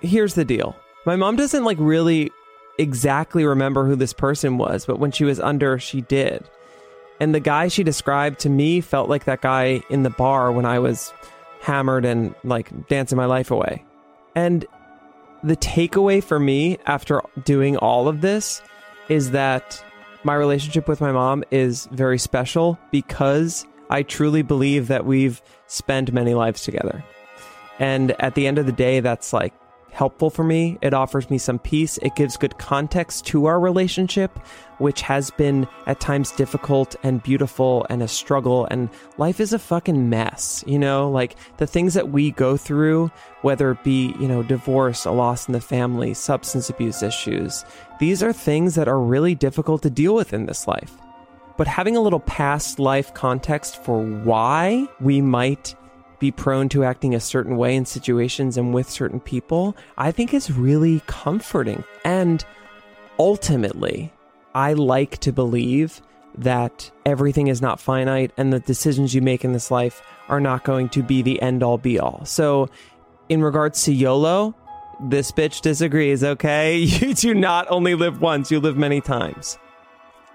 Here's 0.00 0.34
the 0.34 0.44
deal. 0.44 0.74
My 1.04 1.16
mom 1.16 1.36
doesn't 1.36 1.64
like 1.64 1.76
really 1.78 2.30
exactly 2.78 3.44
remember 3.44 3.84
who 3.84 3.96
this 3.96 4.12
person 4.12 4.56
was, 4.56 4.86
but 4.86 4.98
when 4.98 5.10
she 5.10 5.24
was 5.24 5.38
under, 5.40 5.78
she 5.78 6.00
did. 6.00 6.48
And 7.24 7.34
the 7.34 7.40
guy 7.40 7.68
she 7.68 7.82
described 7.82 8.40
to 8.40 8.50
me 8.50 8.82
felt 8.82 9.08
like 9.08 9.24
that 9.24 9.40
guy 9.40 9.80
in 9.88 10.02
the 10.02 10.10
bar 10.10 10.52
when 10.52 10.66
I 10.66 10.78
was 10.78 11.10
hammered 11.62 12.04
and 12.04 12.34
like 12.44 12.86
dancing 12.88 13.16
my 13.16 13.24
life 13.24 13.50
away. 13.50 13.82
And 14.34 14.66
the 15.42 15.56
takeaway 15.56 16.22
for 16.22 16.38
me 16.38 16.76
after 16.84 17.22
doing 17.42 17.78
all 17.78 18.08
of 18.08 18.20
this 18.20 18.60
is 19.08 19.30
that 19.30 19.82
my 20.22 20.34
relationship 20.34 20.86
with 20.86 21.00
my 21.00 21.12
mom 21.12 21.44
is 21.50 21.88
very 21.92 22.18
special 22.18 22.78
because 22.90 23.64
I 23.88 24.02
truly 24.02 24.42
believe 24.42 24.88
that 24.88 25.06
we've 25.06 25.40
spent 25.66 26.12
many 26.12 26.34
lives 26.34 26.62
together. 26.62 27.02
And 27.78 28.10
at 28.20 28.34
the 28.34 28.46
end 28.46 28.58
of 28.58 28.66
the 28.66 28.72
day, 28.72 29.00
that's 29.00 29.32
like 29.32 29.54
helpful 29.94 30.28
for 30.28 30.44
me. 30.44 30.76
It 30.82 30.92
offers 30.92 31.30
me 31.30 31.38
some 31.38 31.58
peace. 31.58 31.98
It 32.02 32.16
gives 32.16 32.36
good 32.36 32.58
context 32.58 33.24
to 33.26 33.46
our 33.46 33.60
relationship, 33.60 34.38
which 34.78 35.02
has 35.02 35.30
been 35.30 35.68
at 35.86 36.00
times 36.00 36.32
difficult 36.32 36.96
and 37.04 37.22
beautiful 37.22 37.86
and 37.88 38.02
a 38.02 38.08
struggle. 38.08 38.66
And 38.70 38.90
life 39.18 39.38
is 39.38 39.52
a 39.52 39.58
fucking 39.58 40.10
mess, 40.10 40.64
you 40.66 40.78
know? 40.78 41.08
Like 41.08 41.36
the 41.58 41.66
things 41.66 41.94
that 41.94 42.10
we 42.10 42.32
go 42.32 42.56
through, 42.56 43.10
whether 43.42 43.70
it 43.70 43.84
be, 43.84 44.14
you 44.18 44.26
know, 44.26 44.42
divorce, 44.42 45.04
a 45.04 45.12
loss 45.12 45.46
in 45.46 45.52
the 45.52 45.60
family, 45.60 46.12
substance 46.12 46.68
abuse 46.68 47.02
issues, 47.02 47.64
these 48.00 48.22
are 48.22 48.32
things 48.32 48.74
that 48.74 48.88
are 48.88 49.00
really 49.00 49.36
difficult 49.36 49.82
to 49.82 49.90
deal 49.90 50.14
with 50.14 50.32
in 50.32 50.46
this 50.46 50.66
life. 50.66 50.92
But 51.56 51.68
having 51.68 51.96
a 51.96 52.00
little 52.00 52.20
past 52.20 52.80
life 52.80 53.14
context 53.14 53.82
for 53.84 54.02
why 54.02 54.88
we 55.00 55.20
might 55.20 55.76
be 56.18 56.30
prone 56.30 56.68
to 56.70 56.84
acting 56.84 57.14
a 57.14 57.20
certain 57.20 57.56
way 57.56 57.74
in 57.74 57.84
situations 57.84 58.56
and 58.56 58.74
with 58.74 58.88
certain 58.88 59.20
people, 59.20 59.76
I 59.96 60.12
think 60.12 60.34
is 60.34 60.50
really 60.50 61.02
comforting. 61.06 61.84
And 62.04 62.44
ultimately, 63.18 64.12
I 64.54 64.74
like 64.74 65.18
to 65.18 65.32
believe 65.32 66.00
that 66.36 66.90
everything 67.06 67.46
is 67.46 67.62
not 67.62 67.80
finite 67.80 68.32
and 68.36 68.52
the 68.52 68.60
decisions 68.60 69.14
you 69.14 69.22
make 69.22 69.44
in 69.44 69.52
this 69.52 69.70
life 69.70 70.02
are 70.28 70.40
not 70.40 70.64
going 70.64 70.88
to 70.90 71.02
be 71.02 71.22
the 71.22 71.40
end 71.40 71.62
all 71.62 71.78
be 71.78 71.98
all. 71.98 72.24
So, 72.24 72.68
in 73.28 73.42
regards 73.42 73.84
to 73.84 73.92
YOLO, 73.92 74.54
this 75.00 75.32
bitch 75.32 75.60
disagrees, 75.60 76.22
okay? 76.24 76.78
You 77.04 77.14
do 77.14 77.34
not 77.34 77.66
only 77.70 77.94
live 77.94 78.20
once, 78.20 78.50
you 78.50 78.60
live 78.60 78.76
many 78.76 79.00
times. 79.00 79.58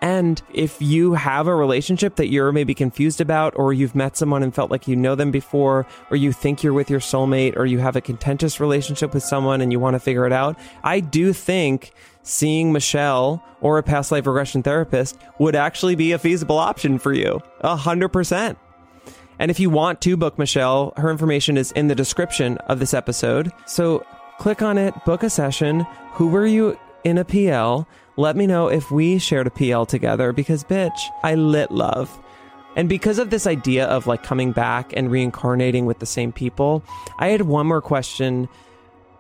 And 0.01 0.41
if 0.53 0.81
you 0.81 1.13
have 1.13 1.47
a 1.47 1.55
relationship 1.55 2.15
that 2.15 2.29
you're 2.29 2.51
maybe 2.51 2.73
confused 2.73 3.19
about, 3.19 3.53
or 3.57 3.73
you've 3.73 3.95
met 3.95 4.15
someone 4.15 4.43
and 4.43 4.55
felt 4.55 4.71
like 4.71 4.87
you 4.87 4.95
know 4.95 5.15
them 5.15 5.31
before, 5.31 5.85
or 6.09 6.15
you 6.15 6.31
think 6.31 6.63
you're 6.63 6.73
with 6.73 6.89
your 6.89 7.01
soulmate, 7.01 7.57
or 7.57 7.65
you 7.65 7.79
have 7.79 7.95
a 7.95 8.01
contentious 8.01 8.59
relationship 8.59 9.13
with 9.13 9.23
someone 9.23 9.59
and 9.59 9.71
you 9.71 9.79
want 9.79 9.95
to 9.95 9.99
figure 9.99 10.25
it 10.25 10.31
out, 10.31 10.57
I 10.83 11.01
do 11.01 11.33
think 11.33 11.91
seeing 12.23 12.71
Michelle 12.71 13.43
or 13.59 13.77
a 13.77 13.83
past 13.83 14.11
life 14.11 14.25
regression 14.25 14.63
therapist 14.63 15.17
would 15.37 15.55
actually 15.55 15.95
be 15.95 16.13
a 16.13 16.19
feasible 16.19 16.57
option 16.57 16.97
for 16.97 17.11
you. 17.11 17.41
A 17.61 17.75
hundred 17.75 18.09
percent. 18.09 18.57
And 19.39 19.49
if 19.49 19.59
you 19.59 19.69
want 19.69 20.01
to 20.01 20.17
book 20.17 20.37
Michelle, 20.37 20.93
her 20.97 21.09
information 21.09 21.57
is 21.57 21.71
in 21.71 21.87
the 21.87 21.95
description 21.95 22.57
of 22.67 22.79
this 22.79 22.93
episode. 22.93 23.51
So 23.65 24.05
click 24.37 24.61
on 24.61 24.77
it, 24.77 24.93
book 25.05 25.23
a 25.23 25.29
session. 25.29 25.87
Who 26.13 26.27
were 26.27 26.45
you 26.45 26.77
in 27.05 27.17
a 27.17 27.25
PL? 27.25 27.87
Let 28.19 28.35
me 28.35 28.47
know 28.47 28.67
if 28.67 28.91
we 28.91 29.17
shared 29.17 29.47
a 29.47 29.49
PL 29.49 29.85
together 29.85 30.33
because, 30.33 30.65
bitch, 30.65 30.99
I 31.23 31.35
lit 31.35 31.71
love. 31.71 32.21
And 32.75 32.89
because 32.89 33.17
of 33.17 33.29
this 33.29 33.47
idea 33.47 33.85
of 33.85 34.07
like 34.07 34.23
coming 34.23 34.51
back 34.51 34.91
and 34.97 35.09
reincarnating 35.09 35.85
with 35.85 35.99
the 35.99 36.05
same 36.05 36.33
people, 36.33 36.83
I 37.17 37.29
had 37.29 37.43
one 37.43 37.65
more 37.65 37.81
question 37.81 38.49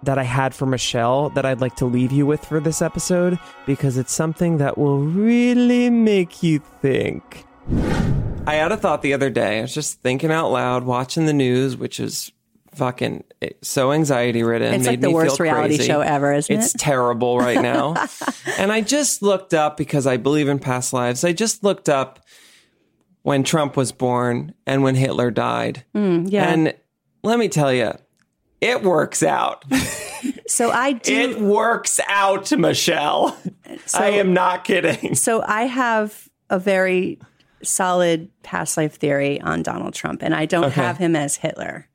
that 0.03 0.17
I 0.17 0.23
had 0.23 0.53
for 0.53 0.65
Michelle 0.65 1.29
that 1.29 1.45
I'd 1.45 1.61
like 1.61 1.77
to 1.77 1.85
leave 1.85 2.11
you 2.11 2.25
with 2.25 2.43
for 2.43 2.59
this 2.59 2.81
episode 2.81 3.39
because 3.65 3.95
it's 3.95 4.11
something 4.11 4.57
that 4.57 4.77
will 4.77 4.99
really 4.99 5.89
make 5.89 6.43
you 6.43 6.59
think. 6.81 7.45
I 8.45 8.55
had 8.55 8.73
a 8.73 8.77
thought 8.77 9.01
the 9.01 9.13
other 9.13 9.29
day. 9.29 9.59
I 9.59 9.61
was 9.61 9.73
just 9.73 10.01
thinking 10.01 10.29
out 10.29 10.51
loud, 10.51 10.83
watching 10.83 11.25
the 11.25 11.31
news, 11.31 11.77
which 11.77 12.01
is 12.01 12.33
fucking 12.75 13.23
so 13.61 13.91
anxiety 13.91 14.43
ridden. 14.43 14.73
It's 14.73 14.87
like 14.87 15.01
the 15.01 15.11
worst 15.11 15.39
reality 15.39 15.77
crazy. 15.77 15.87
show 15.91 16.01
ever, 16.01 16.33
isn't 16.33 16.55
It's 16.55 16.75
it? 16.75 16.77
terrible 16.79 17.37
right 17.39 17.61
now. 17.61 17.95
and 18.57 18.71
I 18.71 18.81
just 18.81 19.21
looked 19.21 19.53
up 19.53 19.77
because 19.77 20.05
I 20.07 20.17
believe 20.17 20.47
in 20.47 20.59
past 20.59 20.93
lives. 20.93 21.23
I 21.23 21.33
just 21.33 21.63
looked 21.63 21.89
up 21.89 22.19
when 23.23 23.43
Trump 23.43 23.75
was 23.75 23.91
born 23.91 24.53
and 24.65 24.83
when 24.83 24.95
Hitler 24.95 25.31
died. 25.31 25.83
Mm, 25.95 26.31
yeah. 26.31 26.51
And 26.51 26.73
let 27.23 27.37
me 27.39 27.49
tell 27.49 27.73
you, 27.73 27.93
it 28.61 28.83
works 28.83 29.23
out. 29.23 29.65
so 30.47 30.69
I 30.71 30.93
do. 30.93 31.13
It 31.13 31.39
works 31.41 31.99
out, 32.07 32.51
Michelle. 32.57 33.37
I 33.93 34.11
am 34.11 34.33
not 34.33 34.63
kidding. 34.63 35.15
So 35.15 35.41
I 35.45 35.63
have 35.63 36.27
a 36.49 36.59
very 36.59 37.19
solid 37.61 38.29
past 38.41 38.77
life 38.77 38.95
theory 38.95 39.39
on 39.41 39.63
Donald 39.63 39.93
Trump, 39.93 40.23
and 40.23 40.33
I 40.33 40.45
don't 40.45 40.65
Okay. 40.65 40.81
have 40.81 40.97
him 40.97 41.15
as 41.15 41.35
Hitler. 41.37 41.87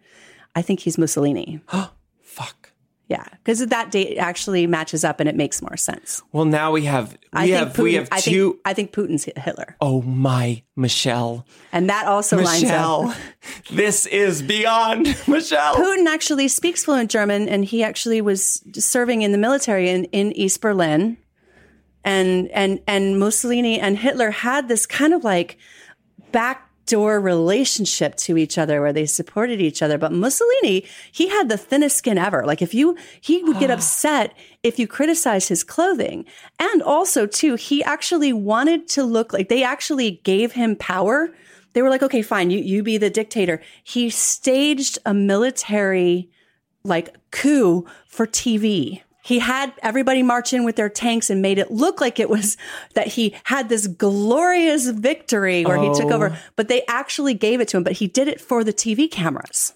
I 0.54 0.62
think 0.62 0.80
he's 0.80 0.98
Mussolini. 0.98 1.60
Oh, 1.72 1.90
fuck. 2.22 2.70
Yeah, 3.06 3.24
because 3.32 3.64
that 3.66 3.90
date 3.90 4.16
actually 4.16 4.66
matches 4.66 5.04
up, 5.04 5.20
and 5.20 5.28
it 5.28 5.36
makes 5.36 5.60
more 5.60 5.76
sense. 5.76 6.22
Well, 6.32 6.46
now 6.46 6.72
we 6.72 6.86
have 6.86 7.12
we 7.12 7.18
I 7.34 7.46
have 7.48 7.74
Putin, 7.74 7.82
we 7.82 7.94
have 7.94 8.08
I 8.10 8.20
two 8.20 8.52
Think, 8.52 8.60
I 8.64 8.72
think 8.72 8.92
Putin's 8.92 9.24
Hitler, 9.36 9.76
Oh 9.78 10.00
my, 10.00 10.62
Michelle. 10.74 11.44
and 11.70 11.90
that 11.90 12.06
also 12.06 12.38
lines 12.40 12.62
Michelle. 12.62 13.08
up. 13.10 13.16
this 13.70 14.06
is 14.06 14.40
beyond 14.40 15.04
Michelle. 15.28 15.74
Putin 15.76 16.06
actually 16.06 16.48
speaks 16.48 16.84
fluent 16.86 17.10
German, 17.10 17.46
and 17.46 17.66
he 17.66 17.84
actually 17.84 18.22
was 18.22 18.64
serving 18.72 19.20
in 19.20 19.32
the 19.32 19.38
military 19.38 19.90
in, 19.90 20.04
in 20.06 20.32
East 20.32 20.62
Berlin. 20.62 21.18
And 22.04 22.48
and 22.52 22.80
and 22.86 23.18
Mussolini 23.18 23.78
and 23.80 23.98
Hitler 23.98 24.30
had 24.30 24.68
this 24.68 24.86
kind 24.86 25.12
of 25.12 25.24
like 25.24 25.58
backdoor 26.84 27.18
relationship 27.18 28.14
to 28.14 28.36
each 28.36 28.58
other 28.58 28.80
where 28.82 28.92
they 28.92 29.06
supported 29.06 29.60
each 29.60 29.82
other. 29.82 29.96
But 29.96 30.12
Mussolini, 30.12 30.84
he 31.10 31.28
had 31.28 31.48
the 31.48 31.56
thinnest 31.56 31.96
skin 31.96 32.18
ever. 32.18 32.44
Like 32.44 32.60
if 32.60 32.74
you 32.74 32.96
he 33.20 33.42
would 33.42 33.58
get 33.58 33.70
upset 33.70 34.36
if 34.62 34.78
you 34.78 34.86
criticize 34.86 35.48
his 35.48 35.64
clothing. 35.64 36.26
And 36.58 36.82
also 36.82 37.26
too, 37.26 37.54
he 37.54 37.82
actually 37.82 38.32
wanted 38.32 38.86
to 38.88 39.02
look 39.02 39.32
like 39.32 39.48
they 39.48 39.62
actually 39.62 40.20
gave 40.24 40.52
him 40.52 40.76
power. 40.76 41.30
They 41.72 41.80
were 41.80 41.90
like, 41.90 42.02
okay, 42.02 42.22
fine, 42.22 42.50
you 42.50 42.58
you 42.58 42.82
be 42.82 42.98
the 42.98 43.10
dictator. 43.10 43.62
He 43.82 44.10
staged 44.10 44.98
a 45.06 45.14
military 45.14 46.28
like 46.84 47.16
coup 47.30 47.86
for 48.06 48.26
TV. 48.26 49.00
He 49.24 49.38
had 49.38 49.72
everybody 49.82 50.22
march 50.22 50.52
in 50.52 50.64
with 50.64 50.76
their 50.76 50.90
tanks 50.90 51.30
and 51.30 51.40
made 51.40 51.56
it 51.58 51.70
look 51.70 51.98
like 51.98 52.20
it 52.20 52.28
was 52.28 52.58
that 52.94 53.06
he 53.08 53.34
had 53.44 53.70
this 53.70 53.86
glorious 53.86 54.86
victory 54.88 55.64
where 55.64 55.78
he 55.78 55.88
took 55.94 56.10
Oh. 56.10 56.16
over, 56.16 56.38
but 56.56 56.68
they 56.68 56.82
actually 56.88 57.32
gave 57.32 57.60
it 57.60 57.68
to 57.68 57.78
him, 57.78 57.82
but 57.84 57.94
he 57.94 58.06
did 58.06 58.28
it 58.28 58.38
for 58.40 58.62
the 58.62 58.72
TV 58.72 59.10
cameras. 59.10 59.72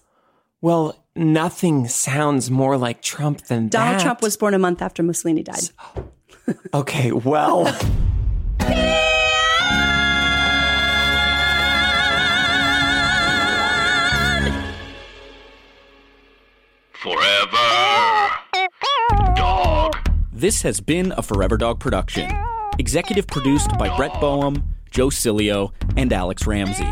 Well, 0.61 1.03
nothing 1.15 1.87
sounds 1.87 2.51
more 2.51 2.77
like 2.77 3.01
Trump 3.01 3.41
than 3.47 3.69
Donald 3.69 3.95
that. 3.99 4.03
Trump 4.03 4.21
was 4.21 4.37
born 4.37 4.53
a 4.53 4.59
month 4.59 4.81
after 4.83 5.01
Mussolini 5.01 5.41
died. 5.41 5.69
Okay, 6.73 7.11
well. 7.11 7.65
Forever. 16.93 17.68
This 20.39 20.61
has 20.61 20.79
been 20.79 21.11
a 21.17 21.21
Forever 21.21 21.57
Dog 21.57 21.81
production. 21.81 22.31
Executive 22.77 23.27
produced 23.27 23.77
by 23.77 23.93
Brett 23.97 24.13
Boehm, 24.21 24.63
Joe 24.89 25.07
Cilio, 25.07 25.73
and 25.97 26.13
Alex 26.13 26.47
Ramsey. 26.47 26.87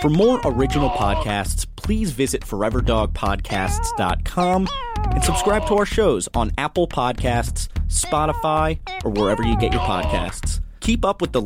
For 0.00 0.08
more 0.08 0.40
original 0.44 0.90
podcasts, 0.90 1.66
please 1.74 2.12
visit 2.12 2.42
foreverdogpodcasts.com 2.42 4.68
and 4.96 5.24
subscribe 5.24 5.66
to 5.66 5.74
our 5.74 5.86
shows 5.86 6.28
on 6.34 6.52
Apple 6.56 6.86
Podcasts, 6.86 7.66
Spotify, 7.88 8.78
or 9.04 9.10
wherever 9.10 9.42
you 9.42 9.56
get 9.56 9.72
your 9.72 9.82
podcasts. 9.82 10.60
Keep 10.78 11.04
up 11.04 11.20
with 11.20 11.32
the 11.32 11.40